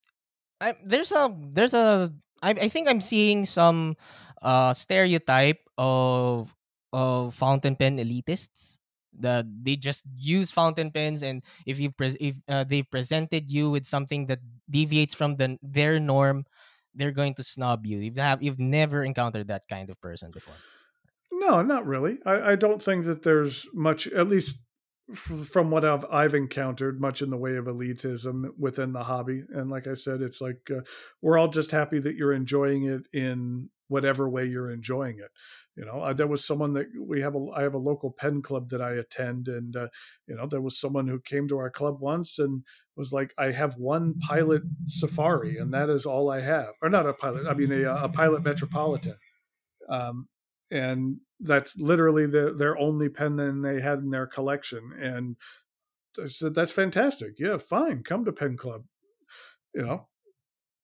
I, 0.61 0.75
there's 0.85 1.13
a 1.13 1.35
there's 1.53 1.75
a 1.75 2.13
I, 2.43 2.51
I 2.51 2.69
think 2.69 2.89
i'm 2.89 3.01
seeing 3.01 3.45
some 3.45 3.97
uh 4.43 4.75
stereotype 4.75 5.61
of 5.79 6.55
of 6.97 7.37
fountain 7.37 7.77
pen 7.77 8.01
elitists 8.01 8.81
that 9.19 9.45
they 9.49 9.77
just 9.77 10.05
use 10.17 10.51
fountain 10.51 10.91
pens 10.91 11.23
and 11.23 11.45
if 11.65 11.81
you 11.81 11.93
pre- 11.93 12.17
if 12.21 12.37
uh, 12.49 12.65
they've 12.65 12.89
presented 12.91 13.49
you 13.49 13.69
with 13.71 13.85
something 13.85 14.27
that 14.27 14.41
deviates 14.69 15.15
from 15.15 15.37
the 15.37 15.57
their 15.61 16.01
norm 16.01 16.45
they're 16.97 17.13
going 17.13 17.35
to 17.35 17.45
snub 17.45 17.87
you. 17.87 17.99
You've 17.99 18.17
have 18.17 18.43
you've 18.43 18.59
never 18.59 19.05
encountered 19.05 19.49
that 19.49 19.69
kind 19.69 19.91
of 19.91 20.01
person 20.01 20.31
before. 20.31 20.55
No 21.31 21.63
not 21.63 21.87
really. 21.87 22.19
I, 22.25 22.53
I 22.53 22.57
don't 22.57 22.83
think 22.83 23.05
that 23.05 23.23
there's 23.23 23.67
much 23.73 24.09
at 24.09 24.29
least 24.29 24.59
from 25.15 25.71
what 25.71 25.85
I've, 25.85 26.05
I've 26.11 26.35
encountered 26.35 27.01
much 27.01 27.23
in 27.23 27.31
the 27.31 27.37
way 27.37 27.55
of 27.57 27.67
elitism 27.67 28.49
within 28.59 28.93
the 28.93 29.05
hobby. 29.05 29.45
And 29.51 29.71
like 29.71 29.87
i 29.87 29.95
said 29.95 30.21
it's 30.21 30.41
like 30.41 30.69
uh, 30.75 30.81
we're 31.23 31.39
all 31.39 31.49
just 31.49 31.71
happy 31.71 32.01
that 32.01 32.17
you're 32.17 32.33
enjoying 32.33 32.85
it 32.85 33.03
in 33.13 33.71
whatever 33.89 34.29
way 34.29 34.45
you're 34.45 34.71
enjoying 34.71 35.19
it 35.19 35.31
you 35.77 35.85
know? 35.85 36.01
Uh, 36.01 36.13
there 36.13 36.27
was 36.27 36.45
someone 36.45 36.73
that 36.73 36.87
we 36.99 37.21
have 37.21 37.35
a 37.35 37.47
i 37.55 37.63
have 37.63 37.75
a 37.75 37.79
local 37.79 38.11
pen 38.11 38.43
club 38.43 38.71
that 38.71 38.81
i 38.81 38.93
attend 38.93 39.47
and 39.47 39.77
uh, 39.77 39.89
you 40.27 40.35
know 40.35 40.47
there 40.47 40.61
was 40.61 40.81
someone 40.81 41.07
who 41.07 41.21
came 41.21 41.47
to 41.49 41.59
our 41.59 41.71
club 41.71 42.01
once 42.01 42.39
and 42.39 42.65
was 42.97 43.13
like 43.13 43.35
i 43.39 43.51
have 43.51 43.75
one 43.77 44.15
pilot 44.19 44.63
safari 44.87 45.59
and 45.59 45.73
that 45.73 45.91
is 45.91 46.07
all 46.07 46.31
i 46.31 46.41
have. 46.41 46.71
Or 46.83 46.89
not 46.89 47.07
a 47.07 47.13
pilot 47.13 47.47
i 47.47 47.55
mean 47.55 47.73
a, 47.73 47.85
a 47.95 48.09
pilot 48.09 48.43
metropolitan. 48.43 49.17
Um, 49.89 50.29
and 50.71 51.19
that's 51.39 51.77
literally 51.77 52.27
the, 52.27 52.53
their 52.53 52.77
only 52.77 53.09
pen 53.09 53.37
that 53.37 53.61
they 53.63 53.81
had 53.81 54.01
in 54.01 54.11
their 54.11 54.27
collection 54.27 54.93
and 54.99 55.37
I 56.21 56.27
said 56.27 56.55
that's 56.55 56.71
fantastic. 56.71 57.35
Yeah 57.39 57.59
fine 57.59 58.03
come 58.03 58.25
to 58.25 58.33
pen 58.33 58.57
club. 58.57 58.85
You 59.75 59.83
know? 59.83 60.09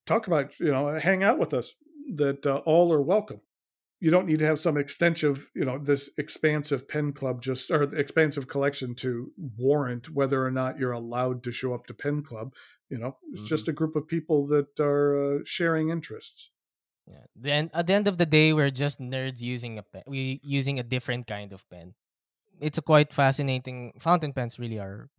Talk 0.06 0.26
about 0.26 0.60
you 0.60 0.70
know 0.70 0.98
hang 0.98 1.24
out 1.24 1.38
with 1.38 1.54
us 1.54 1.72
that 2.16 2.46
uh, 2.46 2.56
all 2.64 2.92
are 2.92 3.02
welcome 3.02 3.40
you 4.02 4.10
don't 4.10 4.26
need 4.26 4.40
to 4.40 4.46
have 4.46 4.58
some 4.58 4.76
extensive, 4.76 5.48
you 5.54 5.64
know, 5.64 5.78
this 5.78 6.10
expansive 6.18 6.88
pen 6.88 7.12
club 7.12 7.40
just 7.40 7.70
or 7.70 7.84
expansive 7.94 8.48
collection 8.48 8.96
to 8.96 9.30
warrant 9.56 10.10
whether 10.10 10.44
or 10.44 10.50
not 10.50 10.76
you're 10.76 10.90
allowed 10.90 11.44
to 11.44 11.52
show 11.52 11.72
up 11.72 11.86
to 11.86 11.94
pen 11.94 12.20
club. 12.24 12.52
You 12.90 12.98
know, 12.98 13.16
it's 13.30 13.42
mm-hmm. 13.42 13.46
just 13.46 13.68
a 13.68 13.72
group 13.72 13.94
of 13.94 14.08
people 14.08 14.48
that 14.48 14.80
are 14.80 15.36
uh, 15.36 15.38
sharing 15.44 15.90
interests. 15.90 16.50
Yeah. 17.06 17.26
Then 17.36 17.70
at 17.72 17.86
the 17.86 17.92
end 17.92 18.08
of 18.08 18.18
the 18.18 18.26
day, 18.26 18.52
we're 18.52 18.72
just 18.72 18.98
nerds 18.98 19.40
using 19.40 19.78
a 19.78 19.84
pen. 19.84 20.02
We 20.08 20.40
using 20.42 20.80
a 20.80 20.82
different 20.82 21.28
kind 21.28 21.52
of 21.52 21.62
pen. 21.70 21.94
It's 22.58 22.78
a 22.78 22.82
quite 22.82 23.12
fascinating. 23.12 23.92
Fountain 24.00 24.32
pens 24.32 24.58
really 24.58 24.80
are. 24.80 25.10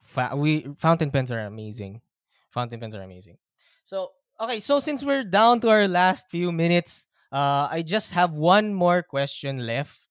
Fa- 0.00 0.36
we 0.36 0.68
fountain 0.78 1.10
pens 1.10 1.32
are 1.32 1.40
amazing. 1.40 2.02
Fountain 2.50 2.78
pens 2.78 2.94
are 2.94 3.02
amazing. 3.02 3.38
So 3.82 4.12
okay, 4.42 4.60
so 4.60 4.80
since 4.80 5.04
we're 5.04 5.24
down 5.24 5.60
to 5.60 5.70
our 5.70 5.86
last 5.86 6.26
few 6.28 6.50
minutes, 6.50 7.06
uh, 7.30 7.68
I 7.70 7.82
just 7.86 8.12
have 8.12 8.34
one 8.34 8.74
more 8.74 9.02
question 9.02 9.64
left. 9.64 10.08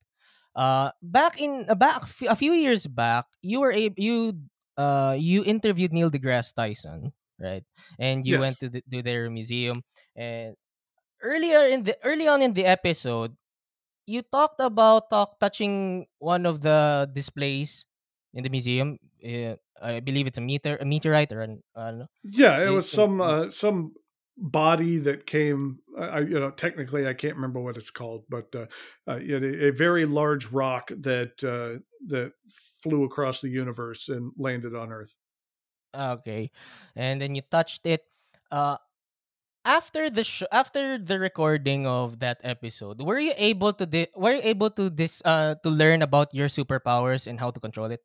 Uh, 0.55 0.91
back 1.01 1.39
in 1.39 1.65
uh, 1.69 1.75
back 1.75 2.03
a 2.27 2.36
few 2.36 2.53
years 2.53 2.88
back, 2.88 3.25
you 3.41 3.59
were 3.59 3.71
able 3.71 3.95
you 3.97 4.36
uh 4.75 5.15
you 5.17 5.43
interviewed 5.43 5.93
Neil 5.93 6.11
deGrasse 6.11 6.55
Tyson, 6.55 7.13
right? 7.39 7.63
And 7.99 8.25
you 8.25 8.36
yes. 8.36 8.41
went 8.41 8.59
to, 8.59 8.69
the, 8.69 8.84
to 8.91 9.01
their 9.01 9.29
museum. 9.29 9.84
And 10.15 10.55
earlier 11.23 11.67
in 11.67 11.84
the 11.84 11.95
early 12.03 12.27
on 12.27 12.41
in 12.41 12.53
the 12.53 12.65
episode, 12.65 13.36
you 14.05 14.23
talked 14.23 14.59
about 14.59 15.09
talk, 15.09 15.39
touching 15.39 16.07
one 16.19 16.45
of 16.45 16.59
the 16.59 17.09
displays 17.13 17.86
in 18.34 18.43
the 18.43 18.49
museum. 18.49 18.99
Uh, 19.23 19.55
I 19.82 19.99
believe 19.99 20.27
it's 20.27 20.38
a 20.38 20.41
meter, 20.41 20.77
a 20.77 20.86
meteorite, 20.86 21.32
or 21.32 21.41
an. 21.41 21.63
Uh, 21.75 22.05
yeah, 22.23 22.61
it 22.61 22.69
was 22.69 22.91
some 22.91 23.21
uh, 23.21 23.49
some 23.49 23.93
body 24.42 24.98
that 24.98 25.28
came 25.28 25.78
I, 25.98 26.26
you 26.26 26.39
know 26.39 26.50
technically 26.50 27.08
i 27.08 27.14
can't 27.14 27.36
remember 27.36 27.62
what 27.62 27.78
it's 27.78 27.92
called 27.94 28.26
but 28.28 28.50
uh, 28.56 28.66
uh, 29.08 29.22
a, 29.22 29.70
very 29.70 30.06
large 30.06 30.48
rock 30.50 30.89
that 30.89 31.38
uh, 31.46 31.78
that 32.08 32.34
flew 32.82 33.04
across 33.06 33.39
the 33.39 33.50
universe 33.50 34.10
and 34.10 34.34
landed 34.36 34.76
on 34.76 34.92
earth. 34.92 35.14
Okay 35.94 36.50
and 36.96 37.22
then 37.22 37.36
you 37.36 37.44
touched 37.52 37.86
it 37.86 38.02
uh 38.50 38.78
after 39.64 40.10
the 40.10 40.24
sh- 40.24 40.50
after 40.52 40.98
the 40.98 41.20
recording 41.20 41.86
of 41.86 42.18
that 42.18 42.42
episode 42.44 43.00
were 43.04 43.20
you 43.20 43.34
able 43.38 43.74
to 43.74 43.86
di- 43.86 44.10
were 44.16 44.34
you 44.34 44.42
able 44.44 44.72
to 44.72 44.89
this 44.89 45.22
uh 45.24 45.54
to 45.62 45.70
learn 45.70 46.02
about 46.02 46.34
your 46.34 46.48
superpowers 46.48 47.28
and 47.28 47.39
how 47.39 47.52
to 47.52 47.60
control 47.60 47.92
it 47.92 48.02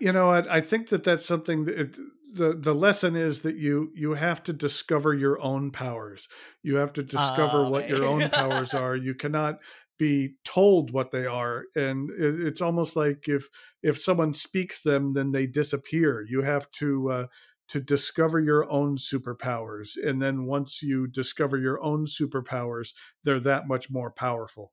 you 0.00 0.12
know 0.12 0.30
I, 0.30 0.56
I 0.56 0.60
think 0.60 0.88
that 0.90 1.04
that's 1.04 1.24
something 1.24 1.64
that 1.66 1.96
the 2.32 2.54
the 2.54 2.74
lesson 2.74 3.16
is 3.16 3.40
that 3.42 3.56
you 3.56 3.90
you 3.94 4.14
have 4.14 4.42
to 4.44 4.52
discover 4.52 5.14
your 5.14 5.40
own 5.40 5.70
powers. 5.70 6.28
You 6.62 6.76
have 6.76 6.92
to 6.94 7.02
discover 7.02 7.64
oh, 7.64 7.70
what 7.70 7.88
your 7.88 8.04
own 8.04 8.28
powers 8.30 8.74
are. 8.74 8.96
You 8.96 9.14
cannot 9.14 9.60
be 9.98 10.34
told 10.44 10.92
what 10.92 11.12
they 11.12 11.26
are. 11.26 11.66
And 11.76 12.10
it, 12.10 12.40
it's 12.40 12.60
almost 12.60 12.96
like 12.96 13.28
if 13.28 13.48
if 13.82 14.00
someone 14.00 14.32
speaks 14.32 14.82
them 14.82 15.12
then 15.14 15.30
they 15.32 15.46
disappear. 15.46 16.24
You 16.28 16.42
have 16.42 16.70
to 16.72 17.10
uh, 17.10 17.26
to 17.68 17.80
discover 17.80 18.40
your 18.40 18.68
own 18.70 18.96
superpowers. 18.96 19.96
And 20.02 20.20
then 20.20 20.44
once 20.44 20.82
you 20.82 21.06
discover 21.06 21.56
your 21.56 21.80
own 21.82 22.06
superpowers 22.06 22.94
they're 23.22 23.40
that 23.40 23.68
much 23.68 23.90
more 23.90 24.10
powerful. 24.10 24.72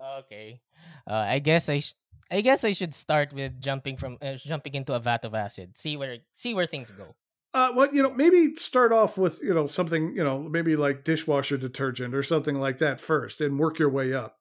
Okay. 0.00 0.60
Uh, 1.06 1.26
i 1.26 1.38
guess 1.38 1.68
i 1.68 1.80
sh- 1.80 1.94
I 2.30 2.40
guess 2.42 2.64
I 2.64 2.72
should 2.72 2.94
start 2.94 3.32
with 3.32 3.60
jumping 3.60 3.96
from 3.96 4.18
uh, 4.20 4.34
jumping 4.34 4.74
into 4.74 4.92
a 4.92 5.00
vat 5.00 5.24
of 5.24 5.34
acid. 5.34 5.78
See 5.78 5.96
where 5.96 6.18
see 6.34 6.54
where 6.54 6.66
things 6.66 6.90
go. 6.90 7.14
Uh, 7.54 7.72
well, 7.74 7.88
you 7.94 8.02
know, 8.02 8.12
maybe 8.12 8.54
start 8.54 8.92
off 8.92 9.16
with 9.16 9.40
you 9.42 9.54
know 9.54 9.66
something 9.66 10.14
you 10.14 10.22
know 10.22 10.40
maybe 10.42 10.76
like 10.76 11.04
dishwasher 11.04 11.56
detergent 11.56 12.14
or 12.14 12.22
something 12.22 12.60
like 12.60 12.78
that 12.78 13.00
first, 13.00 13.40
and 13.40 13.58
work 13.58 13.78
your 13.78 13.88
way 13.88 14.12
up. 14.12 14.36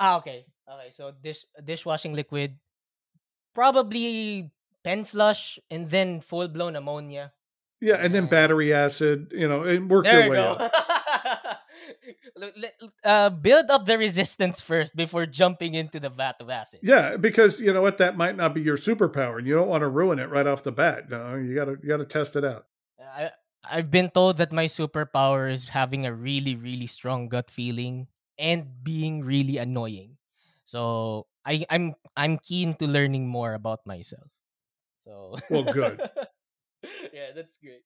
Ah, 0.00 0.18
okay, 0.18 0.44
okay. 0.68 0.90
So 0.90 1.12
dish 1.22 1.46
dishwashing 1.62 2.14
liquid, 2.14 2.58
probably 3.54 4.50
pen 4.82 5.04
flush, 5.04 5.58
and 5.70 5.88
then 5.88 6.20
full 6.20 6.48
blown 6.48 6.74
ammonia. 6.74 7.32
Yeah, 7.80 7.94
and 7.94 8.12
then 8.12 8.26
battery 8.26 8.74
acid. 8.74 9.30
You 9.30 9.48
know, 9.48 9.62
and 9.62 9.88
work 9.88 10.04
there 10.04 10.22
your 10.22 10.30
way 10.30 10.38
up. 10.38 10.72
L- 12.40 12.52
l- 12.56 12.92
uh, 13.04 13.30
build 13.30 13.70
up 13.70 13.86
the 13.86 13.98
resistance 13.98 14.60
first 14.60 14.96
before 14.96 15.26
jumping 15.26 15.74
into 15.74 16.00
the 16.00 16.08
vat 16.08 16.36
of 16.40 16.50
acid. 16.50 16.80
Yeah, 16.82 17.16
because 17.16 17.60
you 17.60 17.72
know 17.72 17.82
what, 17.82 17.98
that 17.98 18.16
might 18.16 18.36
not 18.36 18.54
be 18.54 18.62
your 18.62 18.76
superpower, 18.76 19.38
and 19.38 19.46
you 19.46 19.54
don't 19.54 19.68
want 19.68 19.82
to 19.82 19.88
ruin 19.88 20.18
it 20.18 20.30
right 20.30 20.46
off 20.46 20.62
the 20.62 20.72
bat. 20.72 21.08
No, 21.10 21.36
you 21.36 21.54
gotta 21.54 21.76
you 21.82 21.88
gotta 21.88 22.04
test 22.06 22.36
it 22.36 22.44
out. 22.44 22.66
I 23.00 23.30
I've 23.64 23.90
been 23.90 24.10
told 24.10 24.38
that 24.38 24.52
my 24.52 24.66
superpower 24.66 25.50
is 25.50 25.68
having 25.68 26.06
a 26.06 26.14
really 26.14 26.56
really 26.56 26.86
strong 26.86 27.28
gut 27.28 27.50
feeling 27.50 28.08
and 28.38 28.82
being 28.82 29.22
really 29.22 29.58
annoying. 29.58 30.16
So 30.64 31.26
I 31.44 31.64
I'm 31.70 31.94
I'm 32.16 32.38
keen 32.38 32.74
to 32.80 32.86
learning 32.86 33.28
more 33.28 33.54
about 33.54 33.84
myself. 33.86 34.30
So 35.04 35.36
Well, 35.50 35.64
good. 35.64 36.00
yeah, 37.12 37.32
that's 37.34 37.56
great. 37.58 37.82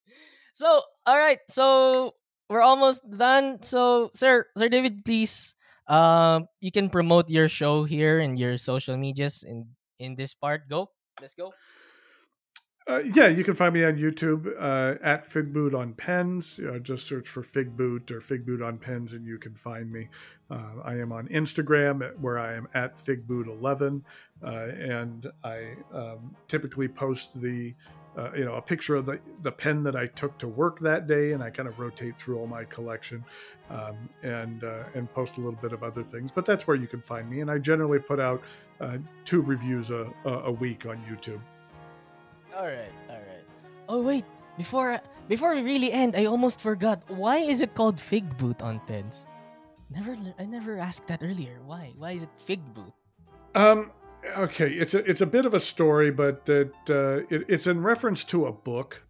So 0.55 0.83
all 1.07 1.19
right, 1.19 1.41
so 1.49 2.15
we're 2.55 2.63
almost 2.63 3.03
done. 3.11 3.59
So 3.63 4.15
sir, 4.15 4.47
sir 4.57 4.69
David, 4.69 5.05
please, 5.05 5.59
um, 5.89 6.47
you 6.61 6.71
can 6.71 6.89
promote 6.89 7.29
your 7.29 7.49
show 7.49 7.83
here 7.83 8.21
and 8.21 8.39
your 8.39 8.57
social 8.59 8.97
medias 8.97 9.43
in 9.43 9.75
in 9.99 10.15
this 10.15 10.35
part. 10.35 10.71
Go, 10.71 10.95
let's 11.21 11.35
go. 11.35 11.51
Uh, 12.87 13.01
yeah, 13.15 13.29
you 13.29 13.43
can 13.43 13.55
find 13.55 13.73
me 13.73 13.83
on 13.83 13.97
YouTube 13.97 14.47
uh, 14.61 15.03
at 15.03 15.27
Figboot 15.27 15.75
on 15.75 15.95
Pens. 15.95 16.61
Uh, 16.61 16.79
just 16.79 17.09
search 17.09 17.27
for 17.27 17.43
Figboot 17.43 18.11
or 18.11 18.21
Figboot 18.21 18.63
on 18.65 18.77
Pens, 18.77 19.15
and 19.15 19.27
you 19.27 19.39
can 19.39 19.55
find 19.55 19.91
me. 19.91 20.09
Uh, 20.51 20.85
I 20.85 20.99
am 20.99 21.11
on 21.11 21.27
Instagram 21.29 22.15
where 22.21 22.39
I 22.39 22.53
am 22.53 22.69
at 22.75 22.99
Figboot11, 22.99 24.03
uh, 24.45 24.47
and 24.47 25.27
I 25.43 25.77
um, 25.95 26.37
typically 26.47 26.87
post 26.87 27.41
the 27.41 27.75
uh, 28.17 28.31
you 28.37 28.45
know 28.45 28.55
a 28.55 28.63
picture 28.63 28.97
of 28.97 29.07
the 29.07 29.21
the 29.43 29.53
pen 29.53 29.83
that 29.83 29.97
I 29.97 30.07
took 30.07 30.39
to 30.39 30.49
work 30.49 30.79
that 30.81 31.07
day, 31.07 31.33
and 31.33 31.43
I 31.43 31.51
kind 31.51 31.69
of 31.69 31.79
rotate 31.79 32.17
through 32.17 32.39
all 32.39 32.47
my 32.47 32.65
collection 32.65 33.25
um, 33.71 34.09
and 34.23 34.63
and 34.95 35.13
post 35.13 35.37
a 35.37 35.41
little 35.41 35.59
bit 35.61 35.73
of 35.73 35.83
other 35.83 36.03
things. 36.03 36.31
But 36.31 36.47
that's 36.47 36.67
where 36.67 36.77
you 36.77 36.87
can 36.87 37.01
find 37.01 37.29
me, 37.29 37.41
and 37.41 37.51
I 37.51 37.59
generally 37.59 37.99
put 37.99 38.21
out 38.21 38.43
two 39.25 39.41
reviews 39.43 39.91
a, 39.91 40.13
a 40.25 40.51
week 40.51 40.87
on 40.87 40.99
YouTube. 41.05 41.41
All 42.57 42.67
right, 42.67 42.93
all 43.09 43.17
right. 43.17 43.45
Oh 43.89 44.03
wait, 44.03 44.25
before 44.57 45.01
before 45.29 45.55
we 45.55 45.63
really 45.63 45.91
end, 45.93 46.15
I 46.17 46.27
almost 46.27 46.61
forgot. 46.61 47.03
Why 47.09 47.39
is 47.39 47.61
it 47.61 47.75
called 47.75 47.97
Figboot 47.97 48.63
on 48.63 48.81
pens? 48.87 49.27
Never, 49.91 50.17
I 50.39 50.45
never 50.45 50.79
asked 50.79 51.07
that 51.09 51.23
earlier. 51.23 51.59
Why? 51.65 51.93
Why 51.97 52.13
is 52.13 52.23
it 52.23 52.31
Fig 52.39 52.61
Boot? 52.75 52.93
Um. 53.55 53.91
Okay, 54.37 54.73
it's 54.73 54.95
a 54.95 54.99
it's 55.09 55.21
a 55.21 55.27
bit 55.27 55.47
of 55.47 55.55
a 55.55 55.61
story, 55.61 56.11
but 56.11 56.43
it, 56.47 56.73
uh, 56.89 57.19
it 57.29 57.45
it's 57.49 57.67
in 57.67 57.83
reference 57.83 58.25
to 58.25 58.47
a 58.47 58.53
book. 58.53 59.03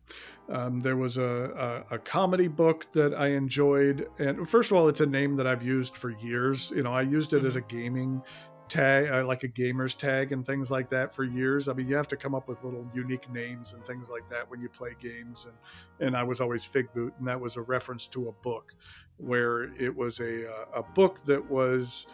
Um, 0.48 0.82
there 0.82 0.96
was 0.96 1.16
a, 1.16 1.84
a, 1.90 1.94
a 1.94 1.98
comedy 1.98 2.48
book 2.48 2.92
that 2.92 3.14
I 3.14 3.28
enjoyed, 3.28 4.06
and 4.18 4.46
first 4.46 4.70
of 4.70 4.76
all, 4.76 4.88
it's 4.88 5.00
a 5.00 5.06
name 5.06 5.36
that 5.36 5.46
I've 5.46 5.62
used 5.62 5.96
for 5.96 6.10
years. 6.10 6.70
You 6.76 6.82
know, 6.82 6.92
I 6.92 7.00
used 7.02 7.32
it 7.32 7.46
as 7.46 7.56
a 7.56 7.62
gaming 7.62 8.22
tag, 8.68 9.10
uh, 9.10 9.26
like 9.26 9.42
a 9.42 9.48
gamer's 9.48 9.94
tag 9.94 10.32
and 10.32 10.44
things 10.44 10.70
like 10.70 10.90
that 10.90 11.14
for 11.14 11.24
years. 11.24 11.68
I 11.68 11.72
mean, 11.72 11.88
you 11.88 11.96
have 11.96 12.08
to 12.08 12.16
come 12.16 12.34
up 12.34 12.48
with 12.48 12.62
little 12.62 12.86
unique 12.92 13.30
names 13.32 13.72
and 13.72 13.84
things 13.86 14.10
like 14.10 14.28
that 14.30 14.50
when 14.50 14.60
you 14.60 14.68
play 14.68 14.90
games. 15.00 15.46
And, 15.46 16.08
and 16.08 16.16
I 16.16 16.22
was 16.22 16.40
always 16.40 16.66
Figboot, 16.66 17.12
and 17.18 17.26
that 17.26 17.40
was 17.40 17.56
a 17.56 17.62
reference 17.62 18.06
to 18.08 18.28
a 18.28 18.32
book 18.32 18.74
where 19.16 19.72
it 19.80 19.94
was 19.94 20.20
a, 20.20 20.44
a 20.74 20.82
book 20.82 21.24
that 21.24 21.50
was 21.50 22.06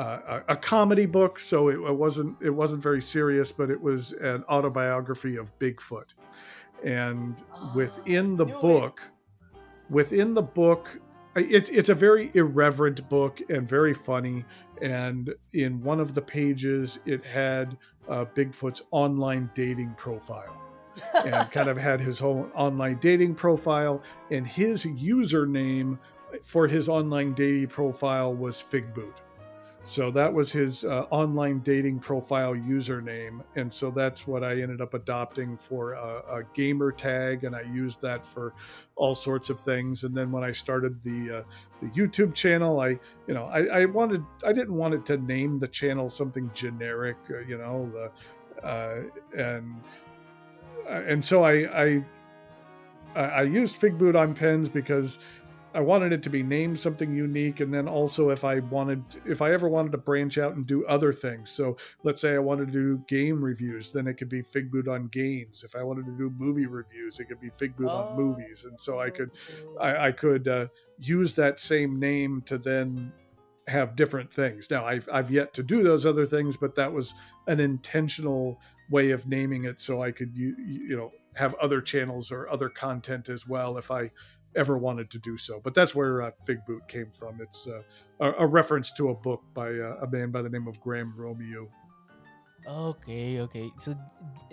uh, 0.00 0.40
a, 0.48 0.52
a, 0.52 0.56
comedy 0.56 1.04
book. 1.04 1.38
So 1.38 1.68
it, 1.68 1.74
it, 1.74 1.94
wasn't, 1.94 2.40
it 2.40 2.50
wasn't 2.50 2.82
very 2.82 3.02
serious, 3.02 3.52
but 3.52 3.70
it 3.70 3.80
was 3.80 4.12
an 4.12 4.44
autobiography 4.48 5.36
of 5.36 5.56
Bigfoot. 5.58 6.14
And 6.82 7.42
within 7.74 8.36
the 8.36 8.46
book, 8.46 9.02
within 9.90 10.32
the 10.32 10.42
book, 10.42 10.98
it's 11.36 11.68
it's 11.68 11.90
a 11.90 11.94
very 11.94 12.30
irreverent 12.34 13.08
book 13.10 13.42
and 13.50 13.68
very 13.68 13.92
funny. 13.92 14.46
And 14.80 15.34
in 15.52 15.82
one 15.82 16.00
of 16.00 16.14
the 16.14 16.22
pages, 16.22 16.98
it 17.04 17.22
had 17.22 17.76
uh, 18.08 18.24
Bigfoot's 18.24 18.82
online 18.92 19.50
dating 19.54 19.94
profile, 19.98 20.56
and 21.26 21.50
kind 21.50 21.68
of 21.68 21.76
had 21.76 22.00
his 22.00 22.18
whole 22.18 22.48
online 22.54 22.96
dating 23.00 23.34
profile. 23.34 24.02
And 24.30 24.46
his 24.46 24.86
username 24.86 25.98
for 26.42 26.66
his 26.66 26.88
online 26.88 27.34
dating 27.34 27.68
profile 27.68 28.34
was 28.34 28.62
Figboot. 28.62 29.18
So 29.84 30.10
that 30.10 30.32
was 30.32 30.52
his 30.52 30.84
uh, 30.84 31.06
online 31.10 31.60
dating 31.60 32.00
profile 32.00 32.54
username, 32.54 33.42
and 33.56 33.72
so 33.72 33.90
that's 33.90 34.26
what 34.26 34.44
I 34.44 34.60
ended 34.60 34.82
up 34.82 34.92
adopting 34.92 35.56
for 35.56 35.94
a, 35.94 36.22
a, 36.28 36.42
gamer 36.54 36.92
tag, 36.92 37.44
and 37.44 37.56
I 37.56 37.62
used 37.62 38.02
that 38.02 38.24
for 38.24 38.52
all 38.94 39.14
sorts 39.14 39.48
of 39.48 39.58
things. 39.58 40.04
And 40.04 40.14
then 40.14 40.30
when 40.30 40.44
I 40.44 40.52
started 40.52 41.02
the 41.02 41.38
uh, 41.38 41.42
the 41.80 41.88
YouTube 41.88 42.34
channel, 42.34 42.78
I 42.78 42.98
you 43.26 43.32
know 43.32 43.46
I, 43.46 43.80
I, 43.80 43.84
wanted 43.86 44.22
I 44.44 44.52
didn't 44.52 44.74
want 44.74 44.92
it 44.92 45.06
to 45.06 45.16
name 45.16 45.58
the 45.58 45.68
channel 45.68 46.10
something 46.10 46.50
generic, 46.52 47.16
uh, 47.30 47.38
you 47.38 47.56
know, 47.56 47.90
the, 47.90 48.66
uh, 48.66 49.02
and 49.34 49.74
uh, 50.86 51.02
and 51.06 51.24
so 51.24 51.42
I 51.42 51.84
I 51.84 52.04
I 53.16 53.42
used 53.42 53.80
Figboot 53.80 54.14
on 54.14 54.34
pens 54.34 54.68
because 54.68 55.18
I 55.72 55.80
wanted 55.80 56.12
it 56.12 56.22
to 56.24 56.30
be 56.30 56.42
named 56.42 56.78
something 56.78 57.14
unique, 57.14 57.60
and 57.60 57.72
then 57.72 57.88
also 57.88 58.30
if 58.30 58.44
I 58.44 58.58
wanted, 58.60 59.02
if 59.24 59.40
I 59.40 59.52
ever 59.52 59.68
wanted 59.68 59.92
to 59.92 59.98
branch 59.98 60.38
out 60.38 60.56
and 60.56 60.66
do 60.66 60.84
other 60.86 61.12
things. 61.12 61.50
So 61.50 61.76
let's 62.02 62.20
say 62.20 62.34
I 62.34 62.38
wanted 62.38 62.66
to 62.66 62.72
do 62.72 63.04
game 63.06 63.42
reviews, 63.42 63.92
then 63.92 64.06
it 64.06 64.14
could 64.14 64.28
be 64.28 64.42
Figboot 64.42 64.88
on 64.88 65.08
games. 65.08 65.62
If 65.64 65.76
I 65.76 65.82
wanted 65.82 66.06
to 66.06 66.12
do 66.12 66.30
movie 66.36 66.66
reviews, 66.66 67.20
it 67.20 67.26
could 67.26 67.40
be 67.40 67.50
Figboot 67.50 67.88
oh. 67.88 68.10
on 68.10 68.16
movies, 68.16 68.64
and 68.64 68.78
so 68.78 69.00
I 69.00 69.10
could, 69.10 69.30
I, 69.80 70.08
I 70.08 70.12
could 70.12 70.48
uh, 70.48 70.66
use 70.98 71.34
that 71.34 71.60
same 71.60 71.98
name 71.98 72.42
to 72.46 72.58
then 72.58 73.12
have 73.66 73.94
different 73.94 74.32
things. 74.32 74.70
Now 74.70 74.84
I've 74.84 75.08
I've 75.12 75.30
yet 75.30 75.54
to 75.54 75.62
do 75.62 75.82
those 75.82 76.04
other 76.04 76.26
things, 76.26 76.56
but 76.56 76.74
that 76.74 76.92
was 76.92 77.14
an 77.46 77.60
intentional 77.60 78.60
way 78.90 79.12
of 79.12 79.26
naming 79.28 79.64
it 79.64 79.80
so 79.80 80.02
I 80.02 80.10
could 80.10 80.34
you 80.34 80.56
you 80.58 80.96
know 80.96 81.12
have 81.36 81.54
other 81.54 81.80
channels 81.80 82.32
or 82.32 82.48
other 82.48 82.68
content 82.68 83.28
as 83.28 83.46
well 83.46 83.78
if 83.78 83.90
I 83.90 84.10
ever 84.56 84.78
wanted 84.78 85.10
to 85.10 85.18
do 85.18 85.36
so. 85.36 85.60
But 85.62 85.74
that's 85.74 85.94
where 85.94 86.22
uh, 86.22 86.30
Figboot 86.46 86.88
came 86.88 87.10
from. 87.10 87.40
It's 87.40 87.66
uh, 87.66 87.82
a, 88.20 88.44
a, 88.44 88.46
reference 88.46 88.92
to 88.92 89.10
a 89.10 89.14
book 89.14 89.42
by 89.54 89.70
uh, 89.70 90.02
a 90.02 90.06
man 90.06 90.30
by 90.30 90.42
the 90.42 90.48
name 90.48 90.66
of 90.66 90.80
Graham 90.80 91.14
Roumieu. 91.16 91.68
Okay, 92.66 93.40
okay. 93.40 93.70
So, 93.78 93.96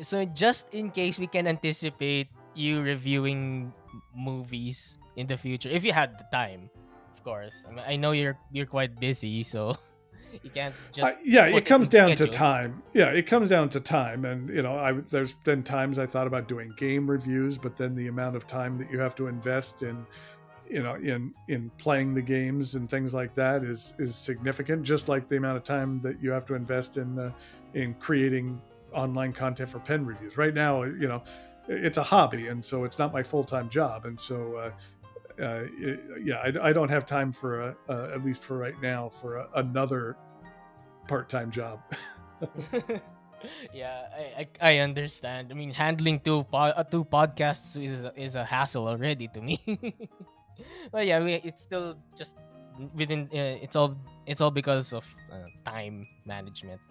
so 0.01 0.25
just 0.25 0.73
in 0.73 0.91
case 0.91 1.19
we 1.19 1.27
can 1.27 1.47
anticipate 1.47 2.29
you 2.55 2.81
reviewing 2.81 3.73
movies 4.15 4.97
in 5.15 5.27
the 5.27 5.37
future, 5.37 5.69
if 5.69 5.83
you 5.83 5.91
had 5.91 6.17
the 6.17 6.25
time, 6.31 6.69
of 7.13 7.23
course. 7.23 7.65
I 7.67 7.71
mean, 7.73 7.85
I 7.85 7.95
know 7.95 8.11
you're 8.11 8.37
you're 8.51 8.69
quite 8.69 8.99
busy, 8.99 9.43
so 9.43 9.77
you 10.43 10.49
can't 10.49 10.75
just 10.91 11.15
uh, 11.15 11.19
yeah 11.23 11.45
it 11.45 11.65
comes 11.65 11.89
down 11.89 12.09
schedule. 12.09 12.28
to 12.28 12.32
time. 12.32 12.84
Yeah 12.93 13.07
it 13.07 13.28
comes 13.28 13.49
down 13.49 13.69
to 13.69 13.80
time. 13.80 14.25
And 14.25 14.49
you 14.49 14.61
know 14.61 14.78
i 14.78 14.91
there's 14.91 15.34
been 15.34 15.63
times 15.63 15.99
i 15.99 16.05
thought 16.05 16.28
about 16.28 16.47
doing 16.47 16.73
game 16.78 17.09
reviews 17.09 17.57
but 17.57 17.78
then 17.78 17.95
the 17.95 18.07
amount 18.07 18.36
of 18.36 18.47
time 18.47 18.78
that 18.78 18.91
you 18.91 18.99
have 18.99 19.15
to 19.15 19.28
invest 19.28 19.84
in 19.84 20.05
you 20.69 20.84
know 20.84 20.95
in 20.95 21.34
in 21.47 21.69
playing 21.78 22.13
the 22.13 22.21
games 22.21 22.75
and 22.75 22.89
things 22.89 23.13
like 23.13 23.34
that 23.36 23.63
is 23.63 23.93
is 23.99 24.15
significant 24.15 24.84
just 24.84 25.07
like 25.07 25.30
the 25.30 25.38
amount 25.38 25.57
of 25.57 25.63
time 25.63 26.01
that 26.01 26.21
you 26.21 26.32
have 26.32 26.45
to 26.45 26.55
invest 26.55 26.97
in 26.97 27.15
the 27.15 27.34
in 27.73 27.93
creating 27.95 28.61
online 28.93 29.34
content 29.34 29.69
for 29.69 29.80
pen 29.80 30.05
reviews. 30.05 30.38
Right 30.38 30.53
now 30.53 30.84
you 30.84 31.07
know 31.07 31.23
it's 31.67 31.97
a 31.97 32.03
hobby 32.03 32.47
and 32.47 32.63
so 32.63 32.84
it's 32.86 32.97
not 32.97 33.11
my 33.13 33.21
full-time 33.21 33.69
job. 33.69 34.05
And 34.05 34.19
so 34.19 34.55
uh, 34.55 34.71
uh, 35.41 35.63
yeah, 36.19 36.38
I, 36.38 36.69
I, 36.69 36.73
don't 36.73 36.89
have 36.89 37.05
time 37.05 37.31
for 37.31 37.61
a, 37.61 37.77
uh, 37.89 38.09
at 38.13 38.25
least 38.25 38.43
for 38.43 38.57
right 38.57 38.79
now 38.81 39.09
for 39.09 39.38
a, 39.38 39.47
another 39.55 40.17
part-time 41.07 41.51
job. 41.51 41.79
yeah, 43.73 44.07
I, 44.15 44.47
I, 44.61 44.73
I 44.73 44.77
understand. 44.79 45.49
I 45.51 45.53
mean, 45.55 45.71
handling 45.71 46.19
two 46.19 46.43
po- 46.43 46.73
uh, 46.73 46.83
two 46.83 47.05
podcasts 47.05 47.81
is 47.81 48.03
is 48.15 48.35
a 48.35 48.43
hassle 48.43 48.88
already 48.88 49.27
to 49.29 49.41
me. 49.41 49.61
but 50.91 51.05
yeah, 51.05 51.21
we, 51.21 51.33
it's 51.43 51.61
still 51.61 51.97
just 52.15 52.38
within. 52.95 53.29
Uh, 53.33 53.61
it's 53.61 53.75
all 53.75 53.97
it's 54.25 54.41
all 54.41 54.51
because 54.51 54.93
of 54.93 55.05
uh, 55.31 55.47
time 55.65 56.07
management. 56.25 56.81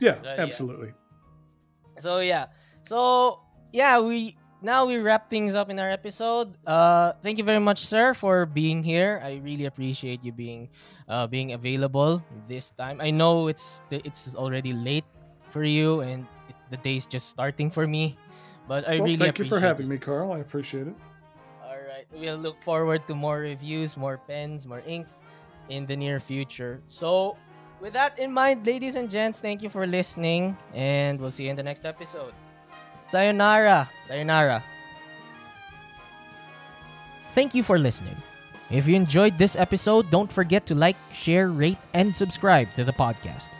Yeah, 0.00 0.16
absolutely. 0.38 0.88
Yeah. 0.88 2.00
So 2.00 2.18
yeah, 2.20 2.46
so 2.84 3.40
yeah, 3.72 4.00
we 4.00 4.36
now 4.62 4.86
we 4.86 4.96
wrap 4.96 5.28
things 5.30 5.54
up 5.54 5.70
in 5.70 5.78
our 5.78 5.90
episode. 5.90 6.56
Uh, 6.66 7.12
thank 7.22 7.38
you 7.38 7.44
very 7.44 7.60
much, 7.60 7.84
sir, 7.84 8.14
for 8.14 8.46
being 8.46 8.82
here. 8.82 9.20
I 9.24 9.40
really 9.42 9.66
appreciate 9.66 10.22
you 10.22 10.32
being 10.32 10.68
uh, 11.08 11.26
being 11.26 11.52
available 11.52 12.22
this 12.48 12.70
time. 12.72 13.00
I 13.00 13.10
know 13.10 13.48
it's 13.48 13.82
it's 13.90 14.34
already 14.34 14.72
late 14.72 15.04
for 15.48 15.64
you, 15.64 16.00
and 16.00 16.26
it, 16.48 16.56
the 16.70 16.76
day's 16.76 17.06
just 17.06 17.28
starting 17.28 17.70
for 17.70 17.86
me. 17.86 18.16
But 18.68 18.86
I 18.86 18.96
well, 18.96 19.10
really 19.10 19.16
thank 19.16 19.38
you 19.38 19.44
for 19.44 19.58
having 19.58 19.88
this. 19.88 19.96
me, 19.96 19.98
Carl. 19.98 20.32
I 20.32 20.38
appreciate 20.38 20.86
it. 20.86 20.94
All 21.64 21.80
right, 21.80 22.06
we'll 22.12 22.38
look 22.38 22.60
forward 22.62 23.06
to 23.08 23.14
more 23.14 23.38
reviews, 23.40 23.96
more 23.96 24.18
pens, 24.18 24.66
more 24.66 24.82
inks 24.86 25.22
in 25.68 25.86
the 25.86 25.96
near 25.96 26.20
future. 26.20 26.82
So, 26.86 27.36
with 27.80 27.94
that 27.94 28.18
in 28.18 28.32
mind, 28.32 28.66
ladies 28.66 28.96
and 28.96 29.10
gents, 29.10 29.40
thank 29.40 29.62
you 29.62 29.70
for 29.70 29.86
listening, 29.86 30.56
and 30.74 31.18
we'll 31.18 31.30
see 31.30 31.44
you 31.44 31.50
in 31.50 31.56
the 31.56 31.64
next 31.64 31.86
episode. 31.86 32.34
Sayonara. 33.10 33.90
Sayonara. 34.06 34.62
Thank 37.34 37.56
you 37.56 37.64
for 37.64 37.76
listening. 37.76 38.14
If 38.70 38.86
you 38.86 38.94
enjoyed 38.94 39.36
this 39.36 39.56
episode, 39.56 40.08
don't 40.12 40.32
forget 40.32 40.64
to 40.66 40.76
like, 40.76 40.94
share, 41.10 41.50
rate, 41.50 41.82
and 41.92 42.14
subscribe 42.14 42.72
to 42.76 42.84
the 42.84 42.92
podcast. 42.92 43.50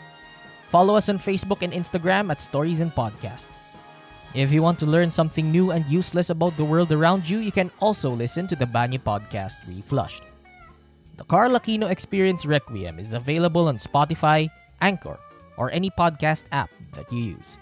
Follow 0.69 0.95
us 0.95 1.09
on 1.09 1.19
Facebook 1.19 1.63
and 1.63 1.73
Instagram 1.73 2.31
at 2.31 2.41
Stories 2.41 2.79
and 2.79 2.95
Podcasts. 2.95 3.59
If 4.33 4.53
you 4.53 4.63
want 4.63 4.79
to 4.79 4.85
learn 4.85 5.11
something 5.11 5.51
new 5.51 5.71
and 5.71 5.83
useless 5.91 6.29
about 6.29 6.55
the 6.55 6.63
world 6.63 6.93
around 6.93 7.29
you, 7.29 7.39
you 7.39 7.51
can 7.51 7.71
also 7.81 8.09
listen 8.09 8.47
to 8.47 8.55
the 8.55 8.63
Banyo 8.63 9.03
podcast 9.03 9.59
Reflushed. 9.67 10.23
The 11.17 11.25
Carl 11.25 11.59
Aquino 11.59 11.91
Experience 11.91 12.45
Requiem 12.45 12.99
is 12.99 13.13
available 13.13 13.67
on 13.67 13.75
Spotify, 13.75 14.47
Anchor, 14.79 15.19
or 15.57 15.69
any 15.71 15.89
podcast 15.89 16.45
app 16.53 16.71
that 16.93 17.11
you 17.11 17.35
use. 17.35 17.57